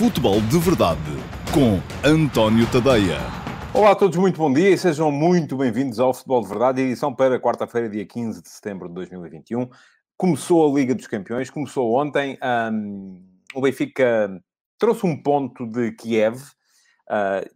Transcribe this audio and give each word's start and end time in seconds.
Futebol 0.00 0.40
de 0.40 0.58
Verdade 0.58 0.98
com 1.52 1.78
António 2.02 2.66
Tadeia. 2.72 3.18
Olá 3.74 3.90
a 3.90 3.94
todos, 3.94 4.16
muito 4.16 4.38
bom 4.38 4.50
dia 4.50 4.70
e 4.70 4.78
sejam 4.78 5.12
muito 5.12 5.58
bem-vindos 5.58 6.00
ao 6.00 6.14
Futebol 6.14 6.40
de 6.40 6.48
Verdade, 6.48 6.80
edição 6.80 7.14
para 7.14 7.38
quarta-feira, 7.38 7.86
dia 7.86 8.06
15 8.06 8.40
de 8.40 8.48
setembro 8.48 8.88
de 8.88 8.94
2021. 8.94 9.68
Começou 10.16 10.66
a 10.66 10.74
Liga 10.74 10.94
dos 10.94 11.06
Campeões, 11.06 11.50
começou 11.50 11.92
ontem. 11.92 12.38
Um, 12.72 13.22
o 13.54 13.60
Benfica 13.60 14.42
trouxe 14.78 15.04
um 15.04 15.22
ponto 15.22 15.66
de 15.66 15.92
Kiev. 15.92 16.38
Uh, 17.06 17.46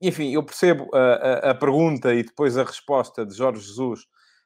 enfim, 0.00 0.30
eu 0.30 0.44
percebo 0.44 0.88
a, 0.94 0.98
a, 0.98 1.50
a, 1.50 1.54
pergunta 1.56 2.14
e 2.14 2.22
depois 2.22 2.56
a 2.56 2.62
resposta 2.62 3.26
de 3.26 3.34
Jorge 3.34 3.66
Jesus 3.66 4.02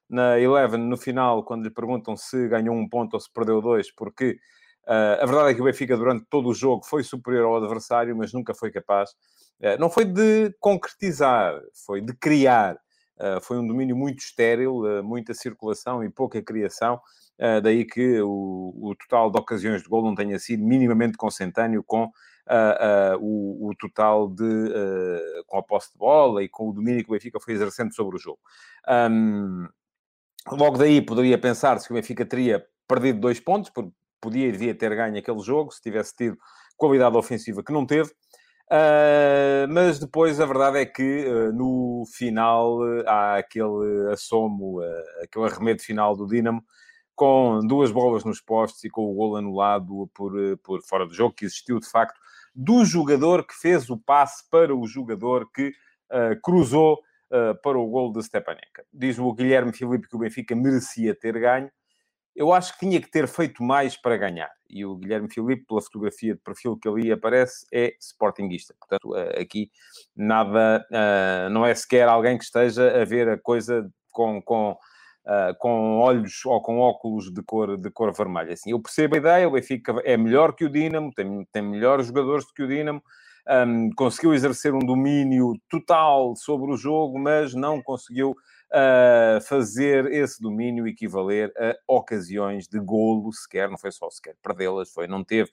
na 0.09 0.41
Eleven 0.41 0.81
no 0.81 0.97
final, 0.97 1.45
quando 1.45 1.65
lhe 1.65 1.71
perguntam 1.71 2.17
se 2.17 2.49
ganhou 2.49 2.75
um 2.75 2.89
ponto 2.89 3.13
ou 3.13 3.21
se 3.21 3.31
perdeu 3.31 3.61
dois, 3.61 3.95
porque 3.95 4.39
Uh, 4.87 5.23
a 5.23 5.27
verdade 5.27 5.51
é 5.51 5.55
que 5.55 5.61
o 5.63 5.65
Benfica, 5.65 5.97
durante 5.97 6.27
todo 6.29 6.49
o 6.49 6.55
jogo, 6.55 6.85
foi 6.85 7.03
superior 7.03 7.47
ao 7.47 7.57
adversário, 7.57 8.17
mas 8.17 8.33
nunca 8.33 8.55
foi 8.55 8.71
capaz. 8.71 9.11
Uh, 9.61 9.79
não 9.79 9.89
foi 9.89 10.05
de 10.05 10.55
concretizar, 10.61 11.59
foi 11.87 12.01
de 12.01 12.15
criar. 12.15 12.77
Uh, 13.19 13.41
foi 13.41 13.59
um 13.59 13.67
domínio 13.67 13.97
muito 13.97 14.19
estéril, 14.19 15.03
muita 15.03 15.33
circulação 15.33 16.05
e 16.05 16.11
pouca 16.11 16.43
criação. 16.43 17.01
daí 17.63 17.85
que 17.85 18.21
o, 18.21 18.75
o, 18.77 18.95
total 18.97 19.31
de 19.31 19.39
ocasiões 19.39 19.83
de 19.83 19.89
gol 19.89 20.03
não 20.03 20.15
tenha 20.15 20.39
sido 20.39 20.63
minimamente 20.65 21.17
consentâneo 21.17 21.83
com 21.83 22.11
o, 23.21 23.69
o, 23.71 23.75
total 23.77 24.29
de. 24.29 24.45
com 25.47 25.59
a 25.59 25.63
posse 25.63 25.93
de 25.93 25.99
bola 25.99 26.43
e 26.43 26.49
com 26.49 26.69
o 26.69 26.73
domínio 26.73 27.05
que 27.05 27.11
o 27.11 27.13
Benfica 27.13 27.41
foi 27.41 27.55
exercendo 27.55 27.95
sobre 27.95 28.17
o 28.17 28.19
jogo. 28.19 28.41
Um, 28.89 29.67
logo 30.51 30.77
daí 30.77 31.01
poderia 31.01 31.39
pensar-se 31.39 31.87
que 31.87 31.93
o 31.93 31.97
Benfica 31.97 32.27
teria 32.27 32.67
perdido 32.87 33.21
dois 33.21 33.41
pontos, 33.41 33.71
podia 34.25 34.49
e 34.49 34.53
devia 34.53 34.75
ter 34.75 34.95
ganho 34.97 35.19
aquele 35.19 35.41
jogo, 35.41 35.71
se 35.71 35.83
tivesse 35.83 36.17
tido 36.17 36.39
qualidade 36.77 37.17
ofensiva 37.17 37.63
que 37.63 37.73
não 37.73 37.85
teve. 37.85 38.11
Uh, 38.65 39.69
mas 39.69 39.99
depois 39.99 40.41
a 40.41 40.47
verdade 40.47 40.79
é 40.79 40.87
que 40.87 41.27
uh, 41.27 41.53
no 41.53 42.05
final 42.11 42.79
uh, 42.79 43.05
há 43.07 43.37
aquele 43.37 44.11
assomo, 44.11 44.81
aquele 45.23 45.45
arremedo 45.45 45.83
final 45.83 46.17
do 46.17 46.27
Dinamo 46.27 46.65
com 47.15 47.61
duas 47.61 47.93
bolas 47.93 48.25
nos 48.25 48.41
postos 48.41 48.83
e 48.83 48.91
com 48.91 49.05
o 49.05 49.15
gol 49.15 49.37
anulado 49.37 50.11
por, 50.15 50.33
por 50.63 50.83
fora 50.83 51.07
do 51.07 51.15
jogo, 51.15 51.35
que 51.35 51.45
existiu 51.45 51.79
de 51.79 51.89
facto 51.89 52.19
do 52.55 52.85
jogador 52.85 53.47
que 53.47 53.55
fez 53.55 53.91
o 53.91 53.99
passe 53.99 54.49
para 54.51 54.75
o 54.75 54.85
jogador 54.87 55.49
que 55.53 55.73
cruzou 56.43 56.99
para 57.63 57.79
o 57.79 57.87
gol 57.87 58.13
de 58.13 58.21
Stepanenka. 58.21 58.85
Diz 58.93 59.17
o 59.17 59.33
Guilherme 59.33 59.73
Filipe 59.73 60.09
que 60.09 60.17
o 60.17 60.19
Benfica 60.19 60.57
merecia 60.57 61.15
ter 61.15 61.39
ganho 61.39 61.71
eu 62.35 62.53
acho 62.53 62.73
que 62.73 62.81
tinha 62.81 63.01
que 63.01 63.11
ter 63.11 63.29
feito 63.29 63.63
mais 63.63 63.97
para 63.97 64.17
ganhar. 64.17 64.51
E 64.69 64.85
o 64.85 64.97
Guilherme 64.97 65.33
Filipe, 65.33 65.65
pela 65.67 65.81
fotografia 65.81 66.35
de 66.35 66.41
perfil 66.41 66.77
que 66.77 66.89
ali 66.89 67.13
aparece, 67.13 67.65
é 67.73 67.95
sportinguista. 68.01 68.75
Portanto, 68.79 69.15
eh, 69.17 69.41
aqui 69.41 69.71
nada, 70.17 70.85
uh, 70.91 71.49
não 71.51 71.65
é 71.65 71.73
sequer 71.75 72.09
alguém 72.09 72.37
que 72.37 72.45
esteja 72.45 73.01
a 73.01 73.05
ver 73.05 73.29
a 73.29 73.39
coisa 73.39 73.89
com, 74.11 74.43
com, 74.43 74.73
uh, 74.73 75.57
com 75.59 76.01
olhos 76.01 76.45
ou 76.45 76.61
com 76.61 76.81
óculos 76.81 77.33
de 77.33 77.41
cor, 77.43 77.77
de 77.77 77.91
cor 77.91 78.13
vermelha. 78.13 78.55
Assim, 78.55 78.73
eu 78.73 78.81
percebo 78.81 79.15
a 79.15 79.19
ideia, 79.19 79.49
o 79.49 79.53
Benfica 79.53 79.95
é 80.05 80.17
melhor 80.17 80.55
que 80.55 80.65
o 80.65 80.71
Dinamo, 80.71 81.13
tem, 81.15 81.47
tem 81.53 81.63
melhores 81.63 82.09
jogadores 82.09 82.45
do 82.45 82.53
que 82.53 82.65
o 82.65 82.69
Dinamo, 82.69 83.01
um, 83.49 83.91
conseguiu 83.95 84.35
exercer 84.35 84.75
um 84.75 84.81
domínio 84.81 85.53
total 85.69 86.35
sobre 86.35 86.73
o 86.73 86.77
jogo, 86.77 87.19
mas 87.19 87.55
não 87.55 87.81
conseguiu 87.83 88.35
uh, 88.73 89.41
fazer 89.43 90.07
esse 90.13 90.41
domínio 90.41 90.87
equivaler 90.87 91.53
a 91.57 91.77
ocasiões 91.89 92.67
de 92.67 92.79
golo 92.79 93.33
sequer, 93.33 93.69
não 93.69 93.79
foi 93.79 93.93
só 93.93 94.09
sequer 94.11 94.37
perdê-las, 94.43 94.93
foi, 94.93 95.07
não 95.07 95.23
teve. 95.25 95.51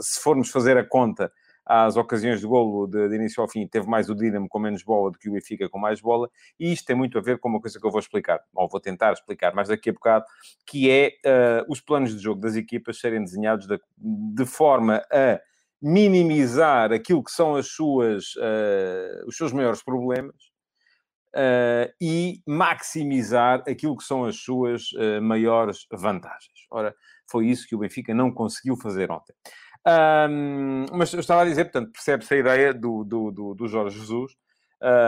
Se 0.00 0.20
formos 0.20 0.50
fazer 0.50 0.76
a 0.76 0.84
conta 0.84 1.32
às 1.64 1.96
ocasiões 1.96 2.40
de 2.40 2.46
golo 2.46 2.86
de, 2.86 3.08
de, 3.08 3.14
início 3.14 3.40
ao 3.40 3.48
fim, 3.48 3.66
teve 3.66 3.86
mais 3.86 4.10
o 4.10 4.14
Dinamo 4.14 4.48
com 4.48 4.58
menos 4.58 4.82
bola 4.82 5.10
do 5.10 5.18
que 5.18 5.28
o 5.28 5.32
Benfica 5.32 5.68
com 5.68 5.78
mais 5.78 6.00
bola, 6.00 6.28
e 6.58 6.72
isto 6.72 6.84
tem 6.84 6.96
muito 6.96 7.16
a 7.16 7.20
ver 7.20 7.38
com 7.38 7.48
uma 7.48 7.60
coisa 7.60 7.78
que 7.78 7.86
eu 7.86 7.90
vou 7.90 8.00
explicar, 8.00 8.40
ou 8.54 8.68
vou 8.68 8.80
tentar 8.80 9.12
explicar 9.12 9.54
mais 9.54 9.68
daqui 9.68 9.90
a 9.90 9.92
bocado, 9.92 10.24
que 10.66 10.90
é 10.90 11.12
uh, 11.24 11.64
os 11.70 11.80
planos 11.80 12.16
de 12.16 12.22
jogo 12.22 12.40
das 12.40 12.56
equipas 12.56 12.98
serem 12.98 13.22
desenhados 13.22 13.66
de, 13.66 13.78
de 13.96 14.46
forma 14.46 15.02
a 15.12 15.40
minimizar 15.80 16.92
aquilo 16.92 17.22
que 17.22 17.30
são 17.30 17.54
as 17.54 17.68
suas, 17.68 18.34
uh, 18.34 19.26
os 19.26 19.36
seus 19.36 19.52
maiores 19.52 19.82
problemas 19.82 20.49
uh, 21.34 21.92
e 22.00 22.40
maximizar 22.46 23.62
aquilo 23.68 23.96
que 23.96 24.04
são 24.04 24.24
as 24.24 24.36
suas 24.36 24.92
uh, 24.92 25.22
maiores 25.22 25.86
vantagens. 25.92 26.66
Ora, 26.70 26.94
foi 27.30 27.46
isso 27.46 27.66
que 27.66 27.74
o 27.74 27.78
Benfica 27.78 28.14
não 28.14 28.32
conseguiu 28.32 28.76
fazer 28.76 29.10
ontem. 29.10 29.34
Um, 29.86 30.86
mas 30.92 31.12
eu 31.12 31.20
estava 31.20 31.42
a 31.42 31.44
dizer, 31.44 31.64
portanto, 31.64 31.92
percebe-se 31.92 32.34
a 32.34 32.38
ideia 32.38 32.74
do, 32.74 33.04
do, 33.04 33.30
do, 33.30 33.54
do 33.54 33.68
Jorge 33.68 33.98
Jesus, 33.98 34.32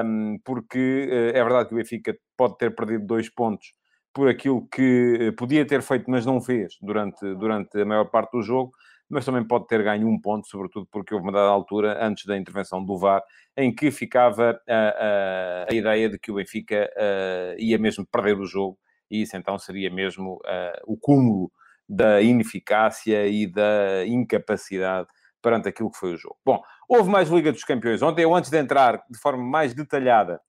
um, 0.04 0.38
porque 0.44 1.08
uh, 1.10 1.36
é 1.36 1.42
verdade 1.42 1.68
que 1.68 1.74
o 1.74 1.78
Benfica 1.78 2.16
pode 2.36 2.56
ter 2.56 2.74
perdido 2.74 3.06
dois 3.06 3.28
pontos 3.28 3.74
por 4.14 4.28
aquilo 4.28 4.66
que 4.68 5.32
podia 5.38 5.66
ter 5.66 5.80
feito, 5.82 6.10
mas 6.10 6.26
não 6.26 6.40
fez 6.40 6.74
durante, 6.82 7.34
durante 7.34 7.80
a 7.80 7.84
maior 7.84 8.04
parte 8.04 8.32
do 8.32 8.42
jogo, 8.42 8.72
mas 9.12 9.26
também 9.26 9.44
pode 9.44 9.66
ter 9.66 9.82
ganho 9.82 10.08
um 10.08 10.18
ponto, 10.18 10.48
sobretudo 10.48 10.88
porque 10.90 11.14
houve 11.14 11.26
uma 11.26 11.32
dada 11.32 11.50
altura, 11.50 12.04
antes 12.04 12.24
da 12.24 12.36
intervenção 12.36 12.82
do 12.84 12.98
VAR, 12.98 13.22
em 13.56 13.74
que 13.74 13.90
ficava 13.90 14.58
a, 14.66 14.74
a, 14.74 15.66
a 15.70 15.74
ideia 15.74 16.08
de 16.08 16.18
que 16.18 16.32
o 16.32 16.36
Benfica 16.36 16.90
uh, 16.96 17.60
ia 17.60 17.78
mesmo 17.78 18.06
perder 18.06 18.38
o 18.38 18.46
jogo, 18.46 18.78
e 19.10 19.20
isso 19.20 19.36
então 19.36 19.58
seria 19.58 19.90
mesmo 19.90 20.40
o 20.86 20.96
cúmulo 20.96 21.52
da 21.86 22.22
ineficácia 22.22 23.26
e 23.26 23.46
da 23.46 24.06
incapacidade 24.06 25.06
perante 25.42 25.68
aquilo 25.68 25.90
que 25.90 25.98
foi 25.98 26.14
o 26.14 26.16
jogo. 26.16 26.38
Bom, 26.42 26.62
houve 26.88 27.10
mais 27.10 27.28
Liga 27.28 27.52
dos 27.52 27.64
Campeões 27.64 28.00
ontem. 28.00 28.22
Eu, 28.22 28.34
antes 28.34 28.50
de 28.50 28.56
entrar 28.56 29.04
de 29.10 29.18
forma 29.18 29.44
mais 29.44 29.74
detalhada 29.74 30.40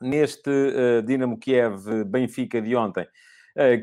neste 0.00 0.50
uh, 0.50 1.02
Dinamo 1.04 1.38
Kiev-Benfica 1.38 2.60
de 2.60 2.74
ontem, 2.74 3.06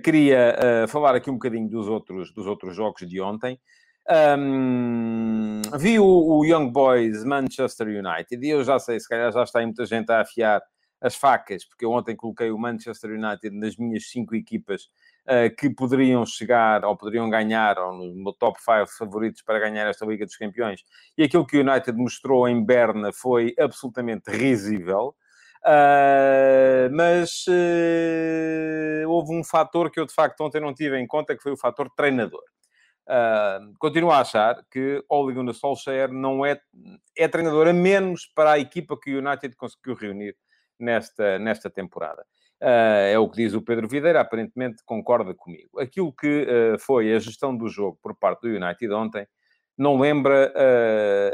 queria 0.03 0.55
uh, 0.83 0.87
falar 0.87 1.15
aqui 1.15 1.29
um 1.29 1.33
bocadinho 1.33 1.69
dos 1.69 1.87
outros, 1.87 2.33
dos 2.33 2.47
outros 2.47 2.75
jogos 2.75 3.07
de 3.07 3.21
ontem. 3.21 3.59
Um, 4.09 5.61
vi 5.77 5.99
o, 5.99 6.05
o, 6.05 6.43
Young 6.43 6.71
Boys 6.71 7.23
Manchester 7.23 7.87
United 7.87 8.43
e 8.43 8.49
eu 8.49 8.63
já 8.63 8.79
sei, 8.79 8.99
se 8.99 9.07
calhar 9.07 9.31
já 9.31 9.43
está 9.43 9.59
aí 9.59 9.65
muita 9.67 9.85
gente 9.85 10.11
a 10.11 10.21
afiar 10.21 10.63
as 10.99 11.15
facas, 11.15 11.63
porque 11.63 11.85
eu 11.85 11.91
ontem 11.91 12.15
coloquei 12.15 12.49
o 12.49 12.57
Manchester 12.57 13.11
United 13.11 13.55
nas 13.55 13.77
minhas 13.77 14.09
cinco 14.09 14.35
equipas 14.35 14.89
uh, 15.27 15.55
que 15.55 15.69
poderiam 15.69 16.25
chegar 16.25 16.83
ou 16.83 16.97
poderiam 16.97 17.29
ganhar, 17.29 17.77
ou 17.77 17.93
no 17.93 18.15
meu 18.15 18.33
top 18.33 18.59
5 18.59 18.87
favoritos 18.97 19.41
para 19.43 19.59
ganhar 19.59 19.87
esta 19.87 20.05
Liga 20.05 20.25
dos 20.25 20.35
Campeões. 20.35 20.83
E 21.17 21.23
aquilo 21.23 21.45
que 21.45 21.57
o 21.57 21.61
United 21.61 21.95
mostrou 21.95 22.47
em 22.47 22.63
Berna 22.63 23.11
foi 23.13 23.53
absolutamente 23.59 24.29
risível. 24.29 25.15
Uh, 25.65 26.89
mas 26.91 27.45
uh, 27.47 29.09
houve 29.09 29.33
um 29.33 29.43
fator 29.43 29.91
que 29.91 29.99
eu 29.99 30.05
de 30.05 30.13
facto 30.13 30.41
ontem 30.41 30.61
não 30.61 30.73
tive 30.73 30.97
em 30.97 31.05
conta, 31.05 31.35
que 31.35 31.43
foi 31.43 31.51
o 31.51 31.57
fator 31.57 31.89
treinador. 31.95 32.43
Uh, 33.09 33.73
continuo 33.79 34.11
a 34.11 34.19
achar 34.19 34.63
que 34.71 35.03
Ole 35.09 35.33
Gunnar 35.33 35.55
Solskjaer 35.55 36.11
não 36.11 36.45
é, 36.45 36.61
é 37.17 37.27
treinador 37.27 37.67
a 37.67 37.73
menos 37.73 38.27
para 38.35 38.51
a 38.51 38.59
equipa 38.59 38.95
que 39.01 39.15
o 39.15 39.17
United 39.17 39.55
conseguiu 39.55 39.95
reunir 39.95 40.35
nesta, 40.79 41.39
nesta 41.39 41.69
temporada. 41.69 42.23
Uh, 42.61 43.09
é 43.11 43.17
o 43.17 43.27
que 43.27 43.37
diz 43.37 43.53
o 43.53 43.61
Pedro 43.61 43.87
Videira, 43.87 44.21
aparentemente 44.21 44.83
concorda 44.85 45.33
comigo. 45.33 45.79
Aquilo 45.79 46.13
que 46.13 46.43
uh, 46.43 46.79
foi 46.79 47.13
a 47.13 47.19
gestão 47.19 47.55
do 47.55 47.67
jogo 47.67 47.97
por 48.01 48.15
parte 48.15 48.41
do 48.41 48.47
United 48.49 48.91
ontem 48.93 49.27
não 49.77 49.97
lembra 49.97 50.53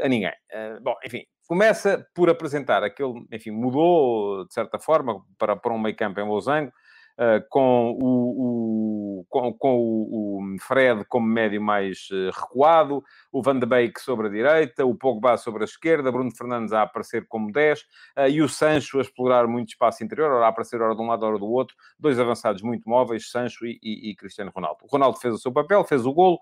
a 0.00 0.08
ninguém. 0.08 0.32
bom, 0.80 0.94
enfim, 1.04 1.24
começa 1.46 2.06
por 2.14 2.28
apresentar 2.28 2.82
aquele, 2.82 3.26
enfim, 3.32 3.50
mudou 3.50 4.46
de 4.46 4.54
certa 4.54 4.78
forma 4.78 5.22
para, 5.38 5.56
para 5.56 5.72
um 5.72 5.78
meio 5.78 5.96
campo 5.96 6.20
em 6.20 6.28
losango, 6.28 6.72
uh, 7.16 7.44
com, 7.48 7.96
o, 8.00 9.20
o, 9.20 9.26
com, 9.28 9.52
com 9.52 9.76
o, 9.78 10.54
o, 10.54 10.56
Fred 10.60 11.04
como 11.08 11.26
médio 11.26 11.60
mais 11.60 12.08
uh, 12.10 12.30
recuado, 12.34 13.02
o 13.32 13.42
Van 13.42 13.58
de 13.58 13.66
Beek 13.66 14.00
sobre 14.00 14.28
a 14.28 14.30
direita, 14.30 14.84
o 14.84 14.94
Pogba 14.94 15.36
sobre 15.36 15.62
a 15.62 15.64
esquerda, 15.64 16.12
Bruno 16.12 16.34
Fernandes 16.34 16.72
a 16.72 16.82
aparecer 16.82 17.26
como 17.26 17.50
10 17.50 17.80
uh, 17.80 17.84
eh, 18.16 18.30
e 18.30 18.42
o 18.42 18.48
Sancho 18.48 18.98
a 18.98 19.02
explorar 19.02 19.46
muito 19.46 19.70
espaço 19.70 20.04
interior, 20.04 20.30
ora 20.30 20.46
a 20.46 20.48
aparecer 20.48 20.80
hora 20.80 20.94
de 20.94 21.02
um 21.02 21.06
lado, 21.06 21.24
hora 21.24 21.38
do 21.38 21.46
outro, 21.46 21.74
dois 21.98 22.18
avançados 22.18 22.62
muito 22.62 22.88
móveis, 22.88 23.30
Sancho 23.30 23.66
e, 23.66 23.78
e, 23.82 24.10
e 24.10 24.16
Cristiano 24.16 24.52
Ronaldo. 24.54 24.78
O 24.82 24.86
Ronaldo 24.86 25.18
fez 25.18 25.34
o 25.34 25.38
seu 25.38 25.52
papel, 25.52 25.84
fez 25.84 26.04
o 26.06 26.12
golo, 26.12 26.38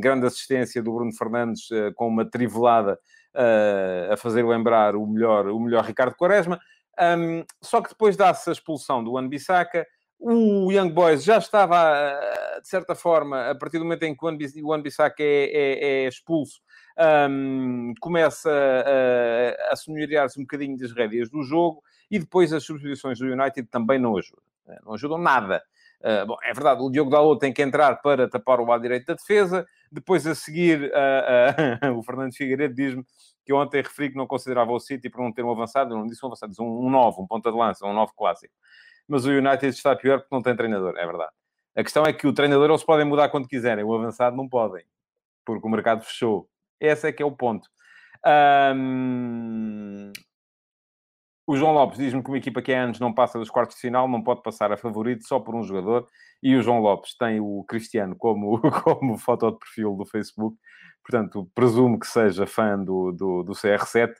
grande 0.00 0.26
assistência 0.26 0.82
do 0.82 0.92
Bruno 0.92 1.12
Fernandes 1.12 1.68
com 1.94 2.08
uma 2.08 2.24
trivelada 2.24 2.98
a 4.10 4.16
fazer 4.16 4.44
lembrar 4.44 4.96
o 4.96 5.06
melhor, 5.06 5.48
o 5.48 5.60
melhor 5.60 5.84
Ricardo 5.84 6.14
Quaresma. 6.14 6.58
Um, 6.98 7.44
só 7.62 7.82
que 7.82 7.90
depois 7.90 8.16
dá-se 8.16 8.48
a 8.48 8.52
expulsão 8.52 9.04
do 9.04 9.12
Wan-Bissaka, 9.12 9.86
o 10.18 10.72
Young 10.72 10.90
Boys 10.90 11.22
já 11.22 11.36
estava, 11.36 11.76
ah, 11.76 12.58
de 12.60 12.68
certa 12.68 12.94
forma, 12.94 13.50
a 13.50 13.54
partir 13.54 13.78
do 13.78 13.84
momento 13.84 14.02
em 14.04 14.16
que 14.16 14.24
o 14.24 14.68
Wan-Bissaka 14.68 15.22
é, 15.22 15.44
é, 15.44 16.04
é, 16.04 16.08
expulso, 16.08 16.60
um, 17.30 17.92
começa 18.00 18.50
a, 18.50 19.72
a 19.72 19.76
senhorear-se 19.76 20.40
um 20.40 20.44
bocadinho 20.44 20.76
das 20.78 20.92
rédeas 20.92 21.28
do 21.28 21.42
jogo 21.42 21.82
e 22.10 22.18
depois 22.18 22.52
as 22.52 22.64
substituições 22.64 23.18
do 23.18 23.26
United 23.26 23.68
também 23.68 23.98
não 23.98 24.16
ajudam. 24.16 24.42
Não 24.84 24.94
ajudam 24.94 25.18
nada. 25.18 25.62
Uh, 26.00 26.26
bom, 26.26 26.36
é 26.42 26.52
verdade, 26.52 26.82
o 26.82 26.90
Diogo 26.90 27.10
Dalot 27.10 27.40
tem 27.40 27.52
que 27.52 27.62
entrar 27.62 27.96
para 27.96 28.28
tapar 28.28 28.60
o 28.60 28.64
lado 28.64 28.82
direito 28.82 29.06
da 29.06 29.14
defesa. 29.14 29.66
Depois, 29.90 30.26
a 30.26 30.34
seguir, 30.34 30.92
uh, 30.92 31.94
uh, 31.94 31.96
o 31.98 32.02
Fernando 32.02 32.34
Figueiredo 32.34 32.74
diz-me 32.74 33.04
que 33.44 33.52
ontem 33.52 33.80
referi 33.80 34.10
que 34.10 34.16
não 34.16 34.26
considerava 34.26 34.72
o 34.72 34.80
City 34.80 35.08
por 35.08 35.22
não 35.22 35.32
ter 35.32 35.44
um 35.44 35.50
avançado. 35.50 35.94
não 35.94 36.06
disse 36.06 36.24
um 36.24 36.28
avançado, 36.28 36.50
disse 36.50 36.62
um, 36.62 36.86
um 36.86 36.90
novo, 36.90 37.22
um 37.22 37.26
ponta 37.26 37.50
de 37.50 37.56
lança, 37.56 37.86
um 37.86 37.92
novo 37.92 38.12
clássico. 38.16 38.52
Mas 39.06 39.24
o 39.24 39.30
United 39.30 39.68
está 39.68 39.94
pior 39.94 40.18
porque 40.18 40.34
não 40.34 40.42
tem 40.42 40.56
treinador, 40.56 40.96
é 40.96 41.06
verdade. 41.06 41.32
A 41.76 41.82
questão 41.82 42.04
é 42.04 42.12
que 42.12 42.26
o 42.26 42.32
treinador 42.32 42.70
eles 42.70 42.82
podem 42.82 43.06
mudar 43.06 43.28
quando 43.28 43.46
quiserem, 43.46 43.84
o 43.84 43.94
avançado 43.94 44.36
não 44.36 44.48
podem, 44.48 44.84
porque 45.44 45.66
o 45.66 45.70
mercado 45.70 46.02
fechou. 46.02 46.48
Esse 46.80 47.08
é 47.08 47.12
que 47.12 47.22
é 47.22 47.26
o 47.26 47.30
ponto. 47.30 47.68
Um... 48.74 50.10
O 51.46 51.56
João 51.56 51.72
Lopes 51.72 51.98
diz-me 51.98 52.22
que 52.24 52.28
uma 52.28 52.38
equipa 52.38 52.60
que 52.60 52.72
há 52.72 52.82
anos 52.82 52.98
não 52.98 53.14
passa 53.14 53.38
dos 53.38 53.48
quartos 53.48 53.76
de 53.76 53.82
final 53.82 54.08
não 54.08 54.20
pode 54.20 54.42
passar 54.42 54.72
a 54.72 54.76
favorito 54.76 55.24
só 55.24 55.38
por 55.38 55.54
um 55.54 55.62
jogador. 55.62 56.08
E 56.42 56.56
o 56.56 56.62
João 56.62 56.80
Lopes 56.80 57.16
tem 57.16 57.38
o 57.38 57.64
Cristiano 57.68 58.16
como, 58.16 58.60
como 58.82 59.16
foto 59.16 59.52
de 59.52 59.58
perfil 59.58 59.94
do 59.94 60.04
Facebook. 60.04 60.56
Portanto, 61.04 61.48
presumo 61.54 62.00
que 62.00 62.06
seja 62.08 62.48
fã 62.48 62.76
do, 62.76 63.12
do, 63.12 63.42
do 63.44 63.52
CR7. 63.52 64.10
Uh, 64.10 64.14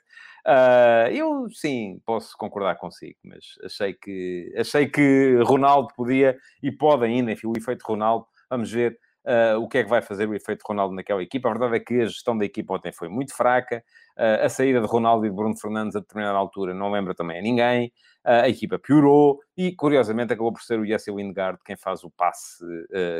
ah, 0.45 1.11
eu, 1.11 1.49
sim, 1.51 2.01
posso 2.05 2.37
concordar 2.37 2.75
consigo, 2.77 3.17
mas 3.25 3.43
achei 3.61 3.93
que, 3.93 4.53
achei 4.57 4.87
que 4.87 5.37
Ronaldo 5.43 5.89
podia 5.97 6.37
e 6.63 6.71
pode 6.71 7.03
ainda, 7.03 7.33
enfim, 7.33 7.47
o 7.47 7.57
efeito 7.57 7.83
Ronaldo, 7.85 8.25
vamos 8.49 8.71
ver 8.71 8.97
uh, 9.27 9.59
o 9.61 9.67
que 9.67 9.79
é 9.79 9.83
que 9.83 9.89
vai 9.89 10.01
fazer 10.01 10.27
o 10.27 10.33
efeito 10.33 10.63
Ronaldo 10.65 10.95
naquela 10.95 11.21
equipa. 11.21 11.49
A 11.49 11.51
verdade 11.51 11.75
é 11.75 11.79
que 11.79 12.01
a 12.01 12.05
gestão 12.05 12.37
da 12.37 12.45
equipa 12.45 12.73
ontem 12.73 12.91
foi 12.91 13.09
muito 13.09 13.35
fraca. 13.35 13.83
Uh, 14.17 14.45
a 14.45 14.49
saída 14.49 14.79
de 14.79 14.87
Ronaldo 14.87 15.25
e 15.25 15.29
de 15.29 15.35
Bruno 15.35 15.55
Fernandes 15.57 15.95
a 15.95 15.99
determinada 15.99 16.37
altura 16.37 16.73
não 16.73 16.89
lembra 16.89 17.13
também 17.13 17.39
a 17.39 17.41
ninguém. 17.41 17.91
Uh, 18.25 18.43
a 18.43 18.49
equipa 18.49 18.79
piorou 18.79 19.39
e, 19.55 19.73
curiosamente, 19.75 20.33
acabou 20.33 20.53
por 20.53 20.61
ser 20.61 20.79
o 20.79 20.85
Jesse 20.85 21.11
Lingard 21.11 21.59
quem 21.65 21.75
faz 21.75 22.03
o 22.03 22.09
passe 22.09 22.63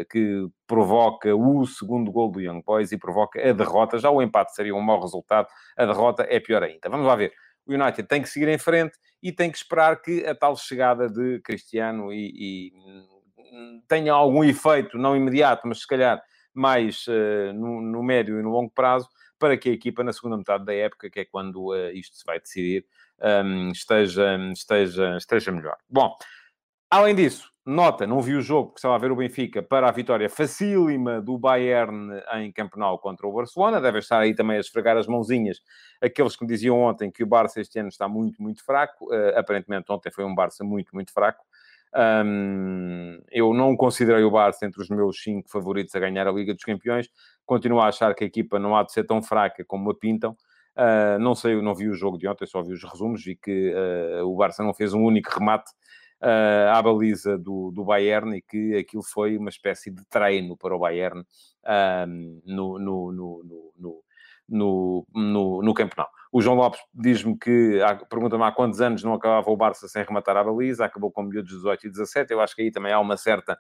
que 0.10 0.48
provoca 0.66 1.36
o 1.36 1.66
segundo 1.66 2.12
gol 2.12 2.32
do 2.32 2.40
Young 2.40 2.62
Boys 2.66 2.92
e 2.92 2.98
provoca 2.98 3.40
a 3.40 3.54
derrota. 3.54 3.98
Já 3.98 4.10
o 4.10 4.22
empate 4.22 4.54
seria 4.54 4.76
um 4.76 4.82
mau 4.82 5.02
resultado, 5.02 5.48
a 5.76 5.86
derrota 5.86 6.26
é 6.30 6.40
pior 6.40 6.64
ainda. 6.64 6.90
Vamos 6.90 7.06
lá 7.06 7.16
ver. 7.16 7.34
O 7.66 7.74
United 7.74 8.08
tem 8.08 8.22
que 8.22 8.30
seguir 8.30 8.48
em 8.48 8.58
frente 8.58 8.98
e 9.22 9.32
tem 9.32 9.52
que 9.52 9.58
esperar 9.58 10.02
que 10.02 10.26
a 10.26 10.34
tal 10.34 10.56
chegada 10.56 11.10
de 11.10 11.42
Cristiano 11.42 12.14
e, 12.14 12.32
e 12.34 13.17
tenha 13.88 14.14
algum 14.14 14.44
efeito, 14.44 14.98
não 14.98 15.16
imediato, 15.16 15.68
mas 15.68 15.82
se 15.82 15.88
calhar 15.88 16.22
mais 16.54 17.06
uh, 17.08 17.54
no, 17.54 17.82
no, 17.82 18.04
médio 18.04 18.40
e 18.40 18.44
no 18.44 18.50
longo 18.50 18.72
prazo, 18.72 19.08
para 19.38 19.56
que 19.56 19.70
a 19.70 19.74
equipa, 19.74 20.04
na 20.04 20.12
segunda 20.12 20.38
metade 20.38 20.66
da 20.66 20.74
época, 20.74 21.10
que 21.10 21.20
é 21.20 21.26
quando 21.26 21.72
uh, 21.72 21.92
isto 21.92 22.18
se 22.18 22.26
vai 22.26 22.40
decidir, 22.40 22.86
um, 23.22 23.28
ehm, 23.28 23.72
esteja, 23.72 24.38
esteja, 24.52 25.18
esteja 25.18 25.52
melhor. 25.52 25.78
Bom, 25.88 26.16
além 26.90 27.14
disso, 27.14 27.52
nota, 27.68 28.08
não 28.08 28.22
vi 28.22 28.34
o 28.34 28.42
jogo, 28.42 28.70
porque 28.70 28.80
estava 28.80 28.96
a 28.96 28.98
ver 28.98 29.12
o 29.12 29.16
Benfica, 29.16 29.62
para 29.62 29.90
a 29.90 29.92
vitória 29.92 30.30
facílima 30.30 31.22
do 31.22 31.38
Bayern 31.38 32.14
em 32.36 32.52
Campeonato 32.52 32.98
contra 33.00 33.28
o 33.28 33.34
Barcelona. 33.34 33.82
Deve 33.82 34.00
estar 34.00 34.20
aí 34.20 34.34
também 34.34 34.58
a 34.58 34.62
esfregar 34.62 34.96
as 34.98 35.06
mãozinhas 35.06 35.62
aqueles 36.02 36.36
que 36.36 36.44
me 36.46 36.50
diziam 36.50 36.80
ontem 36.80 37.12
que 37.12 37.24
o 37.24 37.28
Barça 37.28 37.60
este 37.60 37.78
ano 37.78 37.90
está 37.90 38.08
muito, 38.08 38.42
muito 38.42 38.64
fraco. 38.64 39.06
Uh, 39.14 39.38
aparentemente, 39.38 39.92
ontem 39.92 40.10
foi 40.10 40.24
um 40.24 40.34
Barça 40.34 40.64
muito, 40.64 40.94
muito 40.94 41.12
fraco. 41.12 41.46
Um, 41.96 43.20
eu 43.32 43.54
não 43.54 43.76
considerei 43.76 44.24
o 44.24 44.32
Barça 44.32 44.66
entre 44.66 44.82
os 44.82 44.90
meus 44.90 45.22
cinco 45.22 45.50
favoritos 45.50 45.96
a 45.96 46.00
ganhar 46.00 46.28
a 46.28 46.32
Liga 46.32 46.54
dos 46.54 46.64
Campeões. 46.64 47.10
Continuo 47.46 47.80
a 47.80 47.88
achar 47.88 48.14
que 48.14 48.24
a 48.24 48.28
equipa 48.28 48.60
não 48.60 48.76
há 48.76 48.84
de 48.84 48.92
ser 48.92 49.06
tão 49.06 49.22
fraca 49.22 49.64
como 49.66 49.90
a 49.92 49.96
pintam. 49.96 50.36
Uh, 50.76 51.18
não 51.20 51.34
sei, 51.34 51.60
não 51.62 51.74
vi 51.74 51.90
o 51.90 51.94
jogo 51.96 52.18
de 52.18 52.28
ontem, 52.28 52.46
só 52.46 52.62
vi 52.62 52.74
os 52.74 52.84
resumos. 52.84 53.24
Vi 53.24 53.36
que 53.36 53.74
uh, 53.74 54.26
o 54.26 54.36
Barça 54.36 54.64
não 54.64 54.74
fez 54.74 54.94
um 54.94 55.04
único 55.04 55.32
remate 55.32 55.72
uh, 56.22 56.70
à 56.72 56.82
baliza 56.82 57.38
do, 57.38 57.72
do 57.72 57.84
Bayern 57.84 58.38
e 58.38 58.42
que 58.42 58.76
aquilo 58.76 59.04
foi 59.04 59.38
uma 59.38 59.50
espécie 59.50 59.90
de 59.90 60.06
treino 60.06 60.56
para 60.56 60.76
o 60.76 60.80
Bayern 60.80 61.24
no, 62.46 62.80
no, 62.80 63.12
no, 63.12 63.74
no 63.78 64.04
no, 64.50 65.06
no, 65.14 65.62
no 65.62 65.74
campeonato. 65.74 66.12
O 66.38 66.42
João 66.42 66.56
Lopes 66.56 66.80
diz-me 66.94 67.36
que, 67.36 67.80
pergunta-me 68.08 68.44
há 68.44 68.52
quantos 68.52 68.80
anos 68.80 69.04
não 69.04 69.16
acabava 69.16 69.50
o 69.50 69.58
Barça 69.58 69.88
sem 69.88 70.04
rematar 70.04 70.38
a 70.38 70.44
baliza, 70.44 70.86
acabou 70.86 71.10
com 71.10 71.24
miúdos 71.24 71.50
de 71.50 71.56
18 71.56 71.88
e 71.88 71.90
17, 71.90 72.32
eu 72.32 72.40
acho 72.40 72.56
que 72.56 72.62
aí 72.62 72.70
também 72.70 72.94
há 72.94 73.00
uma 73.00 73.18
certa... 73.18 73.58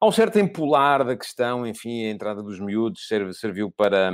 Há 0.00 0.06
um 0.06 0.12
certo 0.12 0.38
empolar 0.38 1.04
da 1.04 1.16
questão, 1.16 1.66
enfim, 1.66 2.06
a 2.06 2.10
entrada 2.10 2.44
dos 2.44 2.60
miúdos 2.60 3.08
serviu 3.32 3.72
para, 3.72 4.12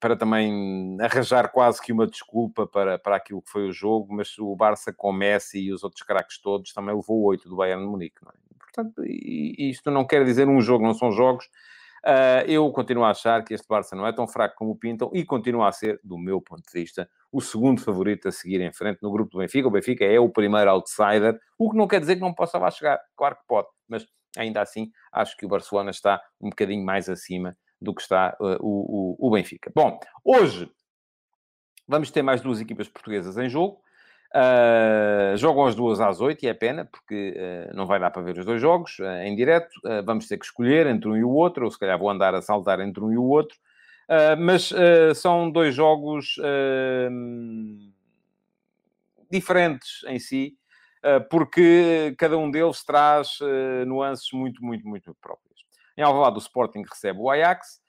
para 0.00 0.16
também 0.16 0.96
arranjar 1.00 1.52
quase 1.52 1.80
que 1.80 1.92
uma 1.92 2.04
desculpa 2.04 2.66
para, 2.66 2.98
para 2.98 3.14
aquilo 3.14 3.42
que 3.42 3.50
foi 3.52 3.68
o 3.68 3.72
jogo, 3.72 4.12
mas 4.12 4.36
o 4.36 4.56
Barça 4.56 4.92
com 4.92 5.12
Messi 5.12 5.60
e 5.60 5.72
os 5.72 5.84
outros 5.84 6.02
craques 6.02 6.40
todos 6.42 6.72
também 6.72 6.96
levou 6.96 7.22
oito 7.26 7.48
do 7.48 7.54
Bayern 7.54 7.84
de 7.84 7.88
Munique, 7.88 8.16
é? 8.26 8.50
Portanto, 8.58 9.04
isto 9.06 9.88
não 9.88 10.04
quer 10.04 10.24
dizer 10.24 10.48
um 10.48 10.60
jogo, 10.60 10.84
não 10.84 10.94
são 10.94 11.12
jogos, 11.12 11.48
Uh, 12.04 12.48
eu 12.48 12.70
continuo 12.72 13.04
a 13.04 13.10
achar 13.10 13.44
que 13.44 13.52
este 13.52 13.68
Barça 13.68 13.94
não 13.94 14.06
é 14.06 14.12
tão 14.12 14.26
fraco 14.26 14.56
como 14.56 14.74
pintam 14.74 15.10
e 15.12 15.24
continua 15.24 15.68
a 15.68 15.72
ser, 15.72 16.00
do 16.02 16.16
meu 16.16 16.40
ponto 16.40 16.62
de 16.62 16.72
vista, 16.72 17.08
o 17.30 17.40
segundo 17.40 17.80
favorito 17.80 18.28
a 18.28 18.32
seguir 18.32 18.60
em 18.60 18.72
frente 18.72 19.02
no 19.02 19.10
grupo 19.10 19.32
do 19.32 19.38
Benfica. 19.38 19.68
O 19.68 19.70
Benfica 19.70 20.04
é 20.04 20.18
o 20.18 20.30
primeiro 20.30 20.70
outsider, 20.70 21.38
o 21.58 21.70
que 21.70 21.76
não 21.76 21.86
quer 21.86 22.00
dizer 22.00 22.16
que 22.16 22.22
não 22.22 22.32
possa 22.32 22.58
lá 22.58 22.70
chegar. 22.70 22.98
Claro 23.14 23.36
que 23.36 23.42
pode, 23.46 23.68
mas 23.86 24.06
ainda 24.36 24.62
assim 24.62 24.90
acho 25.12 25.36
que 25.36 25.44
o 25.44 25.48
Barcelona 25.48 25.90
está 25.90 26.22
um 26.40 26.48
bocadinho 26.48 26.84
mais 26.84 27.08
acima 27.08 27.56
do 27.80 27.94
que 27.94 28.00
está 28.00 28.36
uh, 28.40 28.56
o, 28.60 29.16
o, 29.20 29.28
o 29.28 29.30
Benfica. 29.30 29.70
Bom, 29.74 29.98
hoje 30.24 30.70
vamos 31.86 32.10
ter 32.10 32.22
mais 32.22 32.40
duas 32.40 32.60
equipas 32.60 32.88
portuguesas 32.88 33.36
em 33.36 33.48
jogo. 33.48 33.82
Uh, 34.32 35.36
jogam 35.36 35.66
as 35.66 35.74
duas 35.74 36.00
às 36.00 36.20
oito 36.20 36.44
e 36.44 36.48
é 36.48 36.54
pena, 36.54 36.84
porque 36.84 37.34
uh, 37.36 37.76
não 37.76 37.84
vai 37.84 37.98
dar 37.98 38.12
para 38.12 38.22
ver 38.22 38.38
os 38.38 38.44
dois 38.44 38.60
jogos 38.60 38.96
uh, 39.00 39.22
em 39.24 39.34
direto. 39.34 39.80
vamos 40.04 40.28
ter 40.28 40.38
que 40.38 40.44
escolher 40.44 40.86
entre 40.86 41.08
um 41.08 41.16
e 41.16 41.24
o 41.24 41.30
outro, 41.30 41.64
ou 41.64 41.70
se 41.70 41.78
calhar 41.78 41.98
vou 41.98 42.08
andar 42.08 42.34
a 42.34 42.42
saltar 42.42 42.78
entre 42.80 43.02
um 43.02 43.12
e 43.12 43.16
o 43.16 43.24
outro. 43.24 43.58
mas 44.38 44.72
são 45.16 45.50
dois 45.50 45.74
jogos 45.74 46.36
diferentes 49.30 50.04
em 50.06 50.18
si, 50.18 50.56
porque 51.30 52.14
cada 52.18 52.36
um 52.36 52.50
deles 52.50 52.84
traz 52.84 53.38
nuances 53.86 54.30
muito, 54.32 54.64
muito, 54.64 54.86
muito 54.86 55.14
próprias. 55.20 55.60
Em 55.96 56.02
Alvalade, 56.02 56.36
o 56.36 56.40
Sporting 56.40 56.82
recebe 56.82 57.20
o 57.20 57.30
Ajax. 57.30 57.80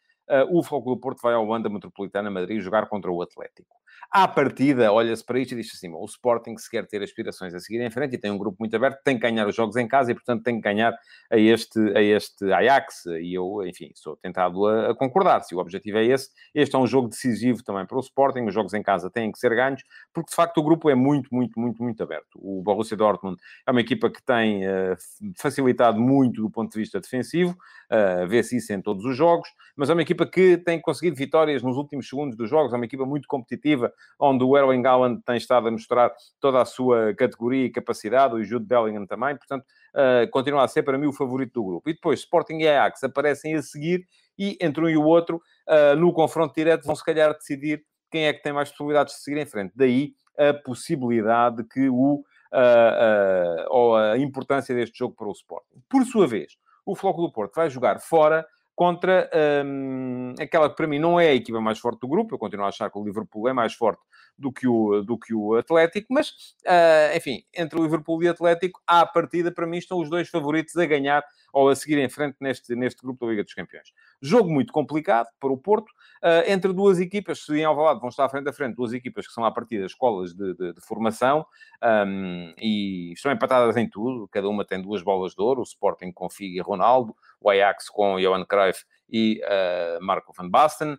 o 0.49 0.63
Foco 0.63 0.93
do 0.93 0.99
Porto 0.99 1.21
vai 1.21 1.33
ao 1.33 1.47
Wanda 1.47 1.69
Metropolitana 1.69 2.29
Madrid 2.29 2.61
jogar 2.61 2.87
contra 2.87 3.11
o 3.11 3.21
Atlético. 3.21 3.80
À 4.09 4.27
partida, 4.27 4.91
olha-se 4.91 5.23
para 5.23 5.39
isto 5.39 5.53
e 5.53 5.57
diz 5.57 5.71
assim: 5.73 5.89
o 5.89 6.05
Sporting, 6.05 6.57
se 6.57 6.69
quer 6.69 6.85
ter 6.85 7.01
aspirações 7.01 7.53
a 7.53 7.59
seguir 7.59 7.81
em 7.81 7.89
frente 7.89 8.15
e 8.15 8.17
tem 8.17 8.31
um 8.31 8.37
grupo 8.37 8.57
muito 8.59 8.75
aberto, 8.75 9.01
tem 9.03 9.15
que 9.15 9.21
ganhar 9.21 9.47
os 9.47 9.55
jogos 9.55 9.75
em 9.75 9.87
casa 9.87 10.11
e, 10.11 10.13
portanto, 10.13 10.43
tem 10.43 10.55
que 10.55 10.61
ganhar 10.61 10.93
a 11.29 11.37
este, 11.37 11.79
a 11.95 12.01
este 12.01 12.51
Ajax. 12.51 13.05
E 13.05 13.33
eu, 13.33 13.65
enfim, 13.65 13.91
sou 13.95 14.17
tentado 14.17 14.65
a, 14.67 14.91
a 14.91 14.95
concordar. 14.95 15.41
Se 15.43 15.55
o 15.55 15.59
objetivo 15.59 15.97
é 15.97 16.05
esse, 16.05 16.29
este 16.53 16.75
é 16.75 16.79
um 16.79 16.87
jogo 16.87 17.07
decisivo 17.07 17.63
também 17.63 17.85
para 17.85 17.97
o 17.97 18.01
Sporting. 18.01 18.41
Os 18.41 18.53
jogos 18.53 18.73
em 18.73 18.83
casa 18.83 19.09
têm 19.09 19.31
que 19.31 19.39
ser 19.39 19.55
ganhos, 19.55 19.83
porque 20.13 20.29
de 20.29 20.35
facto 20.35 20.57
o 20.57 20.63
grupo 20.63 20.89
é 20.89 20.95
muito, 20.95 21.33
muito, 21.33 21.59
muito, 21.59 21.81
muito 21.81 22.03
aberto. 22.03 22.35
O 22.35 22.61
Borussia 22.61 22.97
Dortmund 22.97 23.37
é 23.65 23.71
uma 23.71 23.81
equipa 23.81 24.09
que 24.09 24.21
tem 24.21 24.65
uh, 24.65 24.97
facilitado 25.37 25.99
muito 25.99 26.41
do 26.41 26.49
ponto 26.49 26.71
de 26.71 26.79
vista 26.79 26.99
defensivo, 26.99 27.51
uh, 27.51 28.27
vê-se 28.27 28.57
isso 28.57 28.73
em 28.73 28.81
todos 28.81 29.05
os 29.05 29.15
jogos, 29.15 29.49
mas 29.75 29.89
é 29.89 29.93
uma 29.93 30.01
equipa 30.01 30.25
que 30.25 30.57
tem 30.57 30.79
conseguido 30.79 31.15
vitórias 31.15 31.63
nos 31.63 31.77
últimos 31.77 32.07
segundos 32.07 32.35
dos 32.35 32.49
jogos, 32.49 32.73
é 32.73 32.75
uma 32.75 32.85
equipa 32.85 33.05
muito 33.05 33.27
competitiva 33.27 33.90
onde 34.19 34.43
o 34.43 34.57
Erling 34.57 34.85
Haaland 34.85 35.21
tem 35.25 35.37
estado 35.37 35.67
a 35.67 35.71
mostrar 35.71 36.11
toda 36.39 36.61
a 36.61 36.65
sua 36.65 37.13
categoria 37.15 37.65
e 37.65 37.69
capacidade, 37.69 38.35
o 38.35 38.43
Jude 38.43 38.65
Bellingham 38.65 39.05
também, 39.05 39.35
portanto, 39.35 39.63
uh, 39.95 40.29
continua 40.31 40.63
a 40.63 40.67
ser 40.67 40.83
para 40.83 40.97
mim 40.97 41.07
o 41.07 41.13
favorito 41.13 41.53
do 41.53 41.65
grupo. 41.65 41.89
E 41.89 41.93
depois, 41.93 42.19
Sporting 42.19 42.59
e 42.59 42.67
Ajax 42.67 43.03
aparecem 43.03 43.55
a 43.55 43.61
seguir 43.61 44.05
e 44.37 44.57
entre 44.61 44.83
um 44.83 44.89
e 44.89 44.97
o 44.97 45.03
outro, 45.03 45.41
uh, 45.67 45.95
no 45.95 46.13
confronto 46.13 46.53
direto, 46.55 46.85
vão 46.85 46.95
se 46.95 47.03
calhar 47.03 47.33
decidir 47.33 47.83
quem 48.09 48.25
é 48.27 48.33
que 48.33 48.43
tem 48.43 48.53
mais 48.53 48.69
possibilidades 48.69 49.15
de 49.15 49.21
seguir 49.21 49.39
em 49.39 49.45
frente. 49.45 49.73
Daí 49.75 50.13
a 50.37 50.53
possibilidade 50.53 51.57
de 51.57 51.63
que 51.63 51.89
o... 51.89 52.23
Uh, 52.53 53.63
ou 53.69 53.95
a 53.95 54.17
importância 54.17 54.75
deste 54.75 54.99
jogo 54.99 55.15
para 55.15 55.29
o 55.29 55.31
Sporting. 55.31 55.81
Por 55.87 56.03
sua 56.03 56.27
vez, 56.27 56.57
o 56.85 56.97
Floco 56.97 57.21
do 57.21 57.31
Porto 57.31 57.55
vai 57.55 57.69
jogar 57.69 58.01
fora 58.01 58.45
contra 58.81 59.29
um, 59.63 60.33
aquela 60.39 60.67
que 60.67 60.75
para 60.75 60.87
mim 60.87 60.97
não 60.97 61.19
é 61.19 61.27
a 61.27 61.35
equipa 61.35 61.61
mais 61.61 61.77
forte 61.77 61.99
do 61.99 62.07
grupo. 62.07 62.33
Eu 62.33 62.39
continuo 62.39 62.65
a 62.65 62.69
achar 62.69 62.89
que 62.89 62.97
o 62.97 63.03
Liverpool 63.03 63.47
é 63.47 63.53
mais 63.53 63.75
forte 63.75 64.01
do 64.41 64.51
que 64.51 64.67
o, 64.67 65.03
do 65.03 65.17
que 65.17 65.33
o 65.33 65.55
Atlético, 65.55 66.07
mas, 66.11 66.29
uh, 66.65 67.15
enfim, 67.15 67.43
entre 67.53 67.79
o 67.79 67.83
Liverpool 67.83 68.21
e 68.23 68.27
o 68.27 68.31
Atlético, 68.31 68.81
à 68.87 69.05
partida, 69.05 69.51
para 69.51 69.67
mim, 69.67 69.77
estão 69.77 69.99
os 69.99 70.09
dois 70.09 70.27
favoritos 70.27 70.75
a 70.75 70.85
ganhar 70.85 71.23
ou 71.53 71.69
a 71.69 71.75
seguir 71.75 71.99
em 71.99 72.09
frente 72.09 72.37
neste, 72.41 72.75
neste 72.75 73.01
grupo 73.01 73.23
da 73.23 73.31
Liga 73.31 73.43
dos 73.43 73.53
Campeões. 73.53 73.93
Jogo 74.19 74.49
muito 74.49 74.73
complicado 74.73 75.27
para 75.39 75.51
o 75.51 75.57
Porto, 75.57 75.89
uh, 75.89 76.43
entre 76.47 76.73
duas 76.73 76.99
equipas, 76.99 77.45
se 77.45 77.59
em 77.59 77.63
Alvalade 77.63 77.99
vão 77.99 78.09
estar 78.09 78.27
frente 78.29 78.49
a 78.49 78.53
frente, 78.53 78.75
duas 78.75 78.93
equipas 78.93 79.27
que 79.27 79.33
são 79.33 79.45
à 79.45 79.51
partida 79.51 79.85
escolas 79.85 80.33
de, 80.33 80.55
de, 80.55 80.73
de 80.73 80.81
formação 80.81 81.45
um, 82.07 82.53
e 82.57 83.13
estão 83.13 83.31
empatadas 83.31 83.77
em 83.77 83.87
tudo, 83.87 84.27
cada 84.27 84.49
uma 84.49 84.65
tem 84.65 84.81
duas 84.81 85.03
bolas 85.03 85.35
de 85.35 85.41
ouro, 85.41 85.59
o 85.59 85.63
Sporting 85.63 86.11
com 86.11 86.29
Figo 86.29 86.55
e 86.55 86.61
Ronaldo, 86.61 87.15
o 87.39 87.49
Ajax 87.49 87.89
com 87.89 88.19
Johan 88.19 88.45
Cruyff 88.45 88.85
e 89.11 89.41
uh, 89.43 90.03
Marco 90.03 90.33
van 90.33 90.49
Basten. 90.49 90.97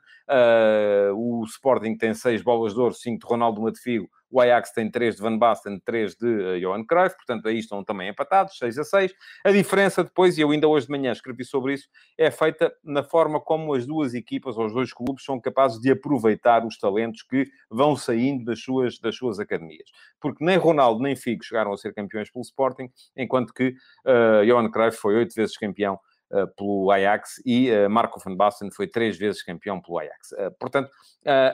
o 1.15 1.45
Sporting 1.45 1.97
tem 1.97 2.15
seis 2.15 2.43
bolas 2.43 2.75
de 2.75 2.81
ouro, 2.81 2.95
cinco 2.95 3.21
de 3.21 3.27
Ronaldo 3.27 3.63
Matafigo, 3.63 4.09
o 4.33 4.41
Ajax 4.41 4.73
tem 4.73 4.91
3 4.91 5.17
de 5.17 5.23
Van 5.23 5.37
Basten, 5.37 5.79
3 5.79 6.17
de 6.17 6.27
uh, 6.27 6.59
Johan 6.59 6.85
Cruyff, 6.85 7.15
portanto 7.17 7.47
aí 7.47 7.59
estão 7.59 7.85
também 7.85 8.09
empatados, 8.09 8.57
6 8.57 8.79
a 8.79 8.85
6. 8.85 9.13
A 9.45 9.53
diferença 9.53 10.03
depois, 10.03 10.39
e 10.39 10.41
eu 10.41 10.51
ainda 10.51 10.67
hoje 10.67 10.87
de 10.87 10.93
manhã 10.93 11.13
escrevi 11.13 11.45
sobre 11.45 11.75
isso, 11.75 11.87
é 12.17 12.31
feita 12.31 12.75
na 12.83 13.03
forma 13.03 13.39
como 13.39 13.75
as 13.75 13.87
duas 13.87 14.15
equipas, 14.15 14.57
ou 14.57 14.65
os 14.65 14.73
dois 14.73 14.93
clubes, 14.93 15.23
são 15.23 15.39
capazes 15.39 15.79
de 15.79 15.91
aproveitar 15.91 16.65
os 16.65 16.79
talentos 16.79 17.23
que 17.23 17.47
vão 17.71 17.95
saindo 17.95 18.45
das 18.47 18.61
suas, 18.63 18.99
das 18.99 19.15
suas 19.15 19.39
academias. 19.39 19.91
Porque 20.19 20.43
nem 20.43 20.57
Ronaldo 20.57 21.03
nem 21.03 21.15
Figo 21.15 21.45
chegaram 21.45 21.73
a 21.73 21.77
ser 21.77 21.93
campeões 21.93 22.31
pelo 22.31 22.43
Sporting, 22.43 22.91
enquanto 23.15 23.53
que 23.53 23.75
uh, 24.07 24.47
Johan 24.47 24.71
Cruyff 24.71 24.97
foi 24.97 25.17
oito 25.17 25.35
vezes 25.35 25.59
campeão 25.59 25.95
Uh, 25.95 26.12
pelo 26.57 26.91
Ajax 26.91 27.43
e 27.45 27.71
uh, 27.71 27.91
Marco 27.91 28.21
van 28.25 28.35
Basten 28.35 28.71
foi 28.71 28.87
três 28.87 29.19
vezes 29.19 29.43
campeão 29.43 29.81
pelo 29.81 29.99
Ajax. 29.99 30.33
Uh, 30.33 30.51
portanto, 30.59 30.91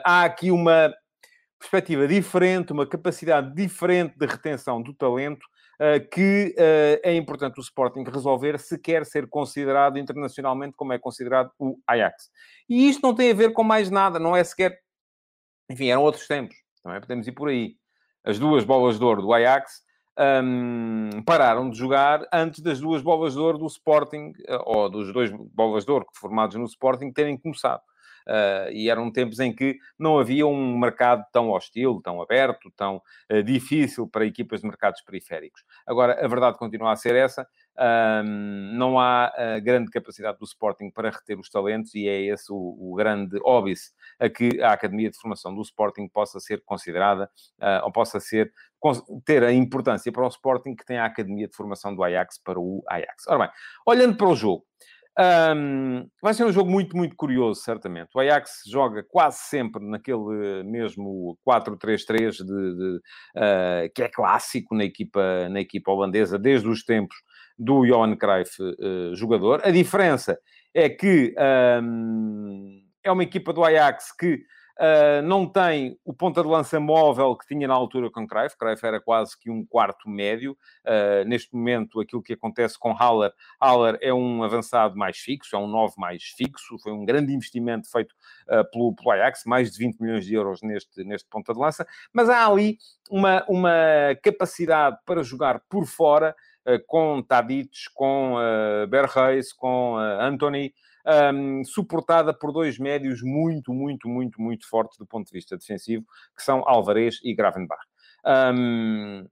há 0.03 0.23
aqui 0.23 0.51
uma 0.51 0.93
perspectiva 1.59 2.07
diferente, 2.07 2.71
uma 2.71 2.87
capacidade 2.87 3.53
diferente 3.53 4.17
de 4.17 4.25
retenção 4.25 4.81
do 4.81 4.93
talento 4.93 5.45
que 6.11 6.55
é 7.03 7.15
importante 7.15 7.57
o 7.57 7.61
Sporting 7.61 8.03
resolver 8.03 8.59
se 8.59 8.77
quer 8.77 9.05
ser 9.05 9.27
considerado 9.27 9.97
internacionalmente 9.97 10.75
como 10.75 10.91
é 10.91 10.99
considerado 10.99 11.51
o 11.57 11.77
Ajax. 11.87 12.29
E 12.67 12.89
isto 12.89 13.01
não 13.01 13.15
tem 13.15 13.31
a 13.31 13.33
ver 13.33 13.53
com 13.53 13.63
mais 13.63 13.89
nada, 13.89 14.19
não 14.19 14.35
é 14.35 14.43
sequer... 14.43 14.77
Enfim, 15.69 15.89
eram 15.89 16.03
outros 16.03 16.27
tempos, 16.27 16.55
também 16.83 16.99
podemos 16.99 17.27
ir 17.27 17.31
por 17.31 17.47
aí. 17.47 17.75
As 18.25 18.37
duas 18.37 18.65
bolas 18.65 18.99
de 18.99 19.05
ouro 19.05 19.21
do 19.21 19.33
Ajax 19.33 19.81
um, 20.19 21.21
pararam 21.25 21.69
de 21.69 21.77
jogar 21.77 22.27
antes 22.33 22.59
das 22.59 22.79
duas 22.79 23.01
bolas 23.01 23.33
de 23.33 23.39
ouro 23.39 23.57
do 23.57 23.67
Sporting, 23.67 24.33
eh, 24.45 24.59
ou 24.65 24.89
dos 24.89 25.13
dois 25.13 25.31
bolas 25.31 25.85
de 25.85 25.91
ouro 25.91 26.05
formados 26.13 26.55
no 26.57 26.65
Sporting, 26.65 27.11
terem 27.11 27.37
começado. 27.37 27.81
Uh, 28.27 28.69
e 28.71 28.89
eram 28.91 29.11
tempos 29.11 29.39
em 29.39 29.51
que 29.51 29.79
não 29.97 30.19
havia 30.19 30.45
um 30.45 30.77
mercado 30.77 31.25
tão 31.31 31.49
hostil, 31.49 31.99
tão 32.03 32.21
aberto, 32.21 32.69
tão 32.75 33.01
uh, 33.31 33.41
difícil 33.41 34.07
para 34.07 34.23
equipas 34.23 34.61
de 34.61 34.67
mercados 34.67 35.01
periféricos. 35.01 35.63
Agora, 35.87 36.23
a 36.23 36.27
verdade 36.27 36.57
continua 36.57 36.91
a 36.91 36.95
ser 36.95 37.15
essa. 37.15 37.47
Um, 37.81 38.73
não 38.73 38.99
há 38.99 39.31
uh, 39.33 39.63
grande 39.63 39.89
capacidade 39.89 40.37
do 40.37 40.43
Sporting 40.43 40.91
para 40.91 41.09
reter 41.09 41.39
os 41.39 41.49
talentos 41.49 41.95
e 41.95 42.09
é 42.09 42.21
esse 42.23 42.51
o, 42.51 42.55
o, 42.77 42.93
grande 42.93 43.39
óbice 43.41 43.91
a 44.19 44.27
que 44.27 44.61
a 44.61 44.73
Academia 44.73 45.09
de 45.09 45.17
Formação 45.17 45.55
do 45.55 45.61
Sporting 45.61 46.09
possa 46.09 46.41
ser 46.41 46.61
considerada 46.65 47.29
ou 47.83 47.91
possa 47.91 48.19
ser 48.19 48.51
ter 49.25 49.43
a 49.43 49.53
importância 49.53 50.11
para 50.11 50.25
o 50.25 50.27
Sporting 50.27 50.75
que 50.75 50.85
tem 50.85 50.97
a 50.97 51.05
Academia 51.05 51.47
de 51.47 51.55
Formação 51.55 51.95
do 51.95 52.03
Ajax 52.03 52.37
para 52.43 52.59
o 52.59 52.83
Ajax. 52.89 53.27
Ora 53.27 53.39
bem, 53.39 53.49
olhando 53.85 54.17
para 54.17 54.27
o 54.27 54.35
jogo, 54.35 54.65
um, 55.19 56.07
vai 56.21 56.33
ser 56.33 56.45
um 56.45 56.51
jogo 56.51 56.71
muito, 56.71 56.95
muito 56.95 57.13
curioso, 57.13 57.61
certamente. 57.61 58.09
O 58.15 58.19
Ajax 58.21 58.61
joga 58.65 59.03
quase 59.03 59.39
sempre 59.39 59.85
naquele 59.85 60.63
mesmo 60.63 61.37
4-3-3 61.45 62.37
de, 62.37 62.45
de 62.45 62.97
uh, 63.35 63.91
que 63.93 64.03
é 64.03 64.07
clássico 64.07 64.73
na 64.73 64.85
equipa, 64.85 65.49
na 65.49 65.59
equipa 65.59 65.91
holandesa 65.91 66.39
desde 66.39 66.69
os 66.69 66.85
tempos 66.85 67.17
do 67.59 67.85
Johan 67.85 68.15
Cruyff 68.15 68.61
uh, 68.63 69.13
jogador. 69.15 69.61
A 69.63 69.69
diferença 69.69 70.39
é 70.73 70.89
que 70.89 71.35
um, 71.83 72.81
é 73.03 73.11
uma 73.11 73.23
equipa 73.23 73.51
do 73.51 73.63
Ajax 73.63 74.15
que 74.15 74.43
Uh, 74.79 75.21
não 75.21 75.45
tem 75.45 75.99
o 76.05 76.13
ponta 76.13 76.41
de 76.41 76.47
lança 76.47 76.79
móvel 76.79 77.35
que 77.35 77.45
tinha 77.45 77.67
na 77.67 77.73
altura 77.73 78.09
com 78.09 78.25
Cruyff. 78.25 78.57
Cruyff 78.57 78.85
era 78.85 79.01
quase 79.01 79.37
que 79.37 79.51
um 79.51 79.65
quarto 79.65 80.09
médio. 80.09 80.57
Uh, 80.85 81.27
neste 81.27 81.53
momento, 81.53 81.99
aquilo 81.99 82.23
que 82.23 82.31
acontece 82.31 82.79
com 82.79 82.93
Haller, 82.93 83.33
Haller 83.59 83.97
é 84.01 84.13
um 84.13 84.41
avançado 84.41 84.95
mais 84.95 85.17
fixo, 85.17 85.53
é 85.53 85.59
um 85.59 85.67
9 85.67 85.95
mais 85.97 86.23
fixo. 86.23 86.79
Foi 86.81 86.93
um 86.93 87.03
grande 87.03 87.33
investimento 87.33 87.91
feito 87.91 88.15
uh, 88.47 88.63
pelo, 88.71 88.95
pelo 88.95 89.11
Ajax, 89.11 89.43
mais 89.45 89.69
de 89.69 89.77
20 89.79 89.99
milhões 89.99 90.25
de 90.25 90.33
euros 90.33 90.61
neste, 90.61 91.03
neste 91.03 91.27
ponta 91.29 91.53
de 91.53 91.59
lança. 91.59 91.85
Mas 92.13 92.29
há 92.29 92.47
ali 92.47 92.77
uma, 93.11 93.43
uma 93.49 93.73
capacidade 94.23 94.97
para 95.05 95.21
jogar 95.23 95.61
por 95.69 95.85
fora 95.85 96.33
com 96.87 97.21
Tadic, 97.21 97.71
com 97.93 98.35
uh, 98.35 98.87
Berreis, 98.87 99.53
com 99.53 99.97
Anthony, 99.97 100.73
um, 101.33 101.63
suportada 101.63 102.33
por 102.33 102.51
dois 102.51 102.77
médios 102.77 103.21
muito, 103.21 103.73
muito, 103.73 104.07
muito, 104.07 104.41
muito 104.41 104.67
fortes 104.67 104.97
do 104.97 105.05
ponto 105.05 105.27
de 105.27 105.33
vista 105.33 105.57
defensivo, 105.57 106.05
que 106.35 106.43
são 106.43 106.63
Alvarez 106.67 107.19
e 107.23 107.33
Gravenbach. 107.33 107.81
Um, 108.25 109.25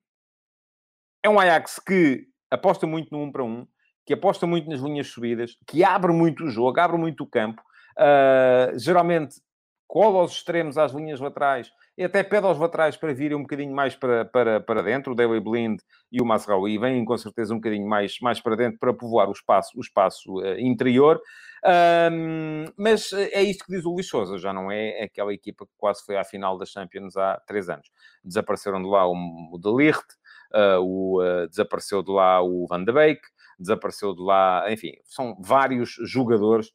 é 1.24 1.29
um 1.29 1.39
Ajax 1.39 1.79
que 1.79 2.27
aposta 2.50 2.88
muito 2.88 3.12
no 3.12 3.19
1 3.19 3.24
um 3.24 3.31
para 3.31 3.43
1, 3.43 3.48
um, 3.48 3.67
que 4.05 4.13
aposta 4.13 4.48
muito 4.48 4.69
nas 4.69 4.79
linhas 4.79 5.07
subidas, 5.07 5.57
que 5.67 5.84
abre 5.84 6.13
muito 6.13 6.46
o 6.46 6.50
jogo, 6.50 6.79
abre 6.79 6.98
muito 6.98 7.24
o 7.24 7.27
campo, 7.27 7.62
uh, 7.98 8.77
geralmente 8.79 9.41
cola 9.88 10.19
aos 10.19 10.34
extremos 10.34 10.77
às 10.77 10.91
linhas 10.93 11.19
laterais 11.19 11.72
e 11.98 12.04
até 12.04 12.22
pede 12.22 12.46
aos 12.46 12.60
laterais 12.60 12.96
para 12.96 13.13
virem 13.13 13.36
um 13.36 13.42
bocadinho 13.42 13.74
mais 13.74 13.96
para, 13.96 14.24
para, 14.24 14.60
para 14.60 14.84
dentro, 14.84 15.13
o 15.13 15.16
Daily 15.16 15.39
Blind 15.39 15.80
e 16.12 16.22
o 16.22 16.25
Masraoui 16.25 16.77
vêm 16.77 17.04
com 17.04 17.18
certeza 17.18 17.54
um 17.54 17.58
bocadinho 17.58 17.88
mais, 17.88 18.20
mais 18.22 18.39
para 18.39 18.56
dentro 18.56 18.77
para 18.77 18.94
povoar 18.94 19.27
o 19.27 19.32
espaço, 19.32 19.72
o 19.75 19.82
espaço 19.82 20.36
uh, 20.36 20.60
interior. 20.60 21.20
Um, 21.66 22.66
mas 22.77 23.12
é 23.12 23.42
isto 23.42 23.66
que 23.66 23.72
diz 23.72 23.84
o 23.84 23.96
Lixosa, 23.96 24.38
já 24.38 24.54
não 24.54 24.72
é 24.72 25.01
aquela 25.01 25.34
equipa 25.34 25.66
que 25.66 25.72
quase 25.75 26.06
foi 26.06 26.16
à 26.16 26.24
final 26.24 26.56
da 26.56 26.66
Champions 26.66 27.18
há 27.18 27.42
três 27.48 27.68
anos. 27.68 27.89
Desapareceram 28.24 28.82
de 28.82 28.88
lá 28.88 29.08
o, 29.08 29.16
o 29.51 29.58
De 29.58 29.72
Ligt, 29.72 30.06
uh, 30.54 30.80
o, 30.80 31.20
uh, 31.20 31.48
desapareceu 31.50 32.04
de 32.04 32.12
lá 32.12 32.44
o 32.44 32.68
Van 32.68 32.84
de 32.84 32.92
Beek, 32.92 33.22
desapareceu 33.60 34.13
de 34.13 34.22
lá, 34.22 34.72
enfim, 34.72 34.92
são 35.04 35.36
vários 35.42 35.96
jogadores 36.04 36.72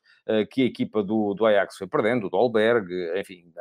que 0.51 0.63
a 0.63 0.67
equipa 0.67 1.03
do, 1.03 1.35
do 1.35 1.45
Ajax 1.45 1.77
foi 1.79 1.87
perdendo, 1.87 2.27
o 2.27 2.31
Dolberg, 2.31 2.89
enfim, 3.17 3.53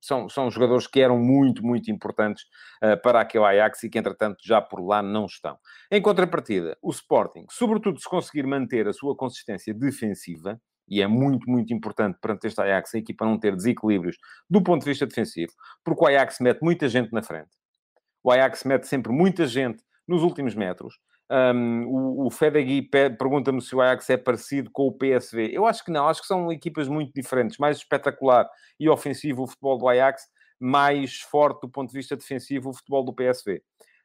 são, 0.00 0.28
são 0.28 0.50
jogadores 0.50 0.86
que 0.86 1.00
eram 1.00 1.18
muito, 1.18 1.64
muito 1.64 1.90
importantes 1.90 2.44
uh, 2.82 3.00
para 3.02 3.20
aquele 3.20 3.44
Ajax 3.44 3.82
e 3.82 3.90
que, 3.90 3.98
entretanto, 3.98 4.38
já 4.42 4.60
por 4.60 4.80
lá 4.80 5.02
não 5.02 5.26
estão. 5.26 5.58
Em 5.90 6.00
contrapartida, 6.00 6.76
o 6.82 6.90
Sporting, 6.90 7.46
sobretudo 7.50 8.00
se 8.00 8.08
conseguir 8.08 8.46
manter 8.46 8.86
a 8.88 8.92
sua 8.92 9.16
consistência 9.16 9.74
defensiva, 9.74 10.60
e 10.90 11.02
é 11.02 11.06
muito, 11.06 11.50
muito 11.50 11.72
importante 11.74 12.18
perante 12.18 12.46
este 12.46 12.60
Ajax 12.62 12.94
a 12.94 12.98
equipa 12.98 13.26
não 13.26 13.38
ter 13.38 13.54
desequilíbrios 13.54 14.16
do 14.48 14.62
ponto 14.62 14.82
de 14.82 14.90
vista 14.90 15.06
defensivo, 15.06 15.52
porque 15.84 16.02
o 16.02 16.06
Ajax 16.06 16.38
mete 16.40 16.62
muita 16.62 16.88
gente 16.88 17.12
na 17.12 17.22
frente. 17.22 17.50
O 18.24 18.30
Ajax 18.30 18.64
mete 18.64 18.86
sempre 18.86 19.12
muita 19.12 19.46
gente 19.46 19.82
nos 20.06 20.22
últimos 20.22 20.54
metros. 20.54 20.94
Um, 21.30 21.84
o, 21.86 22.26
o 22.26 22.30
Fedegui 22.30 22.82
pergunta-me 22.82 23.60
se 23.60 23.74
o 23.76 23.80
Ajax 23.80 24.08
é 24.10 24.16
parecido 24.16 24.70
com 24.70 24.86
o 24.86 24.92
PSV. 24.92 25.50
Eu 25.52 25.66
acho 25.66 25.84
que 25.84 25.90
não, 25.90 26.08
acho 26.08 26.22
que 26.22 26.26
são 26.26 26.50
equipas 26.50 26.88
muito 26.88 27.12
diferentes. 27.12 27.58
Mais 27.58 27.76
espetacular 27.78 28.48
e 28.80 28.88
ofensivo 28.88 29.42
o 29.42 29.46
futebol 29.46 29.76
do 29.76 29.88
Ajax, 29.88 30.22
mais 30.58 31.20
forte 31.20 31.62
do 31.62 31.68
ponto 31.68 31.90
de 31.90 31.98
vista 31.98 32.16
defensivo 32.16 32.70
o 32.70 32.74
futebol 32.74 33.04
do 33.04 33.12
PSV. 33.12 33.62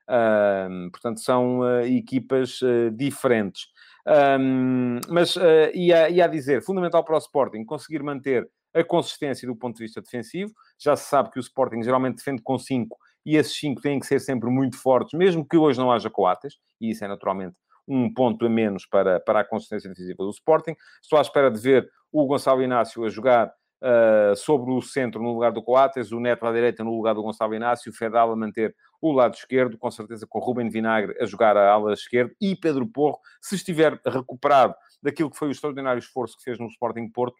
Um, 0.09 0.89
portanto, 0.91 1.21
são 1.21 1.59
uh, 1.59 1.81
equipas 1.81 2.61
uh, 2.61 2.91
diferentes. 2.91 3.67
Um, 4.05 4.99
mas, 5.09 5.35
uh, 5.37 5.71
ia, 5.73 6.09
ia 6.09 6.27
dizer, 6.27 6.61
fundamental 6.61 7.05
para 7.05 7.15
o 7.15 7.19
Sporting 7.19 7.63
conseguir 7.63 8.03
manter 8.03 8.49
a 8.73 8.83
consistência 8.83 9.47
do 9.47 9.55
ponto 9.55 9.77
de 9.77 9.83
vista 9.83 10.01
defensivo. 10.01 10.51
Já 10.77 10.95
se 10.95 11.07
sabe 11.07 11.31
que 11.31 11.39
o 11.39 11.41
Sporting 11.41 11.81
geralmente 11.83 12.17
defende 12.17 12.41
com 12.41 12.57
5 12.57 12.97
e 13.25 13.37
esses 13.37 13.57
5 13.57 13.81
têm 13.81 13.99
que 13.99 14.05
ser 14.05 14.19
sempre 14.19 14.49
muito 14.49 14.77
fortes, 14.77 15.17
mesmo 15.17 15.47
que 15.47 15.57
hoje 15.57 15.79
não 15.79 15.91
haja 15.91 16.09
coates, 16.09 16.57
e 16.79 16.91
isso 16.91 17.03
é 17.03 17.07
naturalmente 17.07 17.55
um 17.87 18.13
ponto 18.13 18.45
a 18.45 18.49
menos 18.49 18.85
para, 18.85 19.19
para 19.19 19.41
a 19.41 19.43
consistência 19.43 19.89
defensiva 19.89 20.23
do 20.23 20.29
Sporting. 20.29 20.75
Estou 21.01 21.19
à 21.19 21.21
espera 21.21 21.51
de 21.51 21.59
ver 21.59 21.89
o 22.11 22.25
Gonçalo 22.25 22.61
Inácio 22.61 23.03
a 23.03 23.09
jogar 23.09 23.47
uh, 23.47 24.35
sobre 24.35 24.71
o 24.71 24.81
centro 24.81 25.21
no 25.21 25.33
lugar 25.33 25.51
do 25.51 25.61
Coates, 25.61 26.11
o 26.11 26.19
Neto 26.19 26.45
à 26.45 26.51
direita 26.51 26.83
no 26.83 26.95
lugar 26.95 27.13
do 27.13 27.21
Gonçalo 27.21 27.53
Inácio, 27.53 27.91
o 27.91 27.95
Fedal 27.95 28.31
a 28.31 28.35
manter 28.35 28.75
o 29.01 29.11
lado 29.11 29.33
esquerdo, 29.33 29.77
com 29.77 29.91
certeza 29.91 30.25
com 30.27 30.39
o 30.39 30.41
Ruben 30.41 30.69
Vinagre 30.69 31.15
a 31.19 31.25
jogar 31.25 31.57
a 31.57 31.71
ala 31.71 31.93
esquerda 31.93 32.33
e 32.39 32.55
Pedro 32.55 32.87
Porro, 32.87 33.19
se 33.41 33.55
estiver 33.55 33.99
recuperado 34.05 34.73
daquilo 35.01 35.29
que 35.29 35.37
foi 35.37 35.49
o 35.49 35.51
extraordinário 35.51 35.99
esforço 35.99 36.37
que 36.37 36.43
fez 36.43 36.57
no 36.57 36.67
Sporting 36.67 37.09
Porto, 37.09 37.35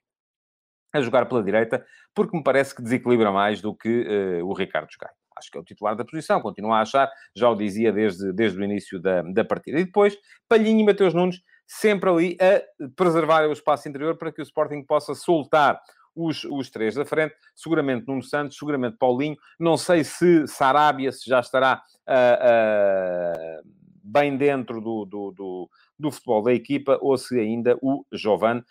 a 0.91 1.01
jogar 1.01 1.25
pela 1.25 1.41
direita, 1.41 1.83
porque 2.13 2.37
me 2.37 2.43
parece 2.43 2.75
que 2.75 2.83
desequilibra 2.83 3.31
mais 3.31 3.61
do 3.61 3.73
que 3.73 4.41
uh, 4.41 4.45
o 4.45 4.53
Ricardo 4.53 4.89
Gaio 4.99 5.22
acho 5.37 5.51
que 5.51 5.57
é 5.57 5.61
o 5.61 5.63
titular 5.63 5.95
da 5.95 6.05
posição, 6.05 6.41
continua 6.41 6.77
a 6.77 6.81
achar, 6.81 7.09
já 7.35 7.49
o 7.49 7.55
dizia 7.55 7.91
desde, 7.91 8.31
desde 8.33 8.59
o 8.59 8.63
início 8.63 8.99
da, 8.99 9.21
da 9.21 9.45
partida. 9.45 9.79
E 9.79 9.85
depois, 9.85 10.17
Palhinho 10.47 10.79
e 10.79 10.85
Mateus 10.85 11.13
Nunes 11.13 11.41
sempre 11.67 12.09
ali 12.09 12.37
a 12.39 12.61
preservar 12.95 13.47
o 13.47 13.53
espaço 13.53 13.87
interior 13.87 14.17
para 14.17 14.31
que 14.31 14.41
o 14.41 14.43
Sporting 14.43 14.83
possa 14.83 15.15
soltar 15.15 15.79
os, 16.15 16.43
os 16.45 16.69
três 16.69 16.95
da 16.95 17.05
frente, 17.05 17.35
seguramente 17.55 18.07
Nuno 18.07 18.21
Santos, 18.21 18.57
seguramente 18.57 18.97
Paulinho, 18.97 19.35
não 19.59 19.77
sei 19.77 20.03
se 20.03 20.47
Sarabia 20.47 21.11
se 21.11 21.27
já 21.27 21.39
estará 21.39 21.81
uh, 22.07 23.61
uh, 23.63 23.71
bem 24.03 24.37
dentro 24.37 24.79
do, 24.79 25.05
do, 25.05 25.31
do, 25.31 25.69
do 25.97 26.12
futebol 26.12 26.41
da 26.41 26.53
equipa 26.53 26.97
ou 27.01 27.17
se 27.17 27.39
ainda 27.39 27.77
o 27.81 28.05
Jovan, 28.12 28.63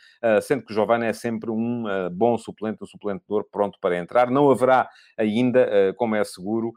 sendo 0.42 0.64
que 0.64 0.72
o 0.72 0.74
Jovan 0.74 1.04
é 1.04 1.12
sempre 1.12 1.50
um 1.50 1.84
bom 2.12 2.36
suplente, 2.36 2.82
um 2.82 2.86
suplentador 2.86 3.46
pronto 3.50 3.78
para 3.80 3.96
entrar. 3.96 4.30
Não 4.30 4.50
haverá 4.50 4.88
ainda, 5.16 5.94
como 5.96 6.14
é 6.16 6.24
seguro, 6.24 6.72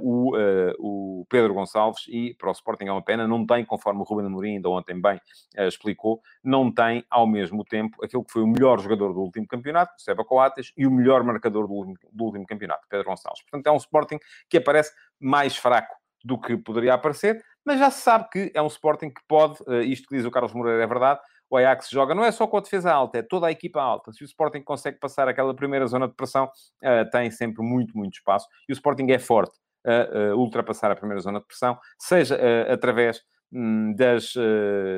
o, 0.00 1.26
Pedro 1.28 1.54
Gonçalves 1.54 2.04
e 2.08 2.34
para 2.34 2.48
o 2.48 2.52
Sporting 2.52 2.86
é 2.86 2.92
uma 2.92 3.02
pena, 3.02 3.26
não 3.26 3.46
tem, 3.46 3.64
conforme 3.64 4.00
o 4.00 4.04
Ruben 4.04 4.26
Amorim 4.26 4.56
ainda 4.56 4.68
ontem 4.68 5.00
bem 5.00 5.20
explicou, 5.56 6.20
não 6.42 6.72
tem 6.72 7.04
ao 7.10 7.26
mesmo 7.26 7.64
tempo 7.64 8.02
aquilo 8.04 8.24
que 8.24 8.32
foi 8.32 8.42
o 8.42 8.46
melhor 8.46 8.80
jogador 8.80 9.12
do 9.12 9.20
último 9.20 9.46
campeonato, 9.46 9.92
Seba 10.00 10.24
Coates, 10.24 10.72
e 10.76 10.86
o 10.86 10.90
melhor 10.90 11.22
marcador 11.24 11.66
do 11.66 11.72
último, 11.72 11.96
do 12.12 12.24
último 12.24 12.46
campeonato, 12.46 12.86
Pedro 12.88 13.06
Gonçalves. 13.06 13.42
Portanto, 13.42 13.66
é 13.66 13.72
um 13.72 13.76
Sporting 13.76 14.18
que 14.48 14.58
aparece 14.58 14.92
mais 15.18 15.56
fraco 15.56 15.96
do 16.24 16.38
que 16.38 16.56
poderia 16.56 16.94
aparecer, 16.94 17.42
mas 17.68 17.78
já 17.78 17.90
se 17.90 18.00
sabe 18.00 18.30
que 18.30 18.50
é 18.54 18.62
um 18.62 18.66
Sporting 18.66 19.10
que 19.10 19.20
pode, 19.28 19.62
uh, 19.66 19.82
isto 19.82 20.08
que 20.08 20.16
diz 20.16 20.24
o 20.24 20.30
Carlos 20.30 20.54
Moreira 20.54 20.82
é 20.82 20.86
verdade, 20.86 21.20
o 21.50 21.56
Ajax 21.58 21.90
joga 21.90 22.14
não 22.14 22.24
é 22.24 22.32
só 22.32 22.46
com 22.46 22.56
a 22.56 22.60
defesa 22.60 22.90
alta, 22.90 23.18
é 23.18 23.22
toda 23.22 23.46
a 23.46 23.50
equipa 23.52 23.78
alta. 23.78 24.10
Se 24.10 24.22
o 24.22 24.24
Sporting 24.24 24.62
consegue 24.62 24.98
passar 24.98 25.28
aquela 25.28 25.54
primeira 25.54 25.86
zona 25.86 26.08
de 26.08 26.14
pressão, 26.14 26.46
uh, 26.46 27.10
tem 27.12 27.30
sempre 27.30 27.62
muito, 27.62 27.94
muito 27.94 28.14
espaço. 28.14 28.48
E 28.66 28.72
o 28.72 28.74
Sporting 28.74 29.10
é 29.10 29.18
forte 29.18 29.54
a 29.86 30.32
uh, 30.32 30.38
ultrapassar 30.38 30.90
a 30.90 30.96
primeira 30.96 31.20
zona 31.20 31.40
de 31.40 31.46
pressão, 31.46 31.78
seja 31.98 32.38
através 32.72 33.20
hum, 33.52 33.94
das, 33.94 34.32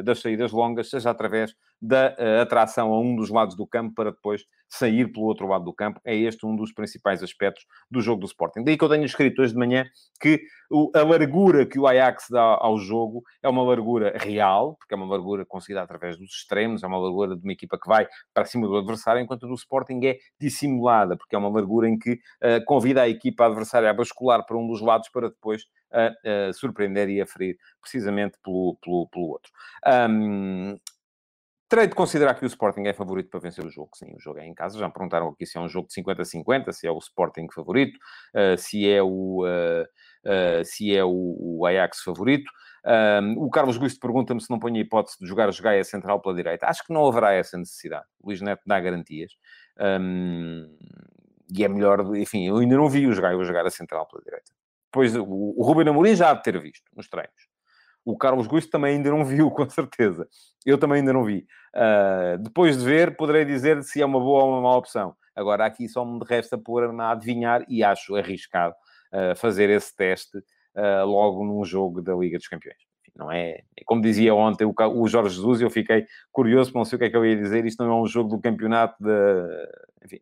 das 0.04 0.20
saídas 0.20 0.52
longas, 0.52 0.90
seja 0.90 1.10
através 1.10 1.52
da 1.80 2.16
uh, 2.18 2.42
atração 2.42 2.92
a 2.92 3.00
um 3.00 3.16
dos 3.16 3.30
lados 3.30 3.56
do 3.56 3.66
campo 3.66 3.94
para 3.94 4.10
depois 4.10 4.44
sair 4.68 5.10
pelo 5.12 5.26
outro 5.26 5.48
lado 5.48 5.64
do 5.64 5.72
campo. 5.72 6.00
É 6.04 6.14
este 6.14 6.46
um 6.46 6.54
dos 6.54 6.72
principais 6.72 7.22
aspectos 7.22 7.66
do 7.90 8.00
jogo 8.00 8.20
do 8.20 8.26
Sporting. 8.26 8.62
Daí 8.62 8.78
que 8.78 8.84
eu 8.84 8.88
tenho 8.88 9.04
escrito 9.04 9.42
hoje 9.42 9.52
de 9.52 9.58
manhã 9.58 9.84
que 10.20 10.40
a 10.94 11.02
largura 11.02 11.66
que 11.66 11.78
o 11.78 11.86
Ajax 11.86 12.26
dá 12.30 12.42
ao 12.42 12.78
jogo 12.78 13.24
é 13.42 13.48
uma 13.48 13.62
largura 13.62 14.16
real, 14.16 14.76
porque 14.76 14.94
é 14.94 14.96
uma 14.96 15.06
largura 15.06 15.44
conseguida 15.44 15.82
através 15.82 16.16
dos 16.16 16.30
extremos, 16.30 16.84
é 16.84 16.86
uma 16.86 16.98
largura 16.98 17.34
de 17.34 17.42
uma 17.42 17.52
equipa 17.52 17.76
que 17.76 17.88
vai 17.88 18.06
para 18.32 18.44
cima 18.44 18.68
do 18.68 18.76
adversário, 18.76 19.20
enquanto 19.20 19.46
a 19.46 19.48
do 19.48 19.54
Sporting 19.54 20.00
é 20.04 20.18
dissimulada, 20.40 21.16
porque 21.16 21.34
é 21.34 21.38
uma 21.38 21.48
largura 21.48 21.88
em 21.88 21.98
que 21.98 22.12
uh, 22.12 22.64
convida 22.64 23.02
a 23.02 23.08
equipa 23.08 23.46
adversária 23.46 23.90
a 23.90 23.94
bascular 23.94 24.46
para 24.46 24.56
um 24.56 24.66
dos 24.68 24.80
lados 24.80 25.08
para 25.08 25.28
depois 25.28 25.64
uh, 25.92 26.52
surpreender 26.54 27.08
e 27.08 27.20
a 27.20 27.26
ferir 27.26 27.56
precisamente 27.80 28.38
pelo, 28.42 28.76
pelo, 28.80 29.08
pelo 29.08 29.26
outro. 29.26 29.50
Um, 30.08 30.78
Terei 31.70 31.86
de 31.86 31.94
considerar 31.94 32.34
que 32.34 32.44
o 32.44 32.48
Sporting 32.48 32.82
é 32.82 32.92
favorito 32.92 33.30
para 33.30 33.38
vencer 33.38 33.64
o 33.64 33.70
jogo. 33.70 33.90
Sim, 33.94 34.12
o 34.16 34.18
jogo 34.18 34.40
é 34.40 34.44
em 34.44 34.52
casa. 34.52 34.76
Já 34.76 34.88
me 34.88 34.92
perguntaram 34.92 35.28
aqui 35.28 35.46
se 35.46 35.56
é 35.56 35.60
um 35.60 35.68
jogo 35.68 35.86
de 35.86 35.94
50-50, 36.02 36.72
se 36.72 36.84
é 36.84 36.90
o 36.90 36.98
Sporting 36.98 37.46
favorito, 37.54 37.96
uh, 38.34 38.58
se 38.58 38.90
é 38.90 39.00
o, 39.00 39.44
uh, 39.46 39.82
uh, 39.84 40.64
se 40.64 40.92
é 40.92 41.04
o, 41.04 41.64
Ajax 41.64 42.00
favorito. 42.02 42.50
o 43.36 43.48
Carlos 43.50 43.78
Gusto 43.78 44.00
pergunta-me 44.00 44.40
se 44.40 44.50
não 44.50 44.58
ponho 44.58 44.78
a 44.78 44.80
hipótese 44.80 45.16
de 45.20 45.28
jogar 45.28 45.48
o 45.48 45.62
Gaia 45.62 45.84
central 45.84 46.20
pela 46.20 46.34
direita. 46.34 46.66
Acho 46.66 46.84
que 46.84 46.92
não 46.92 47.06
haverá 47.06 47.34
essa 47.34 47.56
necessidade. 47.56 48.06
O 48.20 48.26
Luís 48.26 48.40
Neto 48.40 48.62
dá 48.66 48.80
garantias. 48.80 49.30
E 51.54 51.64
é 51.64 51.68
melhor, 51.68 52.16
enfim, 52.16 52.48
eu 52.48 52.56
ainda 52.56 52.76
não 52.76 52.88
vi 52.88 53.06
o 53.06 53.22
Gaia 53.22 53.40
jogar 53.44 53.64
a 53.64 53.70
central 53.70 54.08
pela 54.08 54.24
direita. 54.24 54.50
Depois, 54.86 55.14
o, 55.14 55.24
o 55.24 55.62
Ruben 55.62 55.88
Amorim 55.88 56.16
já 56.16 56.32
há 56.32 56.34
de 56.34 56.42
ter 56.42 56.60
visto 56.60 56.90
nos 56.96 57.08
treinos. 57.08 57.49
O 58.04 58.16
Carlos 58.16 58.46
Gusto 58.46 58.70
também 58.70 58.96
ainda 58.96 59.10
não 59.10 59.24
viu, 59.24 59.50
com 59.52 59.68
certeza. 59.68 60.28
Eu 60.64 60.78
também 60.78 61.00
ainda 61.00 61.12
não 61.12 61.24
vi. 61.24 61.46
Uh, 61.74 62.38
depois 62.38 62.78
de 62.78 62.84
ver, 62.84 63.16
poderei 63.16 63.44
dizer 63.44 63.82
se 63.82 64.02
é 64.02 64.06
uma 64.06 64.18
boa 64.18 64.44
ou 64.44 64.52
uma 64.52 64.62
má 64.62 64.76
opção. 64.76 65.14
Agora, 65.34 65.64
aqui 65.64 65.88
só 65.88 66.04
me 66.04 66.20
resta 66.26 66.58
pôr 66.58 66.84
a 66.84 67.12
adivinhar 67.12 67.64
e 67.68 67.82
acho 67.82 68.16
arriscado 68.16 68.74
uh, 69.12 69.36
fazer 69.36 69.70
esse 69.70 69.94
teste 69.94 70.38
uh, 70.38 71.04
logo 71.06 71.44
num 71.44 71.64
jogo 71.64 72.02
da 72.02 72.14
Liga 72.14 72.36
dos 72.36 72.48
Campeões. 72.48 72.78
Não 73.14 73.30
é... 73.30 73.62
Como 73.84 74.00
dizia 74.00 74.34
ontem 74.34 74.64
o, 74.64 74.74
o 74.94 75.08
Jorge 75.08 75.34
Jesus, 75.34 75.60
eu 75.60 75.70
fiquei 75.70 76.06
curioso, 76.32 76.72
não 76.74 76.84
sei 76.84 76.96
o 76.96 76.98
que 76.98 77.04
é 77.06 77.10
que 77.10 77.16
eu 77.16 77.24
ia 77.24 77.36
dizer. 77.36 77.64
Isto 77.64 77.84
não 77.84 77.92
é 77.92 78.02
um 78.02 78.06
jogo 78.06 78.30
do 78.30 78.40
campeonato 78.40 78.96
de... 79.02 79.10
Enfim, 80.04 80.20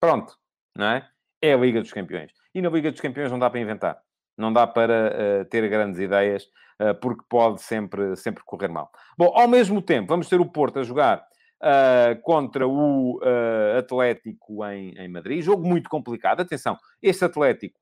pronto, 0.00 0.36
não 0.76 0.86
é? 0.86 1.08
É 1.40 1.54
a 1.54 1.56
Liga 1.56 1.80
dos 1.80 1.92
Campeões. 1.92 2.32
E 2.54 2.60
na 2.60 2.68
Liga 2.68 2.90
dos 2.90 3.00
Campeões 3.00 3.30
não 3.30 3.38
dá 3.38 3.48
para 3.48 3.60
inventar. 3.60 4.02
Não 4.38 4.52
dá 4.52 4.66
para 4.66 5.44
ter 5.50 5.68
grandes 5.68 5.98
ideias 5.98 6.48
eh, 6.80 6.94
porque 6.94 7.24
pode 7.28 7.60
sempre, 7.60 8.14
sempre 8.14 8.44
correr 8.44 8.68
mal. 8.68 8.90
Bom, 9.16 9.32
ao 9.34 9.48
mesmo 9.48 9.82
tempo, 9.82 10.08
vamos 10.08 10.28
ter 10.28 10.40
o 10.40 10.46
Porto 10.46 10.78
a 10.78 10.84
jogar 10.84 11.26
uh, 11.60 12.20
contra 12.22 12.68
o 12.68 13.18
uh, 13.18 13.78
Atlético 13.78 14.64
em, 14.66 14.96
em 14.96 15.08
Madrid. 15.08 15.42
Jogo 15.42 15.66
muito 15.66 15.90
complicado. 15.90 16.40
Atenção, 16.40 16.76
este 17.02 17.24
Atlético 17.24 17.80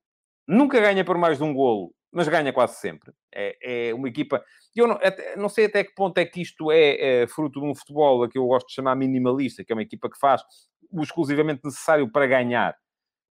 nunca 0.49 0.81
ganha 0.81 1.05
por 1.05 1.19
mais 1.19 1.37
de 1.37 1.45
um 1.45 1.53
golo, 1.53 1.93
mas 2.11 2.27
ganha 2.27 2.55
quase 2.55 2.77
sempre. 2.77 3.13
É, 3.35 3.91
é 3.91 3.95
uma 3.95 4.09
equipa. 4.09 4.43
Eu 4.75 4.87
não, 4.87 4.95
até, 4.95 5.37
não, 5.37 5.51
sei 5.51 5.67
até 5.67 5.85
que 5.85 5.95
ponto 5.95 6.17
é 6.17 6.25
que 6.25 6.41
isto 6.41 6.71
é, 6.73 7.23
é, 7.23 7.27
fruto 7.27 7.61
de 7.61 7.67
um 7.67 7.75
futebol 7.75 8.23
a 8.23 8.31
que 8.31 8.39
eu 8.39 8.47
gosto 8.47 8.69
de 8.69 8.75
chamar 8.75 8.97
minimalista, 8.97 9.63
que 9.63 9.73
é 9.73 9.77
uma 9.77 9.83
equipa 9.83 10.09
que 10.09 10.19
faz 10.19 10.43
o 10.91 11.03
exclusivamente 11.03 11.61
necessário 11.65 12.11
para 12.11 12.27
ganhar, 12.27 12.75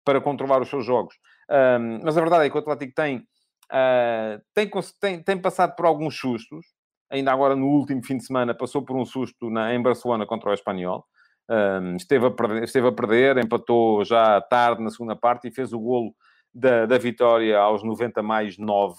para 0.04 0.20
controlar 0.20 0.62
os 0.62 0.70
seus 0.70 0.86
jogos. 0.86 1.16
Um, 1.50 2.00
mas 2.04 2.18
a 2.18 2.22
verdade 2.22 2.46
é 2.46 2.50
que 2.50 2.56
o 2.56 2.60
Atlético 2.60 2.94
tem 2.96 3.26
Uh, 3.74 4.40
tem, 4.54 4.70
tem, 5.00 5.24
tem, 5.24 5.42
passado 5.42 5.76
por 5.76 5.86
alguns 5.86 6.20
sustos. 6.20 6.66
Ainda 7.10 7.32
agora, 7.32 7.56
no 7.56 7.68
último 7.68 8.04
fim 8.06 8.18
de 8.18 8.26
semana, 8.26 8.54
passou 8.54 8.84
por 8.84 8.96
um 8.96 9.06
susto 9.06 9.50
na, 9.50 9.74
em 9.74 9.82
Barcelona 9.82 10.26
contra 10.26 10.52
o 10.52 10.54
Espanhol. 10.54 11.04
Um, 11.50 11.96
esteve, 11.96 12.28
a 12.28 12.32
perder, 12.32 12.64
esteve 12.64 12.88
a 12.88 12.92
perder, 12.92 13.38
empatou 13.38 14.06
já 14.06 14.40
tarde 14.42 14.82
na 14.82 14.92
segunda 14.92 15.16
parte 15.16 15.48
e 15.48 15.52
fez 15.52 15.74
o 15.74 15.80
golo 15.80 16.16
da, 16.54 16.86
da 16.86 16.98
vitória 16.98 17.58
aos 17.58 17.84
90 17.84 18.22
mais 18.22 18.58
9. 18.58 18.96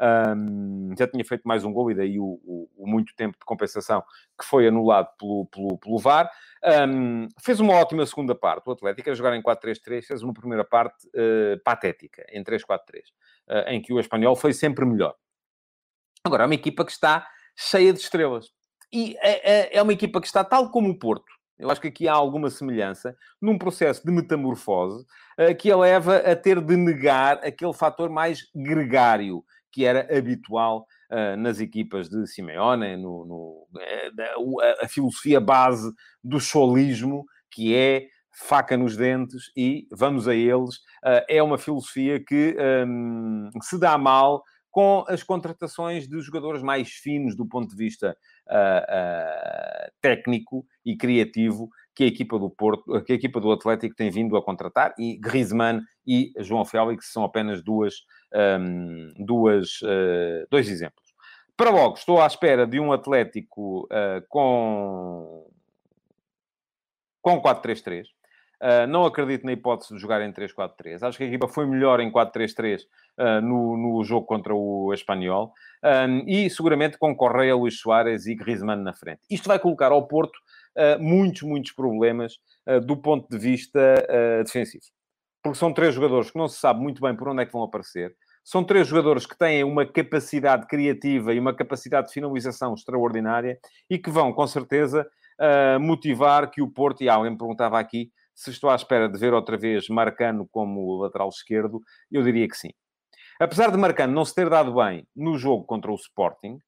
Um, 0.00 0.94
já 0.98 1.06
tinha 1.06 1.24
feito 1.24 1.42
mais 1.44 1.64
um 1.64 1.72
gol 1.72 1.90
e 1.90 1.94
daí 1.94 2.18
o, 2.18 2.40
o, 2.44 2.68
o, 2.76 2.86
muito 2.88 3.14
tempo 3.14 3.38
de 3.38 3.44
compensação 3.44 4.02
que 4.38 4.44
foi 4.44 4.66
anulado 4.66 5.08
pelo, 5.18 5.46
pelo, 5.46 5.78
pelo 5.78 5.98
VAR. 5.98 6.30
Um, 6.88 7.28
fez 7.40 7.60
uma 7.60 7.74
ótima 7.74 8.04
segunda 8.06 8.34
parte. 8.34 8.66
O 8.68 8.72
Atlético 8.72 9.10
a 9.10 9.14
jogar 9.14 9.36
em 9.36 9.42
4-3-3 9.42 10.02
fez 10.02 10.22
uma 10.22 10.32
primeira 10.32 10.64
parte 10.64 11.06
uh, 11.08 11.60
patética, 11.64 12.24
em 12.30 12.42
3-4-3, 12.42 12.58
uh, 12.58 12.80
eh, 13.48 13.74
em 13.74 13.82
que 13.82 13.92
o 13.92 14.00
espanhol 14.00 14.34
foi 14.34 14.52
sempre 14.52 14.84
melhor. 14.84 15.14
Agora, 16.24 16.44
é 16.44 16.46
uma 16.46 16.54
equipa 16.54 16.84
que 16.84 16.92
está 16.92 17.26
cheia 17.56 17.92
de 17.92 18.00
estrelas. 18.00 18.46
E 18.92 19.16
é, 19.20 19.52
é, 19.52 19.76
é 19.78 19.82
uma 19.82 19.92
equipa 19.92 20.20
que 20.20 20.26
está 20.26 20.44
tal 20.44 20.70
como 20.70 20.90
o 20.90 20.98
Porto, 20.98 21.32
eu 21.62 21.70
acho 21.70 21.80
que 21.80 21.88
aqui 21.88 22.08
há 22.08 22.12
alguma 22.12 22.50
semelhança 22.50 23.16
num 23.40 23.56
processo 23.56 24.04
de 24.04 24.10
metamorfose 24.10 25.06
uh, 25.38 25.54
que 25.56 25.70
a 25.70 25.76
leva 25.76 26.16
a 26.16 26.34
ter 26.34 26.60
de 26.60 26.76
negar 26.76 27.38
aquele 27.44 27.72
fator 27.72 28.10
mais 28.10 28.50
gregário 28.52 29.44
que 29.72 29.84
era 29.84 30.06
habitual 30.16 30.86
uh, 31.10 31.36
nas 31.36 31.58
equipas 31.58 32.08
de 32.08 32.26
Simeone, 32.26 32.96
no, 32.96 33.24
no 33.24 33.66
a, 34.60 34.84
a, 34.84 34.88
filosofia 34.88 35.40
base 35.40 35.90
do 36.22 36.38
solismo, 36.38 37.24
que 37.50 37.74
é 37.74 38.06
faca 38.30 38.76
nos 38.76 38.96
dentes 38.96 39.50
e 39.56 39.86
vamos 39.90 40.28
a 40.28 40.34
eles. 40.34 40.76
Uh, 41.04 41.24
é 41.28 41.42
uma 41.42 41.58
filosofia 41.58 42.22
que 42.22 42.56
um, 42.86 43.50
se 43.62 43.78
dá 43.78 43.96
mal 43.98 44.42
com 44.70 45.04
as 45.06 45.22
contratações 45.22 46.08
de 46.08 46.18
jogadores 46.22 46.62
mais 46.62 46.88
finos 46.88 47.36
do 47.36 47.46
ponto 47.46 47.68
de 47.68 47.76
vista 47.76 48.16
uh, 48.48 49.92
técnico 50.00 50.64
e 50.84 50.96
criativo 50.96 51.68
que 51.94 52.04
a 52.04 52.06
equipa 52.06 52.38
do 52.38 52.48
Porto, 52.48 53.02
que 53.04 53.12
a 53.12 53.16
equipa 53.16 53.38
do 53.38 53.52
Atlético 53.52 53.94
tem 53.94 54.10
vindo 54.10 54.34
a 54.34 54.42
contratar, 54.42 54.94
e 54.98 55.18
Griezmann 55.18 55.82
e 56.06 56.32
João 56.38 56.64
Félix 56.64 57.12
são 57.12 57.22
apenas 57.22 57.62
duas, 57.62 57.96
um, 58.34 59.12
duas, 59.18 59.80
uh, 59.82 60.46
dois 60.50 60.68
exemplos. 60.68 61.12
Para 61.56 61.70
logo, 61.70 61.94
estou 61.94 62.20
à 62.20 62.26
espera 62.26 62.66
de 62.66 62.80
um 62.80 62.92
Atlético 62.92 63.84
uh, 63.84 64.20
com, 64.28 65.48
com 67.20 67.40
4-3-3. 67.42 68.04
Uh, 68.04 68.06
ah, 68.60 68.86
não 68.86 69.04
acredito 69.04 69.44
na 69.44 69.52
hipótese 69.52 69.94
de 69.94 70.00
jogar 70.00 70.22
em 70.22 70.32
3-4-3. 70.32 71.02
Acho 71.02 71.18
que 71.18 71.24
a 71.24 71.26
equipa 71.26 71.48
foi 71.48 71.66
melhor 71.66 72.00
em 72.00 72.10
4-3-3 72.10 72.80
uh, 72.80 73.40
no, 73.40 73.76
no 73.76 74.02
jogo 74.02 74.26
contra 74.26 74.54
o 74.54 74.92
Espanhol. 74.94 75.52
Um, 75.84 76.24
e 76.26 76.48
seguramente 76.48 76.96
com 76.96 77.14
Correia, 77.14 77.54
Luís 77.54 77.78
Soares 77.78 78.26
e 78.26 78.34
Griezmann 78.34 78.82
na 78.82 78.92
frente. 78.92 79.20
Isto 79.30 79.48
vai 79.48 79.58
colocar 79.58 79.92
ao 79.92 80.06
Porto 80.06 80.36
uh, 80.76 81.00
muitos, 81.00 81.42
muitos 81.42 81.72
problemas 81.72 82.38
do 82.86 82.96
ponto 82.96 83.28
de 83.28 83.36
vista 83.36 83.80
defensivo. 84.44 84.84
Porque 85.42 85.58
são 85.58 85.72
três 85.72 85.94
jogadores 85.94 86.30
que 86.30 86.38
não 86.38 86.48
se 86.48 86.58
sabe 86.58 86.80
muito 86.80 87.00
bem 87.00 87.16
por 87.16 87.28
onde 87.28 87.42
é 87.42 87.46
que 87.46 87.52
vão 87.52 87.62
aparecer. 87.62 88.14
São 88.44 88.62
três 88.64 88.86
jogadores 88.86 89.26
que 89.26 89.36
têm 89.36 89.64
uma 89.64 89.84
capacidade 89.84 90.66
criativa 90.66 91.32
e 91.32 91.38
uma 91.38 91.54
capacidade 91.54 92.08
de 92.08 92.12
finalização 92.12 92.74
extraordinária 92.74 93.58
e 93.88 93.98
que 93.98 94.10
vão, 94.10 94.32
com 94.32 94.46
certeza, 94.46 95.06
motivar 95.80 96.50
que 96.50 96.62
o 96.62 96.70
Porto, 96.70 97.02
e 97.02 97.08
alguém 97.08 97.32
me 97.32 97.38
perguntava 97.38 97.78
aqui 97.78 98.10
se 98.34 98.50
estou 98.50 98.70
à 98.70 98.74
espera 98.74 99.08
de 99.08 99.18
ver 99.18 99.34
outra 99.34 99.56
vez 99.56 99.88
Marcano 99.88 100.48
como 100.50 101.02
lateral 101.02 101.28
esquerdo, 101.28 101.80
eu 102.10 102.22
diria 102.22 102.48
que 102.48 102.56
sim. 102.56 102.70
Apesar 103.38 103.70
de 103.70 103.76
Marcano 103.76 104.12
não 104.12 104.24
se 104.24 104.34
ter 104.34 104.48
dado 104.48 104.74
bem 104.74 105.06
no 105.14 105.36
jogo 105.36 105.64
contra 105.64 105.90
o 105.90 105.96
Sporting, 105.96 106.58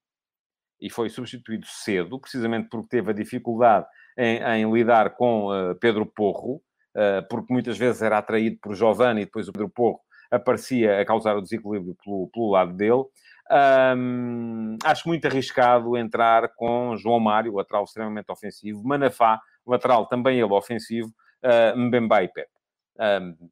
e 0.81 0.91
foi 0.91 1.09
substituído 1.09 1.67
cedo, 1.67 2.21
precisamente 2.21 2.69
porque 2.69 2.89
teve 2.89 3.11
a 3.11 3.15
dificuldade 3.15 3.87
em, 4.19 4.43
em 4.43 4.73
lidar 4.73 5.17
com 5.17 5.47
uh, 5.47 5.75
Pedro 5.77 6.05
Porro, 6.05 6.61
porque 7.29 7.53
muitas 7.53 7.77
vezes 7.77 8.03
era 8.03 8.19
atraído 8.19 8.59
por 8.63 8.75
Giovanni 8.75 9.23
e 9.23 9.25
depois 9.25 9.49
o 9.49 9.53
Pedro 9.53 9.69
Porro 9.69 10.01
aparecia 10.31 11.01
a 11.01 11.05
causar 11.05 11.37
o 11.37 11.43
desequilíbrio 11.43 11.97
pelo, 12.03 12.29
pelo 12.29 12.51
lado 12.51 12.73
dele. 12.73 13.05
Um, 13.51 14.79
acho 14.83 15.07
muito 15.07 15.27
arriscado 15.27 15.97
entrar 15.97 16.49
com 16.55 16.97
João 16.97 17.21
Mário, 17.21 17.55
lateral 17.55 17.85
extremamente 17.85 18.31
ofensivo, 18.31 18.83
Manafá, 18.83 19.41
lateral 19.67 20.07
também 20.07 20.41
ele 20.41 20.53
ofensivo, 20.53 21.13
uh, 21.43 21.79
Mbemba 21.79 22.23
e 22.23 22.29
Pep. 22.29 22.49
Um, 22.99 23.51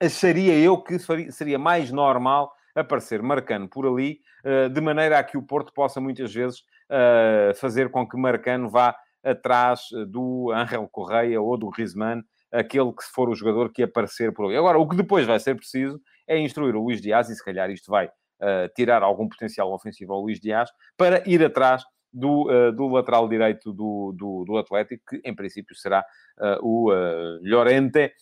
acharia 0.00 0.54
eu 0.58 0.78
que 0.78 0.98
seria 1.32 1.58
mais 1.58 1.90
normal 1.90 2.52
aparecer 2.74 3.22
Marcano 3.22 3.68
por 3.68 3.86
ali, 3.86 4.20
uh, 4.44 4.68
de 4.68 4.80
maneira 4.80 5.18
a 5.18 5.24
que 5.24 5.36
o 5.36 5.42
Porto 5.42 5.72
possa 5.72 6.00
muitas 6.00 6.32
vezes 6.32 6.60
uh, 6.60 7.54
fazer 7.56 7.90
com 7.90 8.08
que 8.08 8.16
Marcano 8.16 8.68
vá 8.68 8.96
atrás 9.24 9.80
do 10.08 10.52
Angel 10.52 10.86
Correia 10.88 11.40
ou 11.40 11.56
do 11.56 11.70
Griezmann, 11.70 12.22
aquele 12.52 12.92
que 12.92 13.02
for 13.12 13.28
o 13.28 13.34
jogador 13.34 13.72
que 13.72 13.82
aparecer 13.82 14.32
por 14.32 14.46
ali. 14.46 14.56
Agora, 14.56 14.78
o 14.78 14.88
que 14.88 14.96
depois 14.96 15.26
vai 15.26 15.40
ser 15.40 15.56
preciso 15.56 16.00
é 16.26 16.38
instruir 16.38 16.76
o 16.76 16.82
Luís 16.82 17.00
Dias, 17.00 17.28
e 17.28 17.34
se 17.34 17.44
calhar 17.44 17.70
isto 17.70 17.90
vai 17.90 18.06
uh, 18.06 18.68
tirar 18.76 19.02
algum 19.02 19.28
potencial 19.28 19.72
ofensivo 19.72 20.12
ao 20.12 20.20
Luís 20.20 20.38
Dias, 20.38 20.70
para 20.96 21.22
ir 21.28 21.44
atrás 21.44 21.82
do, 22.14 22.48
uh, 22.48 22.72
do 22.72 22.86
lateral 22.86 23.28
direito 23.28 23.72
do, 23.72 24.14
do, 24.16 24.44
do, 24.44 24.56
Atlético, 24.56 25.02
que 25.08 25.28
em 25.28 25.34
princípio 25.34 25.74
será 25.74 26.04
uh, 26.38 26.64
o 26.64 26.92
uh, 26.92 27.40
Llorente, 27.42 28.12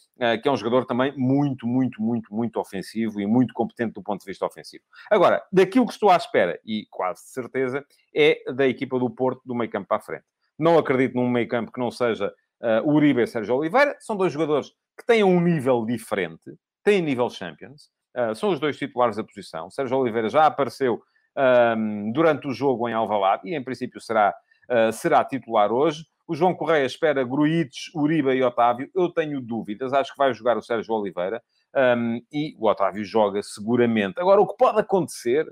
que 0.41 0.49
é 0.49 0.53
um 0.53 0.57
jogador 0.57 0.87
também 0.87 1.13
muito, 1.17 1.67
muito, 1.67 2.01
muito, 2.01 2.33
muito 2.33 2.61
ofensivo 2.61 3.21
e 3.21 3.27
muito 3.27 3.53
competente 3.53 3.95
do 3.95 4.03
ponto 4.03 4.21
de 4.21 4.27
vista 4.27 4.47
ofensivo. 4.47 4.85
Agora, 5.11 5.43
daquilo 5.53 5.85
que 5.85 5.93
estou 5.93 6.11
à 6.11 6.17
espera, 6.17 6.59
e 6.65 6.87
quase 6.91 7.23
certeza, 7.25 7.85
é 8.15 8.41
da 8.53 8.67
equipa 8.67 8.99
do 9.01 9.11
Porto 9.11 9.43
do 9.45 9.55
meio 9.55 9.71
campo 9.71 9.89
para 9.89 9.97
a 9.97 10.01
frente. 10.01 10.25
Não 10.63 10.79
acredito 10.79 11.17
num 11.17 11.29
meio 11.29 11.49
campo 11.49 11.73
que 11.73 11.81
não 11.81 11.91
seja 11.91 12.33
uh, 12.61 12.89
Uribe 12.89 13.21
e 13.21 13.27
Sérgio 13.27 13.57
Oliveira. 13.57 13.97
São 13.99 14.17
dois 14.17 14.33
jogadores 14.33 14.69
que 14.97 15.05
têm 15.05 15.25
um 15.25 15.41
nível 15.41 15.85
diferente, 15.85 16.55
têm 16.85 17.03
nível 17.03 17.29
Champions. 17.29 17.91
Uh, 18.17 18.33
são 18.33 18.51
os 18.51 18.61
dois 18.61 18.79
titulares 18.79 19.17
da 19.17 19.25
posição. 19.25 19.69
Sérgio 19.73 19.99
Oliveira 19.99 20.29
já 20.29 20.47
apareceu 20.47 21.03
um, 21.77 22.13
durante 22.13 22.47
o 22.47 22.53
jogo 22.53 22.89
em 22.89 22.93
Alvalade 22.93 23.49
e, 23.49 23.57
em 23.57 23.65
princípio, 23.65 24.01
será, 24.01 24.33
uh, 24.71 24.93
será 24.93 25.25
titular 25.25 25.73
hoje. 25.73 26.05
O 26.29 26.37
João 26.37 26.55
Correia 26.55 26.87
espera 26.87 27.25
Gruites, 27.25 27.93
Uribe 27.93 28.31
e 28.31 28.43
Otávio. 28.45 28.89
Eu 28.95 29.09
tenho 29.09 29.41
dúvidas. 29.41 29.93
Acho 29.93 30.13
que 30.13 30.19
vai 30.19 30.33
jogar 30.33 30.57
o 30.57 30.63
Sérgio 30.63 30.95
Oliveira. 30.95 31.43
Um, 31.75 32.21
e 32.31 32.55
o 32.57 32.69
Otávio 32.69 33.05
joga 33.05 33.43
seguramente. 33.43 34.21
Agora, 34.21 34.41
o 34.41 34.47
que 34.47 34.57
pode 34.57 34.79
acontecer 34.79 35.45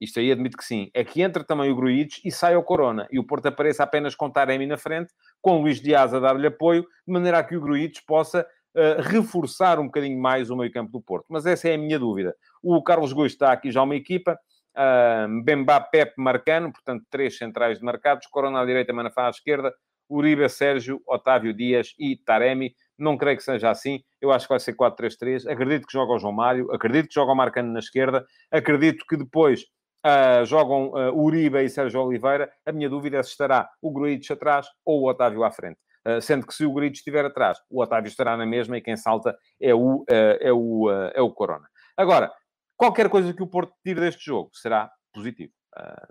isto 0.00 0.20
aí 0.20 0.30
admito 0.30 0.56
que 0.56 0.64
sim. 0.64 0.90
É 0.92 1.04
que 1.04 1.22
entra 1.22 1.42
também 1.42 1.70
o 1.70 1.76
Gruites 1.76 2.20
e 2.24 2.30
sai 2.30 2.56
o 2.56 2.62
Corona. 2.62 3.06
E 3.10 3.18
o 3.18 3.24
Porto 3.24 3.46
apareça 3.46 3.82
apenas 3.82 4.14
com 4.14 4.30
Taremi 4.30 4.66
na 4.66 4.76
frente, 4.76 5.12
com 5.40 5.58
o 5.58 5.62
Luís 5.62 5.80
Dias 5.80 6.12
a 6.12 6.20
dar-lhe 6.20 6.46
apoio, 6.46 6.82
de 6.82 7.12
maneira 7.12 7.38
a 7.38 7.44
que 7.44 7.56
o 7.56 7.60
Gruites 7.60 8.02
possa 8.04 8.46
uh, 8.76 9.02
reforçar 9.02 9.78
um 9.78 9.86
bocadinho 9.86 10.20
mais 10.20 10.50
o 10.50 10.56
meio 10.56 10.70
campo 10.70 10.92
do 10.92 11.00
Porto. 11.00 11.26
Mas 11.28 11.46
essa 11.46 11.68
é 11.68 11.74
a 11.74 11.78
minha 11.78 11.98
dúvida. 11.98 12.34
O 12.62 12.82
Carlos 12.82 13.12
Gomes 13.12 13.32
está 13.32 13.52
aqui 13.52 13.70
já 13.70 13.82
uma 13.82 13.96
equipa. 13.96 14.38
Uh, 14.76 15.42
Bemba, 15.42 15.80
Pepe, 15.80 16.14
Marcano. 16.18 16.70
Portanto, 16.72 17.04
três 17.10 17.38
centrais 17.38 17.78
de 17.78 17.84
marcados. 17.84 18.26
Corona 18.26 18.60
à 18.60 18.66
direita, 18.66 18.92
Manafá 18.92 19.26
à 19.26 19.30
esquerda. 19.30 19.72
Uribe, 20.08 20.48
Sérgio, 20.48 21.00
Otávio 21.06 21.52
Dias 21.52 21.94
e 21.98 22.16
Taremi. 22.16 22.74
Não 22.98 23.16
creio 23.16 23.36
que 23.36 23.42
seja 23.42 23.70
assim. 23.70 24.00
Eu 24.20 24.30
acho 24.30 24.46
que 24.46 24.52
vai 24.52 24.60
ser 24.60 24.74
4-3-3. 24.74 25.50
Acredito 25.50 25.86
que 25.86 25.92
joga 25.92 26.12
o 26.12 26.18
João 26.18 26.32
Mário. 26.32 26.72
Acredito 26.72 27.08
que 27.08 27.14
joga 27.14 27.32
o 27.32 27.36
Marcano 27.36 27.72
na 27.72 27.78
esquerda. 27.78 28.24
Acredito 28.50 29.04
que 29.08 29.16
depois 29.16 29.64
Uh, 30.06 30.44
jogam 30.44 30.90
uh, 30.90 31.20
Uribe 31.20 31.64
e 31.64 31.68
Sérgio 31.68 32.00
Oliveira. 32.00 32.48
A 32.64 32.70
minha 32.70 32.88
dúvida 32.88 33.18
é 33.18 33.22
se 33.24 33.30
estará 33.30 33.68
o 33.82 33.90
Gruitch 33.90 34.30
atrás 34.30 34.68
ou 34.84 35.02
o 35.02 35.10
Otávio 35.10 35.42
à 35.42 35.50
frente. 35.50 35.80
Uh, 36.06 36.20
sendo 36.20 36.46
que 36.46 36.54
se 36.54 36.64
o 36.64 36.72
Gruitch 36.72 36.98
estiver 36.98 37.24
atrás, 37.24 37.58
o 37.68 37.82
Otávio 37.82 38.06
estará 38.06 38.36
na 38.36 38.46
mesma 38.46 38.78
e 38.78 38.80
quem 38.80 38.96
salta 38.96 39.36
é 39.60 39.74
o, 39.74 40.04
é 40.08 40.52
o, 40.52 40.88
é 41.12 41.20
o 41.20 41.32
Corona. 41.32 41.66
Agora, 41.96 42.30
qualquer 42.76 43.08
coisa 43.08 43.34
que 43.34 43.42
o 43.42 43.48
Porto 43.48 43.72
tire 43.84 43.98
deste 43.98 44.24
jogo 44.24 44.50
será 44.52 44.88
positivo. 45.12 45.52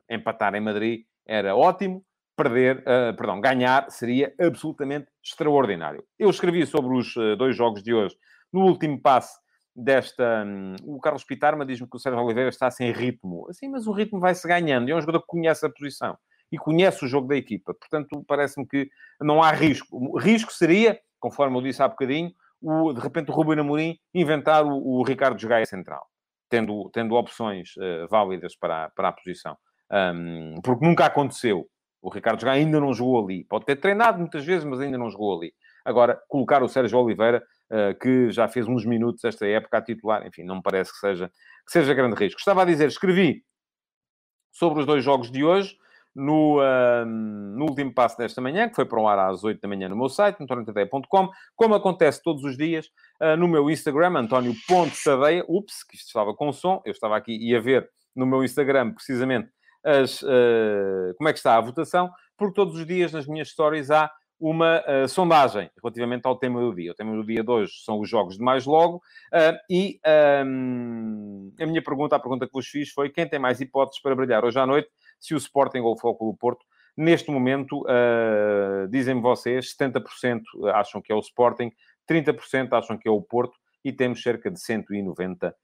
empatar 0.10 0.54
em 0.56 0.60
Madrid 0.60 1.06
era 1.26 1.56
ótimo, 1.56 2.04
perder, 2.36 2.84
perdão, 3.16 3.40
ganhar 3.40 3.90
seria 3.90 4.34
absolutamente 4.38 5.08
extraordinário. 5.24 6.04
Eu 6.20 6.30
escrevi 6.30 6.66
sobre 6.66 6.98
os 6.98 7.14
dois 7.38 7.56
jogos 7.56 7.82
de 7.82 7.94
hoje 7.94 8.18
no 8.52 8.66
último 8.66 9.02
passe 9.02 9.40
desta. 9.76 10.44
Hum, 10.46 10.76
o 10.84 11.00
Carlos 11.00 11.24
Pitarma 11.24 11.66
diz-me 11.66 11.90
que 11.90 11.98
o 11.98 12.00
Sérgio 12.00 12.22
Oliveira 12.22 12.50
está 12.50 12.72
sem 12.72 12.92
ritmo. 12.92 13.48
Assim, 13.50 13.68
mas 13.70 13.88
o 13.88 13.92
ritmo 13.92 14.20
vai-se 14.20 14.48
ganhando. 14.48 14.88
E 14.88 14.92
é 14.92 14.96
um 14.96 15.02
jogador 15.02 15.22
que 15.22 15.28
conhece 15.28 15.66
a 15.66 15.70
posição 15.70 16.18
e 16.52 16.58
conhece 16.58 17.04
o 17.04 17.08
jogo 17.08 17.28
da 17.28 17.36
equipa. 17.36 17.74
Portanto, 17.74 18.24
parece-me 18.28 18.68
que 18.68 18.90
não 19.20 19.42
há 19.42 19.52
risco. 19.52 19.88
O 19.92 20.18
risco 20.18 20.54
seria, 20.54 21.00
conforme 21.20 21.58
eu 21.58 21.62
disse 21.62 21.82
há 21.82 21.88
bocadinho, 21.88 22.32
o, 22.62 22.94
de 22.94 23.00
repente 23.00 23.30
o 23.30 23.34
Ruben 23.34 23.60
Amorim 23.60 23.98
inventar 24.14 24.66
o, 24.66 25.00
o 25.00 25.04
Ricardo 25.04 25.40
Jogaia 25.40 25.66
central, 25.66 26.06
tendo, 26.50 26.90
tendo 26.92 27.16
opções 27.16 27.76
uh, 27.78 28.08
válidas 28.10 28.56
para, 28.56 28.90
para 28.92 29.10
a 29.10 29.12
posição. 29.12 29.58
Um, 29.92 30.56
porque 30.64 30.86
nunca 30.86 31.06
aconteceu. 31.06 31.68
O 32.02 32.10
Ricardo 32.10 32.40
Jogaia 32.40 32.64
ainda 32.64 32.80
não 32.80 32.94
jogou 32.94 33.24
ali. 33.24 33.44
Pode 33.46 33.66
ter 33.66 33.76
treinado 33.78 34.20
muitas 34.20 34.46
vezes, 34.46 34.64
mas 34.64 34.80
ainda 34.80 34.98
não 34.98 35.10
jogou 35.10 35.38
ali. 35.38 35.54
Agora, 35.86 36.20
colocar 36.28 36.64
o 36.64 36.68
Sérgio 36.68 37.00
Oliveira 37.00 37.44
eh, 37.72 37.96
que 37.96 38.30
já 38.30 38.48
fez 38.48 38.68
uns 38.68 38.86
minutos 38.86 39.24
esta 39.24 39.46
época 39.48 39.78
a 39.78 39.82
titular. 39.82 40.26
Enfim, 40.28 40.44
não 40.44 40.58
me 40.58 40.62
parece 40.62 40.92
que 40.92 41.00
seja, 41.00 41.32
que 41.66 41.72
seja 41.72 41.94
grande 41.94 42.16
risco. 42.16 42.40
Estava 42.40 42.62
a 42.62 42.66
dizer, 42.66 42.88
escrevi 42.88 43.44
sobre 44.52 44.80
os 44.80 44.86
dois 44.86 45.04
jogos 45.04 45.32
de 45.32 45.44
hoje, 45.44 45.76
no, 46.16 46.60
uh, 46.60 47.06
no 47.06 47.66
último 47.66 47.94
passo 47.94 48.18
desta 48.18 48.40
manhã, 48.40 48.70
que 48.70 48.76
foi 48.76 48.86
para 48.86 49.02
o 49.02 49.08
ar 49.08 49.20
às 49.20 49.44
8 49.44 49.60
da 49.60 49.68
manhã 49.68 49.90
no 49.90 49.98
meu 49.98 50.08
site, 50.08 50.42
antoniotadeia.com, 50.42 51.30
como 51.56 51.76
acontece 51.76 52.22
todos 52.24 52.44
os 52.44 52.56
dias, 52.56 52.86
uh, 53.22 53.36
no 53.36 53.48
meu 53.48 53.70
Instagram, 53.70 54.20
antonio.tadeia, 54.20 55.44
ups, 55.48 55.84
que 55.84 55.96
isto 55.96 56.08
estava 56.08 56.34
com 56.34 56.54
som, 56.54 56.82
eu 56.86 56.92
estava 56.92 57.18
aqui 57.18 57.36
e 57.36 57.54
a 57.56 57.60
ver 57.60 57.90
no 58.16 58.26
meu 58.26 58.44
Instagram, 58.44 58.94
precisamente, 58.94 59.50
as, 59.84 60.22
uh, 60.22 61.14
como 61.18 61.28
é 61.28 61.34
que 61.34 61.40
está 61.40 61.58
a 61.58 61.62
votação, 61.62 62.10
porque 62.38 62.54
todos 62.54 62.76
os 62.76 62.86
dias 62.86 63.12
nas 63.12 63.28
minhas 63.28 63.50
stories 63.50 63.92
há 63.92 64.10
uma 64.40 64.82
uh, 64.82 65.08
sondagem 65.08 65.70
relativamente 65.82 66.26
ao 66.26 66.36
tema 66.36 66.60
do 66.60 66.74
dia. 66.74 66.92
O 66.92 66.96
tema 66.96 67.16
do 67.16 67.26
dia 67.26 67.44
de 67.44 67.50
hoje 67.50 67.74
são 67.84 68.00
os 68.00 68.10
jogos 68.10 68.38
de 68.38 68.44
mais 68.44 68.66
logo. 68.66 68.98
Uh, 69.34 69.58
e 69.70 70.00
um, 70.46 71.54
a 71.60 71.66
minha 71.66 71.82
pergunta, 71.82 72.16
a 72.16 72.20
pergunta 72.20 72.46
que 72.46 72.54
vos 72.54 72.68
fiz 72.68 72.92
foi 72.92 73.10
quem 73.10 73.28
tem 73.28 73.40
mais 73.40 73.62
hipóteses 73.62 74.02
para 74.02 74.16
brilhar 74.16 74.44
hoje 74.44 74.60
à 74.60 74.66
noite, 74.66 74.90
se 75.20 75.34
o 75.34 75.38
Sporting 75.38 75.80
ou 75.80 75.94
o 75.94 75.98
Futebol 75.98 76.36
Porto. 76.36 76.66
Neste 76.98 77.30
momento, 77.30 77.82
uh, 77.82 78.88
dizem-me 78.90 79.22
vocês, 79.22 79.76
70% 79.76 80.42
acham 80.74 81.02
que 81.02 81.12
é 81.12 81.16
o 81.16 81.20
Sporting, 81.20 81.72
30% 82.10 82.74
acham 82.74 82.98
que 82.98 83.08
é 83.08 83.12
o 83.12 83.22
Porto 83.22 83.58
e 83.84 83.92
temos 83.92 84.22
cerca 84.22 84.50
de 84.50 84.60
190, 84.60 85.56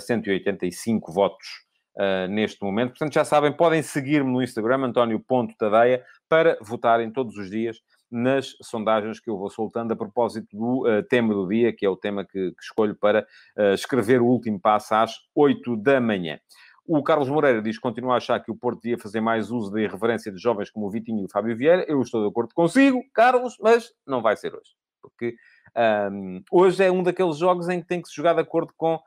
185 0.00 1.12
votos 1.12 1.64
uh, 1.96 2.28
neste 2.28 2.62
momento. 2.62 2.90
Portanto, 2.90 3.12
já 3.12 3.24
sabem, 3.24 3.52
podem 3.52 3.82
seguir-me 3.82 4.30
no 4.30 4.42
Instagram, 4.42 4.86
António.tadeia, 4.86 6.04
para 6.28 6.58
votarem 6.60 7.10
todos 7.10 7.36
os 7.36 7.50
dias 7.50 7.78
nas 8.10 8.54
sondagens 8.62 9.18
que 9.18 9.28
eu 9.28 9.36
vou 9.36 9.50
soltando 9.50 9.92
a 9.92 9.96
propósito 9.96 10.56
do 10.56 10.88
uh, 10.88 11.02
tema 11.02 11.34
do 11.34 11.48
dia, 11.48 11.72
que 11.72 11.84
é 11.84 11.88
o 11.88 11.96
tema 11.96 12.24
que, 12.24 12.52
que 12.52 12.62
escolho 12.62 12.94
para 12.94 13.26
uh, 13.56 13.74
escrever 13.74 14.20
o 14.20 14.26
último 14.26 14.60
passo 14.60 14.94
às 14.94 15.14
8 15.34 15.76
da 15.76 16.00
manhã. 16.00 16.38
O 16.86 17.02
Carlos 17.02 17.30
Moreira 17.30 17.62
diz 17.62 17.76
que 17.76 17.82
continua 17.82 18.14
a 18.14 18.16
achar 18.18 18.38
que 18.40 18.50
o 18.50 18.56
Porto 18.56 18.82
devia 18.82 18.98
fazer 18.98 19.20
mais 19.20 19.50
uso 19.50 19.72
da 19.72 19.80
irreverência 19.80 20.30
de 20.30 20.38
jovens 20.38 20.70
como 20.70 20.86
o 20.86 20.90
Vitinho 20.90 21.22
e 21.22 21.24
o 21.24 21.30
Fábio 21.30 21.56
Vieira. 21.56 21.84
Eu 21.88 22.00
estou 22.02 22.22
de 22.22 22.28
acordo 22.28 22.52
consigo, 22.54 23.02
Carlos, 23.14 23.56
mas 23.58 23.90
não 24.06 24.20
vai 24.20 24.36
ser 24.36 24.54
hoje. 24.54 24.70
Porque 25.00 25.34
um, 26.12 26.42
hoje 26.52 26.84
é 26.84 26.92
um 26.92 27.02
daqueles 27.02 27.38
jogos 27.38 27.70
em 27.70 27.80
que 27.80 27.86
tem 27.86 28.02
que 28.02 28.08
se 28.08 28.14
jogar 28.14 28.34
de 28.34 28.40
acordo 28.40 28.74
com 28.76 29.00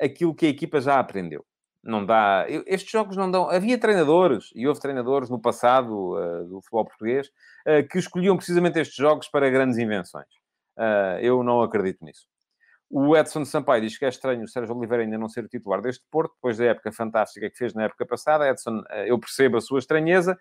aquilo 0.00 0.32
que 0.32 0.46
a 0.46 0.48
equipa 0.48 0.80
já 0.80 1.00
aprendeu 1.00 1.44
não 1.82 2.04
dá. 2.04 2.46
Estes 2.66 2.90
jogos 2.90 3.16
não 3.16 3.30
dão. 3.30 3.48
Havia 3.48 3.78
treinadores, 3.78 4.50
e 4.54 4.66
houve 4.66 4.80
treinadores 4.80 5.30
no 5.30 5.40
passado 5.40 6.16
uh, 6.16 6.44
do 6.46 6.60
futebol 6.60 6.84
português, 6.84 7.28
uh, 7.28 7.86
que 7.88 7.98
escolhiam 7.98 8.36
precisamente 8.36 8.78
estes 8.78 8.96
jogos 8.96 9.28
para 9.28 9.48
grandes 9.48 9.78
invenções. 9.78 10.28
Uh, 10.76 11.18
eu 11.20 11.42
não 11.42 11.62
acredito 11.62 12.04
nisso. 12.04 12.26
O 12.90 13.16
Edson 13.16 13.44
Sampaio 13.44 13.82
diz 13.82 13.98
que 13.98 14.04
é 14.04 14.08
estranho 14.08 14.44
o 14.44 14.48
Sérgio 14.48 14.74
Oliveira 14.74 15.02
ainda 15.02 15.18
não 15.18 15.28
ser 15.28 15.44
o 15.44 15.48
titular 15.48 15.82
deste 15.82 16.04
Porto, 16.10 16.32
depois 16.34 16.56
da 16.56 16.64
época 16.64 16.90
fantástica 16.90 17.50
que 17.50 17.56
fez 17.56 17.74
na 17.74 17.84
época 17.84 18.06
passada. 18.06 18.48
Edson, 18.48 18.82
eu 19.06 19.18
percebo 19.18 19.58
a 19.58 19.60
sua 19.60 19.78
estranheza, 19.78 20.38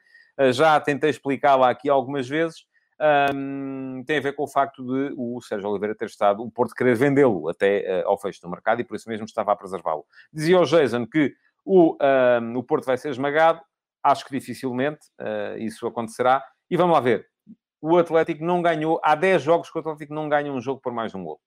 já 0.54 0.80
tentei 0.80 1.10
explicá-la 1.10 1.70
aqui 1.70 1.90
algumas 1.90 2.26
vezes. 2.26 2.66
Um, 3.00 4.04
tem 4.06 4.18
a 4.18 4.22
ver 4.22 4.34
com 4.34 4.44
o 4.44 4.48
facto 4.48 4.84
de 4.84 5.14
o 5.16 5.40
Sérgio 5.40 5.70
Oliveira 5.70 5.96
ter 5.96 6.06
estado, 6.06 6.42
o 6.42 6.50
Porto 6.50 6.74
querer 6.74 6.96
vendê-lo 6.96 7.48
até 7.48 8.04
uh, 8.04 8.10
ao 8.10 8.18
fecho 8.18 8.42
do 8.42 8.50
mercado 8.50 8.82
e 8.82 8.84
por 8.84 8.96
isso 8.96 9.08
mesmo 9.08 9.26
estava 9.26 9.52
a 9.52 9.56
preservá-lo. 9.56 10.04
Dizia 10.34 10.60
o 10.60 10.66
Jason 10.66 11.06
que 11.06 11.34
o, 11.64 11.96
um, 12.42 12.58
o 12.58 12.64
Porto 12.64 12.86
vai 12.86 12.98
ser 12.98 13.10
esmagado, 13.10 13.62
acho 14.04 14.26
que 14.26 14.32
dificilmente 14.32 15.02
uh, 15.20 15.58
isso 15.60 15.86
acontecerá. 15.86 16.44
E 16.70 16.76
vamos 16.76 16.94
lá 16.94 17.00
ver, 17.00 17.28
o 17.82 17.98
Atlético 17.98 18.44
não 18.44 18.62
ganhou, 18.62 19.00
há 19.04 19.14
10 19.14 19.42
jogos 19.44 19.70
que 19.70 19.78
o 19.78 19.82
Atlético 19.82 20.14
não 20.14 20.28
ganha 20.28 20.52
um 20.52 20.60
jogo 20.60 20.82
por 20.82 20.92
mais 20.92 21.12
de 21.12 21.18
um 21.18 21.24
gol. 21.24 21.40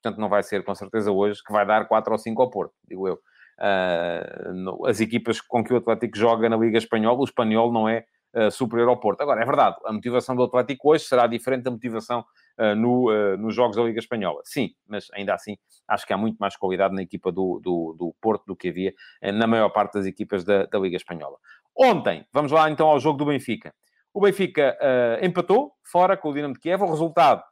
Portanto, 0.00 0.20
não 0.20 0.28
vai 0.28 0.42
ser 0.42 0.62
com 0.64 0.74
certeza 0.74 1.10
hoje 1.10 1.42
que 1.42 1.52
vai 1.52 1.66
dar 1.66 1.88
4 1.88 2.12
ou 2.12 2.18
5 2.18 2.40
ao 2.40 2.50
Porto, 2.50 2.74
digo 2.86 3.08
eu. 3.08 3.18
Uh, 3.58 4.86
as 4.86 5.00
equipas 5.00 5.40
com 5.40 5.64
que 5.64 5.72
o 5.72 5.76
Atlético 5.76 6.16
joga 6.16 6.48
na 6.48 6.56
Liga 6.56 6.78
Espanhola, 6.78 7.20
o 7.20 7.24
espanhol 7.24 7.72
não 7.72 7.88
é 7.88 8.04
uh, 8.34 8.50
superior 8.50 8.88
ao 8.88 8.98
Porto. 8.98 9.20
Agora, 9.20 9.40
é 9.40 9.44
verdade, 9.44 9.76
a 9.84 9.92
motivação 9.92 10.34
do 10.34 10.42
Atlético 10.42 10.90
hoje 10.90 11.04
será 11.04 11.26
diferente 11.26 11.62
da 11.62 11.70
motivação 11.70 12.24
uh, 12.58 12.74
no, 12.74 13.10
uh, 13.10 13.36
nos 13.38 13.54
jogos 13.54 13.76
da 13.76 13.82
Liga 13.82 13.98
Espanhola. 13.98 14.40
Sim, 14.44 14.74
mas 14.86 15.08
ainda 15.12 15.34
assim, 15.34 15.56
acho 15.88 16.06
que 16.06 16.12
há 16.12 16.16
muito 16.16 16.36
mais 16.38 16.56
qualidade 16.56 16.94
na 16.94 17.02
equipa 17.02 17.30
do, 17.30 17.60
do, 17.62 17.94
do 17.98 18.14
Porto 18.20 18.44
do 18.46 18.56
que 18.56 18.68
havia 18.68 18.94
na 19.22 19.46
maior 19.46 19.70
parte 19.70 19.94
das 19.94 20.06
equipas 20.06 20.44
da, 20.44 20.66
da, 20.66 20.78
Liga 20.78 20.96
Espanhola. 20.96 21.36
Ontem, 21.76 22.26
vamos 22.32 22.52
lá 22.52 22.70
então 22.70 22.88
ao 22.88 23.00
jogo 23.00 23.18
do 23.18 23.26
Benfica. 23.26 23.74
O 24.12 24.20
Benfica 24.20 24.78
empatou, 25.22 25.72
fora 25.82 26.16
com 26.16 26.30
o 26.30 26.32
Dinamo 26.32 26.54
de 26.54 26.60
Kiev. 26.60 26.82
O 26.82 26.90
resultado 26.90 27.42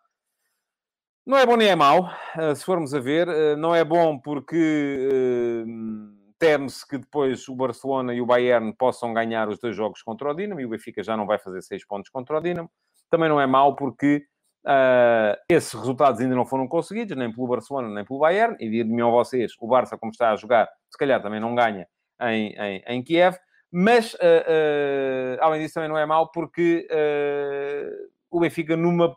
não 1.27 1.37
é 1.37 1.45
bom 1.45 1.57
nem 1.57 1.69
é 1.69 1.75
mau, 1.75 2.09
se 2.55 2.65
formos 2.65 2.95
a 2.95 3.01
ver. 3.01 3.27
Não 3.57 3.75
é 3.75 3.85
bom 3.85 4.17
porque 4.17 5.65
teme-se 6.43 6.85
que 6.85 6.99
depois 6.99 7.49
o 7.49 7.55
Barcelona 7.55 8.13
e 8.13 8.21
o 8.21 8.27
Bayern 8.27 8.75
possam 8.77 9.15
ganhar 9.15 9.49
os 9.49 9.61
dois 9.61 9.77
jogos 9.77 10.03
contra 10.03 10.29
o 10.29 10.35
Dinamo 10.35 10.61
e 10.61 10.67
o 10.67 10.69
Benfica 10.69 11.01
já 11.01 11.17
não 11.17 11.25
vai 11.25 11.39
fazer 11.39 11.63
seis 11.63 11.87
pontos 11.87 12.11
contra 12.11 12.37
o 12.37 12.41
Dinamo. 12.41 12.69
Também 13.09 13.29
não 13.29 13.41
é 13.41 13.47
mau 13.47 13.77
porque 13.77 14.25
uh, 14.67 15.39
esses 15.49 15.73
resultados 15.73 16.21
ainda 16.21 16.35
não 16.35 16.45
foram 16.45 16.67
conseguidos, 16.67 17.17
nem 17.17 17.33
pelo 17.33 17.47
Barcelona, 17.47 17.89
nem 17.95 18.05
pelo 18.05 18.19
Bayern. 18.19 18.57
E 18.59 18.69
digo-me 18.69 19.01
a 19.03 19.07
vocês, 19.07 19.53
o 19.61 19.69
Barça, 19.69 19.97
como 19.97 20.11
está 20.11 20.33
a 20.33 20.37
jogar, 20.37 20.69
se 20.91 20.99
calhar 20.99 21.23
também 21.23 21.39
não 21.39 21.55
ganha 21.55 21.87
em, 22.23 22.53
em, 22.59 22.83
em 22.89 23.03
Kiev. 23.05 23.37
Mas, 23.71 24.15
uh, 24.15 24.17
uh, 24.19 25.43
além 25.43 25.63
disso, 25.63 25.75
também 25.75 25.89
não 25.89 25.97
é 25.97 26.05
mau 26.05 26.29
porque 26.33 26.89
o 28.29 28.41
Benfica, 28.41 28.77
numa, 28.77 29.15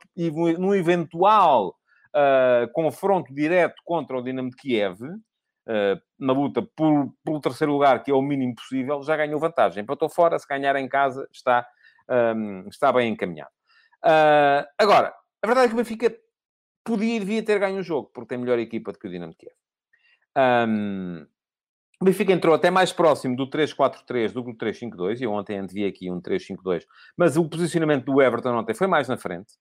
num 0.59 0.75
eventual 0.75 1.75
confronto 2.71 3.33
direto 3.33 3.81
contra 3.83 4.15
o 4.15 4.21
Dinamo 4.21 4.51
de 4.51 4.55
Kiev, 4.57 4.99
na 6.19 6.34
luta 6.34 6.62
por, 6.62 7.13
pelo 7.23 7.39
terceiro 7.39 7.73
lugar, 7.73 8.04
que 8.04 8.12
é 8.12 8.13
o 8.13 8.21
mínimo 8.21 8.56
possível, 8.56 9.01
já 9.04 9.15
ganhou 9.15 9.39
vantagem. 9.39 9.84
Empatou 9.84 10.10
fora, 10.10 10.38
se 10.38 10.47
ganhar 10.47 10.75
em 10.75 10.88
casa, 10.88 11.28
está, 11.32 11.67
um, 12.10 12.13
ehm, 12.13 12.67
está 12.69 12.91
bem 12.91 13.12
encaminhado. 13.12 13.51
Uh, 14.04 14.65
agora, 14.78 15.13
a 15.41 15.47
verdade 15.47 15.65
é 15.65 15.69
que 15.69 15.73
o 15.73 15.78
Benfica 15.78 16.15
podia 16.84 17.15
e 17.15 17.19
devia 17.19 17.43
ter 17.43 17.60
ganho 17.60 17.80
o 17.80 17.84
jogo, 17.84 18.12
porque 18.13 18.30
tem 18.30 18.38
melhor 18.38 18.60
equipa 18.60 18.91
do 18.91 18.99
que 18.99 19.08
o 19.08 19.10
Dinamo 19.10 19.34
Kiev. 19.36 19.56
Um, 20.38 20.41
ehm, 20.41 21.28
o 22.01 22.06
Benfica 22.06 22.34
entrou 22.34 22.54
até 22.54 22.69
mais 22.69 22.93
próximo 22.93 23.36
do 23.36 23.49
3-4-3 23.49 24.34
do 24.34 24.43
que 24.43 24.51
do 24.51 24.58
3-5-2. 24.58 25.21
Eu 25.21 25.32
ontem 25.32 25.58
antevi 25.58 25.86
aqui 25.86 26.12
um 26.12 26.21
3-5-2. 26.21 26.86
Mas 27.17 27.38
o 27.38 27.49
posicionamento 27.49 28.06
do 28.06 28.21
Everton 28.21 28.58
ontem 28.58 28.73
foi 28.75 28.86
mais 28.86 29.08
na 29.08 29.17
frente. 29.17 29.54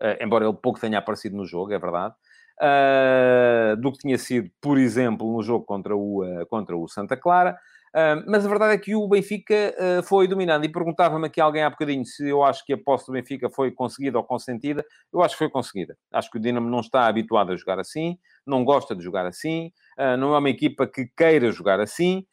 Uh, 0.00 0.16
embora 0.20 0.46
ele 0.46 0.54
pouco 0.54 0.80
tenha 0.80 0.98
aparecido 0.98 1.36
no 1.36 1.44
jogo, 1.44 1.72
é 1.72 1.78
verdade 1.78 2.14
uh, 2.60 3.76
do 3.76 3.92
que 3.92 3.98
tinha 3.98 4.18
sido, 4.18 4.50
por 4.60 4.78
exemplo, 4.78 5.30
no 5.30 5.42
jogo 5.42 5.64
contra 5.64 5.96
o, 5.96 6.24
uh, 6.24 6.46
contra 6.46 6.76
o 6.76 6.88
Santa 6.88 7.16
Clara. 7.16 7.58
Uh, 7.92 8.24
mas 8.26 8.46
a 8.46 8.48
verdade 8.48 8.72
é 8.72 8.78
que 8.78 8.94
o 8.94 9.06
Benfica 9.06 9.54
uh, 9.54 10.02
foi 10.02 10.26
dominando. 10.26 10.64
E 10.64 10.68
perguntava-me 10.68 11.26
aqui 11.26 11.40
alguém 11.40 11.62
há 11.62 11.70
bocadinho 11.70 12.04
se 12.06 12.26
eu 12.26 12.42
acho 12.42 12.64
que 12.64 12.72
a 12.72 12.78
posse 12.78 13.06
do 13.06 13.12
Benfica 13.12 13.50
foi 13.50 13.70
conseguida 13.70 14.18
ou 14.18 14.24
consentida. 14.24 14.84
Eu 15.12 15.22
acho 15.22 15.34
que 15.34 15.38
foi 15.38 15.50
conseguida. 15.50 15.96
Acho 16.10 16.30
que 16.30 16.38
o 16.38 16.40
Dinamo 16.40 16.68
não 16.68 16.80
está 16.80 17.06
habituado 17.06 17.52
a 17.52 17.56
jogar 17.56 17.78
assim, 17.78 18.18
não 18.46 18.64
gosta 18.64 18.96
de 18.96 19.02
jogar 19.04 19.26
assim, 19.26 19.70
uh, 19.98 20.16
não 20.16 20.34
é 20.34 20.38
uma 20.38 20.50
equipa 20.50 20.86
que 20.86 21.06
queira 21.16 21.52
jogar 21.52 21.80
assim. 21.80 22.26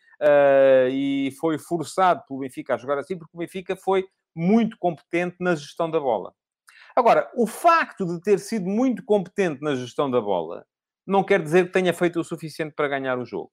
e 0.92 1.34
foi 1.40 1.58
forçado 1.58 2.24
pelo 2.28 2.40
Benfica 2.40 2.76
a 2.76 2.78
jogar 2.78 2.98
assim, 2.98 3.18
porque 3.18 3.36
o 3.36 3.40
Benfica 3.40 3.76
foi 3.76 4.06
muito 4.36 4.78
competente 4.78 5.36
na 5.40 5.56
gestão 5.56 5.90
da 5.92 6.00
bola. 6.00 6.34
Agora, 7.00 7.32
o 7.34 7.48
facto 7.48 8.06
de 8.06 8.20
ter 8.20 8.40
sido 8.40 8.66
muito 8.66 9.06
competente 9.06 9.62
na 9.62 9.74
gestão 9.74 10.12
da 10.12 10.20
bola 10.20 10.66
não 11.08 11.24
quer 11.24 11.42
dizer 11.42 11.68
que 11.68 11.72
tenha 11.72 11.94
feito 11.94 12.20
o 12.20 12.26
suficiente 12.26 12.74
para 12.76 12.90
ganhar 12.90 13.18
o 13.18 13.24
jogo. 13.24 13.50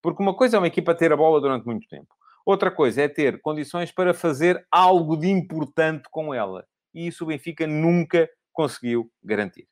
Porque 0.00 0.22
uma 0.22 0.32
coisa 0.32 0.56
é 0.56 0.60
uma 0.60 0.68
equipa 0.68 0.94
ter 0.94 1.12
a 1.12 1.16
bola 1.16 1.40
durante 1.40 1.66
muito 1.66 1.88
tempo. 1.88 2.06
Outra 2.46 2.70
coisa 2.70 3.02
é 3.02 3.08
ter 3.08 3.40
condições 3.40 3.90
para 3.90 4.14
fazer 4.14 4.64
algo 4.70 5.16
de 5.16 5.28
importante 5.28 6.04
com 6.08 6.32
ela. 6.32 6.64
E 6.94 7.08
isso 7.08 7.24
o 7.24 7.26
Benfica 7.26 7.66
nunca 7.66 8.30
conseguiu 8.52 9.10
garantir. 9.24 9.66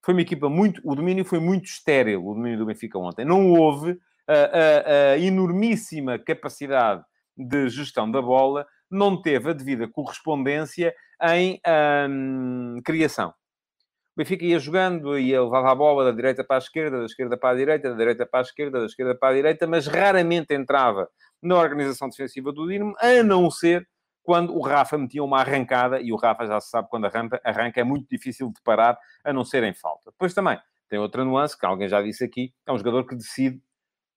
Foi 0.00 0.14
uma 0.14 0.22
equipa 0.22 0.48
muito... 0.48 0.80
O 0.84 0.94
domínio 0.94 1.24
foi 1.24 1.40
muito 1.40 1.64
estéril, 1.64 2.24
o 2.24 2.34
domínio 2.34 2.58
do 2.60 2.66
Benfica 2.66 2.96
ontem. 3.00 3.24
Não 3.24 3.50
houve 3.50 3.98
a, 4.28 4.34
a, 4.34 5.12
a 5.14 5.18
enormíssima 5.18 6.20
capacidade 6.20 7.02
de 7.36 7.68
gestão 7.68 8.08
da 8.08 8.22
bola, 8.22 8.64
não 8.90 9.20
teve 9.20 9.50
a 9.50 9.52
devida 9.52 9.88
correspondência 9.88 10.94
em 11.22 11.60
um, 12.08 12.80
criação. 12.84 13.30
O 13.30 14.18
Benfica 14.18 14.44
ia 14.44 14.58
jogando, 14.58 15.18
ia 15.18 15.42
levava 15.42 15.70
a 15.70 15.74
bola 15.74 16.04
da 16.04 16.10
direita 16.10 16.42
para 16.42 16.56
a 16.56 16.58
esquerda, 16.58 16.98
da 16.98 17.04
esquerda 17.04 17.38
para 17.38 17.50
a 17.50 17.54
direita, 17.54 17.90
da 17.90 17.96
direita 17.96 18.26
para 18.26 18.40
a 18.40 18.42
esquerda, 18.42 18.80
da 18.80 18.86
esquerda 18.86 19.14
para 19.14 19.28
a 19.28 19.34
direita, 19.34 19.66
mas 19.66 19.86
raramente 19.86 20.52
entrava 20.52 21.08
na 21.40 21.56
organização 21.56 22.08
defensiva 22.08 22.52
do 22.52 22.68
Dinamo, 22.68 22.94
a 22.98 23.22
não 23.22 23.50
ser 23.50 23.88
quando 24.22 24.54
o 24.54 24.60
Rafa 24.60 24.98
metia 24.98 25.24
uma 25.24 25.40
arrancada, 25.40 26.00
e 26.00 26.12
o 26.12 26.16
Rafa 26.16 26.46
já 26.46 26.60
se 26.60 26.70
sabe 26.70 26.88
quando 26.90 27.06
arranca, 27.06 27.40
arranca 27.44 27.80
é 27.80 27.84
muito 27.84 28.06
difícil 28.08 28.48
de 28.48 28.60
parar, 28.62 28.98
a 29.24 29.32
não 29.32 29.44
ser 29.44 29.62
em 29.64 29.74
falta. 29.74 30.10
Depois 30.10 30.34
também 30.34 30.58
tem 30.88 30.98
outra 30.98 31.24
nuance, 31.24 31.58
que 31.58 31.64
alguém 31.64 31.88
já 31.88 32.02
disse 32.02 32.24
aqui, 32.24 32.52
é 32.66 32.72
um 32.72 32.76
jogador 32.76 33.06
que 33.06 33.14
decide 33.14 33.62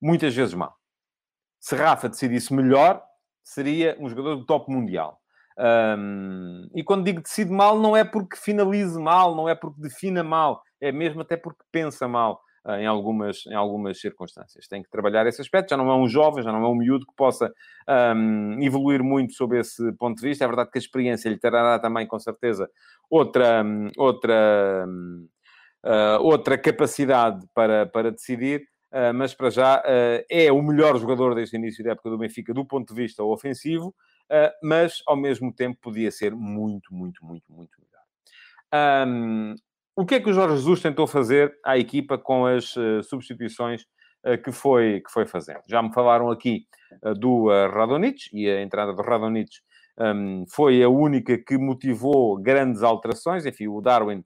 muitas 0.01 0.35
vezes 0.35 0.53
mal. 0.53 0.75
Se 1.59 1.75
Rafa 1.75 2.09
decidisse 2.09 2.53
melhor, 2.53 3.01
seria 3.43 3.97
um 3.99 4.09
jogador 4.09 4.35
do 4.35 4.45
top 4.45 4.71
mundial. 4.71 5.19
Um, 5.57 6.67
e 6.73 6.83
quando 6.83 7.05
digo 7.05 7.21
decide 7.21 7.51
mal, 7.51 7.79
não 7.79 7.95
é 7.95 8.03
porque 8.03 8.35
finalize 8.37 8.99
mal, 8.99 9.35
não 9.35 9.47
é 9.47 9.53
porque 9.53 9.81
defina 9.81 10.23
mal, 10.23 10.61
é 10.81 10.91
mesmo 10.91 11.21
até 11.21 11.37
porque 11.37 11.63
pensa 11.71 12.07
mal 12.07 12.41
uh, 12.65 12.71
em, 12.73 12.85
algumas, 12.85 13.45
em 13.45 13.53
algumas 13.53 13.99
circunstâncias. 13.99 14.67
Tem 14.67 14.81
que 14.81 14.89
trabalhar 14.89 15.27
esse 15.27 15.41
aspecto. 15.41 15.69
Já 15.69 15.77
não 15.77 15.89
é 15.89 15.95
um 15.95 16.07
jovem, 16.07 16.43
já 16.43 16.51
não 16.51 16.63
é 16.63 16.67
um 16.67 16.75
miúdo 16.75 17.05
que 17.05 17.15
possa 17.15 17.51
um, 18.15 18.61
evoluir 18.61 19.03
muito 19.03 19.33
sob 19.33 19.57
esse 19.57 19.91
ponto 19.93 20.19
de 20.19 20.27
vista. 20.27 20.43
É 20.43 20.47
verdade 20.47 20.71
que 20.71 20.77
a 20.77 20.81
experiência 20.81 21.29
lhe 21.29 21.39
trará 21.39 21.79
também, 21.79 22.07
com 22.07 22.19
certeza, 22.19 22.69
outra, 23.09 23.63
outra, 23.97 24.87
uh, 25.85 26.21
outra 26.21 26.57
capacidade 26.57 27.45
para, 27.53 27.85
para 27.85 28.11
decidir. 28.11 28.72
Uh, 28.93 29.13
mas 29.13 29.33
para 29.33 29.49
já 29.49 29.79
uh, 29.79 30.23
é 30.29 30.51
o 30.51 30.61
melhor 30.61 30.97
jogador 30.99 31.33
deste 31.33 31.55
início 31.55 31.83
da 31.83 31.91
época 31.91 32.11
do 32.11 32.17
Benfica 32.17 32.53
do 32.53 32.63
ponto 32.63 32.93
de 32.93 33.01
vista 33.01 33.23
ofensivo. 33.23 33.93
Ah, 34.29 34.51
mas 34.61 35.03
ao 35.05 35.15
mesmo 35.15 35.53
tempo 35.53 35.77
podia 35.81 36.09
ser 36.09 36.33
muito, 36.33 36.93
muito, 36.93 37.23
muito, 37.25 37.51
muito 37.51 37.71
melhor. 37.79 39.07
Um, 39.07 39.55
o 39.95 40.05
que 40.05 40.15
é 40.15 40.19
que 40.19 40.29
o 40.29 40.33
Jorge 40.33 40.55
Jesus 40.55 40.81
tentou 40.81 41.05
fazer 41.05 41.55
à 41.63 41.77
equipa 41.77 42.17
com 42.17 42.45
as 42.47 42.75
uh, 42.75 43.03
substituições 43.03 43.83
uh, 44.25 44.41
que, 44.43 44.51
foi, 44.51 45.01
que 45.05 45.11
foi 45.11 45.27
fazendo? 45.27 45.61
Já 45.69 45.83
me 45.83 45.93
falaram 45.93 46.31
aqui 46.31 46.65
uh, 47.03 47.13
do 47.13 47.49
uh, 47.49 47.69
Radonich, 47.69 48.29
e 48.33 48.49
a 48.49 48.63
entrada 48.63 48.91
do 48.91 49.03
Radonich 49.03 49.61
um, 49.99 50.45
foi 50.49 50.81
a 50.81 50.89
única 50.89 51.37
que 51.37 51.55
motivou 51.55 52.41
grandes 52.41 52.81
alterações. 52.81 53.45
Enfim, 53.45 53.67
o 53.67 53.81
Darwin, 53.81 54.25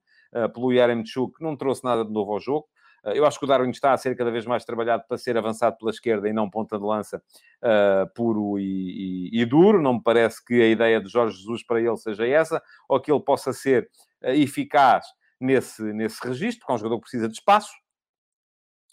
pelo 0.54 0.72
Yaremchuk, 0.72 1.42
não 1.42 1.58
trouxe 1.58 1.84
nada 1.84 2.06
de 2.06 2.12
novo 2.12 2.32
ao 2.32 2.40
jogo. 2.40 2.68
Eu 3.16 3.26
acho 3.26 3.40
que 3.40 3.46
o 3.46 3.48
Darwin 3.48 3.70
está 3.70 3.94
a 3.94 3.98
ser 3.98 4.16
cada 4.16 4.32
vez 4.32 4.46
mais 4.46 4.66
trabalhado 4.66 5.04
para 5.08 5.18
ser 5.18 5.38
avançado 5.38 5.78
pela 5.78 5.92
esquerda 5.92 6.28
e 6.28 6.34
não 6.34 6.50
ponta 6.50 6.78
de 6.78 6.84
lança 6.84 7.22
uh, 7.64 8.14
puro 8.14 8.60
e, 8.60 9.30
e, 9.32 9.42
e, 9.42 9.46
duro. 9.46 9.82
Não 9.82 9.96
me 9.96 10.04
parece 10.04 10.44
que 10.44 10.62
a 10.62 10.68
ideia 10.68 11.00
de 11.00 11.10
Jorge 11.10 11.38
Jesus 11.38 11.64
para 11.66 11.80
ele 11.80 11.96
seja 11.98 12.28
essa, 12.28 12.62
ou 12.88 13.00
que 13.00 13.12
ele 13.12 13.22
possa 13.22 13.54
ser 13.54 13.90
uh, 14.24 14.30
eficaz 14.30 15.06
nesse, 15.40 15.82
nesse 15.94 16.26
registro, 16.26 16.62
porque 16.62 16.72
é 16.74 16.76
um 16.76 16.78
jogador 16.80 16.98
que 16.98 17.04
precisa 17.04 17.28
de 17.28 17.36
espaço. 17.36 17.72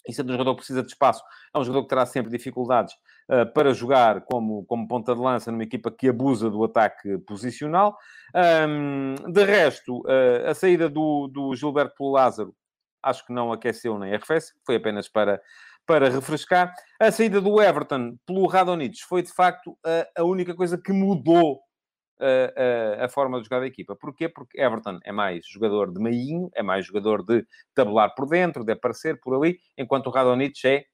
E 0.07 0.13
sendo 0.13 0.29
um 0.29 0.33
jogador 0.33 0.51
que 0.51 0.57
precisa 0.57 0.83
de 0.83 0.89
espaço, 0.89 1.23
é 1.53 1.57
um 1.57 1.63
jogador 1.63 1.83
que 1.83 1.89
terá 1.89 2.05
sempre 2.05 2.29
dificuldades 2.29 2.93
uh, 3.29 3.51
para 3.53 3.73
jogar 3.73 4.21
como, 4.21 4.63
como 4.65 4.87
ponta 4.87 5.15
de 5.15 5.19
lança 5.19 5.51
numa 5.51 5.63
equipa 5.63 5.91
que 5.91 6.07
abusa 6.07 6.49
do 6.49 6.63
ataque 6.63 7.17
posicional. 7.19 7.97
Um, 8.69 9.15
de 9.31 9.43
resto, 9.43 10.03
a 10.47 10.53
saída 10.53 10.87
do, 10.87 11.27
do 11.27 11.55
Gilberto 11.55 12.07
Lázaro 12.11 12.55
acho 13.05 13.25
que 13.25 13.31
não 13.31 13.51
aqueceu 13.51 13.97
nem 13.97 14.13
arrefeceu, 14.13 14.55
foi 14.65 14.75
apenas 14.75 15.07
para, 15.07 15.41
para 15.85 16.09
refrescar. 16.09 16.73
A 16.99 17.11
saída 17.11 17.39
do 17.39 17.61
Everton 17.61 18.17
pelo 18.25 18.47
Radonich 18.47 19.05
foi, 19.05 19.21
de 19.21 19.31
facto, 19.31 19.77
a, 19.85 20.21
a 20.21 20.23
única 20.23 20.55
coisa 20.55 20.77
que 20.77 20.91
mudou 20.91 21.61
a, 22.19 23.01
a, 23.01 23.05
a, 23.05 23.09
forma 23.09 23.37
de 23.37 23.45
jogar 23.45 23.59
da 23.59 23.67
equipa. 23.67 23.95
Porquê? 23.95 24.27
Porque 24.27 24.59
Everton 24.59 24.99
é 25.03 25.11
mais 25.11 25.45
jogador 25.47 25.91
de 25.93 26.01
meinho, 26.01 26.49
é 26.55 26.63
mais 26.63 26.85
jogador 26.85 27.23
de 27.23 27.45
tabular 27.73 28.13
por 28.15 28.27
dentro, 28.27 28.63
de 28.63 28.73
aparecer 28.73 29.19
por 29.19 29.35
ali, 29.35 29.59
enquanto 29.77 30.07
o 30.07 30.11
Radonich 30.11 30.67
é 30.67 30.85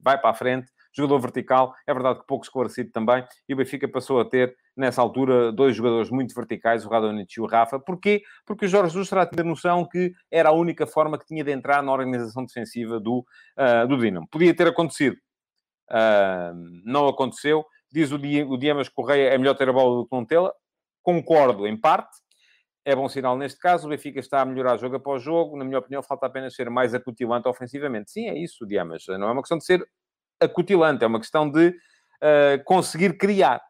vai 0.00 0.16
para 0.16 0.30
a 0.30 0.34
frente, 0.34 0.70
jogador 0.92 1.18
vertical, 1.20 1.74
é 1.86 1.92
verdade 1.92 2.20
que 2.20 2.26
pouco 2.26 2.44
esclarecido 2.44 2.90
também, 2.90 3.24
e 3.48 3.54
o 3.54 3.56
Benfica 3.56 3.88
passou 3.88 4.20
a 4.20 4.24
ter, 4.24 4.56
nessa 4.76 5.02
altura, 5.02 5.52
dois 5.52 5.76
jogadores 5.76 6.10
muito 6.10 6.34
verticais, 6.34 6.84
o 6.84 6.88
Radonich 6.88 7.38
e 7.38 7.40
o 7.40 7.46
Rafa. 7.46 7.78
Porquê? 7.78 8.22
Porque 8.46 8.66
o 8.66 8.68
Jorge 8.68 8.90
Jesus 8.90 9.08
terá 9.08 9.26
tido 9.26 9.40
a 9.40 9.44
noção 9.44 9.84
que 9.86 10.12
era 10.30 10.50
a 10.50 10.52
única 10.52 10.86
forma 10.86 11.18
que 11.18 11.26
tinha 11.26 11.44
de 11.44 11.52
entrar 11.52 11.82
na 11.82 11.92
organização 11.92 12.44
defensiva 12.44 12.98
do, 13.00 13.24
uh, 13.58 13.86
do 13.88 13.98
Dinamo. 13.98 14.28
Podia 14.30 14.54
ter 14.54 14.66
acontecido. 14.68 15.16
Uh, 15.90 16.54
não 16.84 17.08
aconteceu. 17.08 17.64
Diz 17.90 18.12
o, 18.12 18.16
o 18.16 18.58
Diamas 18.58 18.88
Correia, 18.88 19.30
é 19.30 19.38
melhor 19.38 19.54
ter 19.54 19.68
a 19.68 19.72
bola 19.72 19.96
do 19.96 20.06
que 20.06 20.14
não 20.14 20.24
tê-la. 20.24 20.52
Concordo, 21.02 21.66
em 21.66 21.76
parte. 21.76 22.16
É 22.84 22.94
bom 22.94 23.08
sinal 23.08 23.36
neste 23.36 23.58
caso. 23.58 23.86
O 23.86 23.90
Benfica 23.90 24.20
está 24.20 24.42
a 24.42 24.44
melhorar 24.44 24.76
jogo 24.76 24.96
após 24.96 25.22
jogo. 25.22 25.56
Na 25.56 25.64
minha 25.64 25.78
opinião, 25.78 26.02
falta 26.02 26.26
apenas 26.26 26.54
ser 26.54 26.70
mais 26.70 26.94
acutilante 26.94 27.48
ofensivamente. 27.48 28.10
Sim, 28.10 28.28
é 28.28 28.38
isso, 28.38 28.66
Diamas. 28.66 29.04
Não 29.08 29.28
é 29.28 29.32
uma 29.32 29.42
questão 29.42 29.58
de 29.58 29.64
ser 29.64 29.86
acutilante, 30.40 31.04
é 31.04 31.06
uma 31.06 31.20
questão 31.20 31.50
de 31.50 31.68
uh, 31.68 32.64
conseguir 32.64 33.16
criar. 33.16 33.60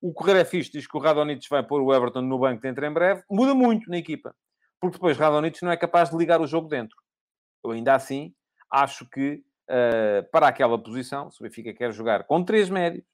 O 0.00 0.12
Correio 0.12 0.38
é 0.38 0.44
fixe, 0.44 0.72
diz 0.72 0.86
que 0.86 0.96
o 0.96 1.00
Radonich 1.00 1.48
vai 1.48 1.62
pôr 1.62 1.80
o 1.80 1.94
Everton 1.94 2.22
no 2.22 2.38
banco 2.38 2.60
dentro 2.60 2.84
em 2.84 2.92
breve. 2.92 3.22
Muda 3.30 3.54
muito 3.54 3.88
na 3.88 3.98
equipa. 3.98 4.34
Porque 4.80 4.96
depois 4.96 5.16
Radonich 5.16 5.62
não 5.62 5.70
é 5.70 5.76
capaz 5.76 6.10
de 6.10 6.16
ligar 6.16 6.40
o 6.40 6.46
jogo 6.46 6.68
dentro. 6.68 6.96
Eu 7.64 7.70
ainda 7.70 7.94
assim 7.94 8.34
acho 8.68 9.08
que 9.08 9.44
uh, 9.70 10.28
para 10.32 10.48
aquela 10.48 10.76
posição, 10.82 11.30
se 11.30 11.40
o 11.40 11.44
Benfica 11.44 11.72
quer 11.72 11.92
jogar 11.92 12.24
com 12.24 12.42
três 12.42 12.68
médios, 12.68 13.04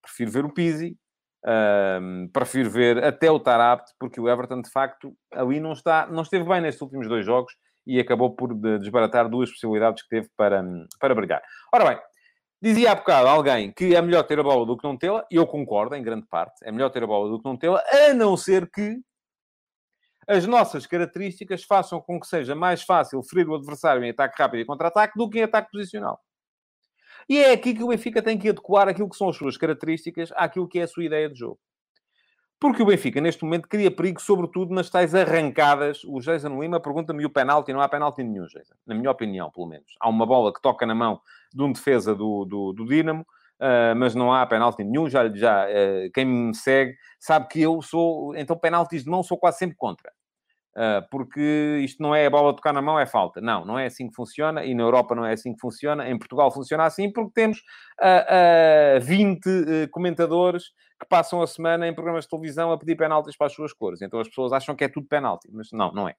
prefiro 0.00 0.30
ver 0.30 0.44
o 0.44 0.52
Pizzi, 0.52 0.96
uh, 1.44 2.28
prefiro 2.32 2.70
ver 2.70 3.02
até 3.02 3.28
o 3.28 3.40
Tarabt, 3.40 3.90
porque 3.98 4.20
o 4.20 4.28
Everton, 4.28 4.62
de 4.62 4.70
facto, 4.70 5.16
ali 5.32 5.58
não, 5.58 5.72
está, 5.72 6.06
não 6.06 6.22
esteve 6.22 6.44
bem 6.44 6.60
nestes 6.60 6.82
últimos 6.82 7.08
dois 7.08 7.26
jogos 7.26 7.52
e 7.86 8.00
acabou 8.00 8.34
por 8.34 8.54
desbaratar 8.78 9.28
duas 9.28 9.50
possibilidades 9.50 10.02
que 10.02 10.08
teve 10.08 10.28
para, 10.36 10.64
para 10.98 11.14
brigar. 11.14 11.42
Ora 11.72 11.90
bem, 11.90 11.98
dizia 12.60 12.92
há 12.92 12.94
bocado 12.94 13.28
alguém 13.28 13.72
que 13.72 13.94
é 13.94 14.02
melhor 14.02 14.24
ter 14.24 14.38
a 14.38 14.42
bola 14.42 14.66
do 14.66 14.76
que 14.76 14.84
não 14.84 14.96
tê-la, 14.96 15.24
e 15.30 15.36
eu 15.36 15.46
concordo 15.46 15.94
em 15.94 16.02
grande 16.02 16.26
parte, 16.26 16.56
é 16.64 16.72
melhor 16.72 16.90
ter 16.90 17.02
a 17.02 17.06
bola 17.06 17.30
do 17.30 17.38
que 17.38 17.48
não 17.48 17.56
tê-la, 17.56 17.82
a 18.08 18.14
não 18.14 18.36
ser 18.36 18.70
que 18.70 18.98
as 20.26 20.44
nossas 20.44 20.86
características 20.86 21.62
façam 21.62 22.00
com 22.00 22.18
que 22.18 22.26
seja 22.26 22.54
mais 22.54 22.82
fácil 22.82 23.22
ferir 23.22 23.48
o 23.48 23.54
adversário 23.54 24.02
em 24.02 24.10
ataque 24.10 24.42
rápido 24.42 24.60
e 24.60 24.64
contra-ataque 24.64 25.16
do 25.16 25.30
que 25.30 25.38
em 25.38 25.42
ataque 25.42 25.70
posicional. 25.70 26.20
E 27.28 27.38
é 27.38 27.52
aqui 27.52 27.74
que 27.74 27.82
o 27.82 27.88
Benfica 27.88 28.22
tem 28.22 28.38
que 28.38 28.48
adequar 28.48 28.88
aquilo 28.88 29.08
que 29.08 29.16
são 29.16 29.28
as 29.28 29.36
suas 29.36 29.56
características 29.56 30.32
àquilo 30.34 30.68
que 30.68 30.80
é 30.80 30.82
a 30.82 30.88
sua 30.88 31.04
ideia 31.04 31.28
de 31.28 31.38
jogo. 31.38 31.58
Porque 32.58 32.82
o 32.82 32.86
Benfica, 32.86 33.20
neste 33.20 33.44
momento, 33.44 33.68
cria 33.68 33.90
perigo, 33.90 34.20
sobretudo 34.20 34.74
nas 34.74 34.88
tais 34.88 35.14
arrancadas. 35.14 36.02
O 36.04 36.20
Jason 36.20 36.58
Lima 36.60 36.80
pergunta-me 36.80 37.24
o 37.26 37.30
penalti. 37.30 37.70
Não 37.72 37.82
há 37.82 37.88
penalti 37.88 38.22
nenhum, 38.22 38.46
Jason. 38.46 38.74
Na 38.86 38.94
minha 38.94 39.10
opinião, 39.10 39.50
pelo 39.50 39.66
menos. 39.66 39.94
Há 40.00 40.08
uma 40.08 40.24
bola 40.24 40.52
que 40.52 40.62
toca 40.62 40.86
na 40.86 40.94
mão 40.94 41.20
de 41.52 41.62
um 41.62 41.70
defesa 41.70 42.14
do, 42.14 42.46
do, 42.46 42.72
do 42.72 42.86
Dinamo, 42.86 43.20
uh, 43.60 43.94
mas 43.96 44.14
não 44.14 44.32
há 44.32 44.46
penalti 44.46 44.82
nenhum. 44.82 45.08
Já, 45.08 45.28
já 45.34 45.66
uh, 45.66 46.10
quem 46.14 46.24
me 46.24 46.54
segue 46.54 46.96
sabe 47.20 47.46
que 47.48 47.60
eu 47.60 47.82
sou... 47.82 48.34
Então, 48.34 48.56
penaltis 48.56 49.04
de 49.04 49.10
mão 49.10 49.22
sou 49.22 49.36
quase 49.36 49.58
sempre 49.58 49.76
contra. 49.76 50.10
Uh, 50.76 51.00
porque 51.10 51.80
isto 51.82 52.02
não 52.02 52.14
é 52.14 52.26
a 52.26 52.30
bola 52.30 52.54
tocar 52.54 52.72
na 52.72 52.80
mão, 52.80 52.98
é 52.98 53.04
falta. 53.04 53.38
Não, 53.38 53.66
não 53.66 53.78
é 53.78 53.86
assim 53.86 54.08
que 54.08 54.14
funciona 54.14 54.64
e 54.64 54.74
na 54.74 54.82
Europa 54.82 55.14
não 55.14 55.26
é 55.26 55.34
assim 55.34 55.54
que 55.54 55.60
funciona. 55.60 56.08
Em 56.08 56.18
Portugal 56.18 56.50
funciona 56.50 56.84
assim 56.84 57.12
porque 57.12 57.32
temos 57.34 57.58
uh, 58.00 58.98
uh, 58.98 59.00
20 59.00 59.46
uh, 59.46 59.90
comentadores 59.90 60.64
que 60.98 61.06
passam 61.06 61.42
a 61.42 61.46
semana 61.46 61.86
em 61.86 61.94
programas 61.94 62.24
de 62.24 62.30
televisão 62.30 62.72
a 62.72 62.78
pedir 62.78 62.96
penaltis 62.96 63.36
para 63.36 63.48
as 63.48 63.52
suas 63.52 63.72
cores. 63.72 64.00
Então 64.02 64.18
as 64.18 64.28
pessoas 64.28 64.52
acham 64.52 64.74
que 64.74 64.84
é 64.84 64.88
tudo 64.88 65.06
penalti, 65.06 65.48
mas 65.52 65.68
não, 65.72 65.92
não 65.92 66.08
é. 66.08 66.14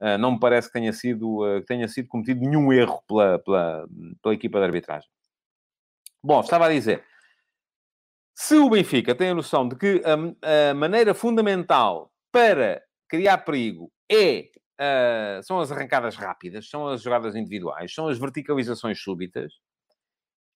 Uh, 0.00 0.18
não 0.18 0.32
me 0.32 0.40
parece 0.40 0.68
que 0.68 0.72
tenha 0.72 0.92
sido, 0.92 1.44
uh, 1.44 1.62
tenha 1.62 1.86
sido 1.88 2.08
cometido 2.08 2.40
nenhum 2.40 2.72
erro 2.72 3.02
pela, 3.06 3.38
pela, 3.38 3.88
pela 4.20 4.34
equipa 4.34 4.58
de 4.58 4.64
arbitragem. 4.64 5.08
Bom, 6.22 6.40
estava 6.40 6.66
a 6.66 6.70
dizer. 6.70 7.04
Se 8.34 8.56
o 8.56 8.70
Benfica 8.70 9.14
tem 9.14 9.30
a 9.30 9.34
noção 9.34 9.68
de 9.68 9.76
que 9.76 10.02
a, 10.04 10.70
a 10.70 10.74
maneira 10.74 11.14
fundamental 11.14 12.12
para 12.30 12.82
criar 13.08 13.38
perigo 13.38 13.92
é, 14.10 14.48
uh, 14.80 15.42
são 15.42 15.60
as 15.60 15.70
arrancadas 15.70 16.16
rápidas, 16.16 16.68
são 16.68 16.88
as 16.88 17.02
jogadas 17.02 17.36
individuais, 17.36 17.92
são 17.94 18.08
as 18.08 18.18
verticalizações 18.18 19.00
súbitas, 19.00 19.52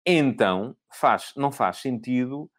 então 0.06 0.76
faz, 0.91 1.34
não 1.36 1.52
faz 1.52 1.78
sentido 1.78 2.49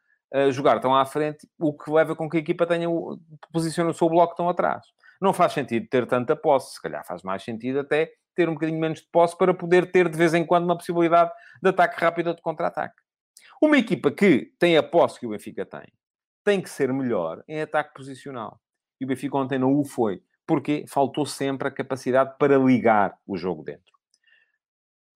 jogar 0.50 0.80
tão 0.80 0.94
à 0.94 1.04
frente, 1.04 1.48
o 1.58 1.72
que 1.72 1.90
leva 1.90 2.16
com 2.16 2.28
que 2.28 2.36
a 2.36 2.40
equipa 2.40 2.66
tenha 2.66 2.90
o, 2.90 3.18
posicione 3.52 3.90
o 3.90 3.94
seu 3.94 4.08
bloco 4.08 4.34
tão 4.34 4.48
atrás. 4.48 4.84
Não 5.20 5.32
faz 5.32 5.52
sentido 5.52 5.86
ter 5.88 6.06
tanta 6.06 6.34
posse, 6.34 6.74
se 6.74 6.82
calhar 6.82 7.04
faz 7.06 7.22
mais 7.22 7.42
sentido 7.42 7.80
até 7.80 8.12
ter 8.34 8.48
um 8.48 8.54
bocadinho 8.54 8.80
menos 8.80 9.00
de 9.00 9.06
posse 9.10 9.36
para 9.38 9.54
poder 9.54 9.90
ter 9.90 10.08
de 10.08 10.18
vez 10.18 10.34
em 10.34 10.44
quando 10.44 10.64
uma 10.64 10.76
possibilidade 10.76 11.30
de 11.62 11.68
ataque 11.68 12.00
rápido 12.00 12.28
ou 12.28 12.34
de 12.34 12.42
contra-ataque. 12.42 12.96
Uma 13.62 13.78
equipa 13.78 14.10
que 14.10 14.52
tem 14.58 14.76
a 14.76 14.82
posse 14.82 15.20
que 15.20 15.26
o 15.26 15.30
Benfica 15.30 15.64
tem, 15.64 15.86
tem 16.42 16.60
que 16.60 16.68
ser 16.68 16.92
melhor 16.92 17.42
em 17.48 17.62
ataque 17.62 17.94
posicional. 17.94 18.60
E 19.00 19.04
o 19.04 19.08
Benfica 19.08 19.36
ontem 19.36 19.58
não 19.58 19.72
o 19.72 19.84
foi. 19.84 20.22
Porque 20.46 20.84
faltou 20.88 21.24
sempre 21.24 21.68
a 21.68 21.70
capacidade 21.70 22.34
para 22.38 22.58
ligar 22.58 23.16
o 23.26 23.36
jogo 23.36 23.62
dentro. 23.62 23.94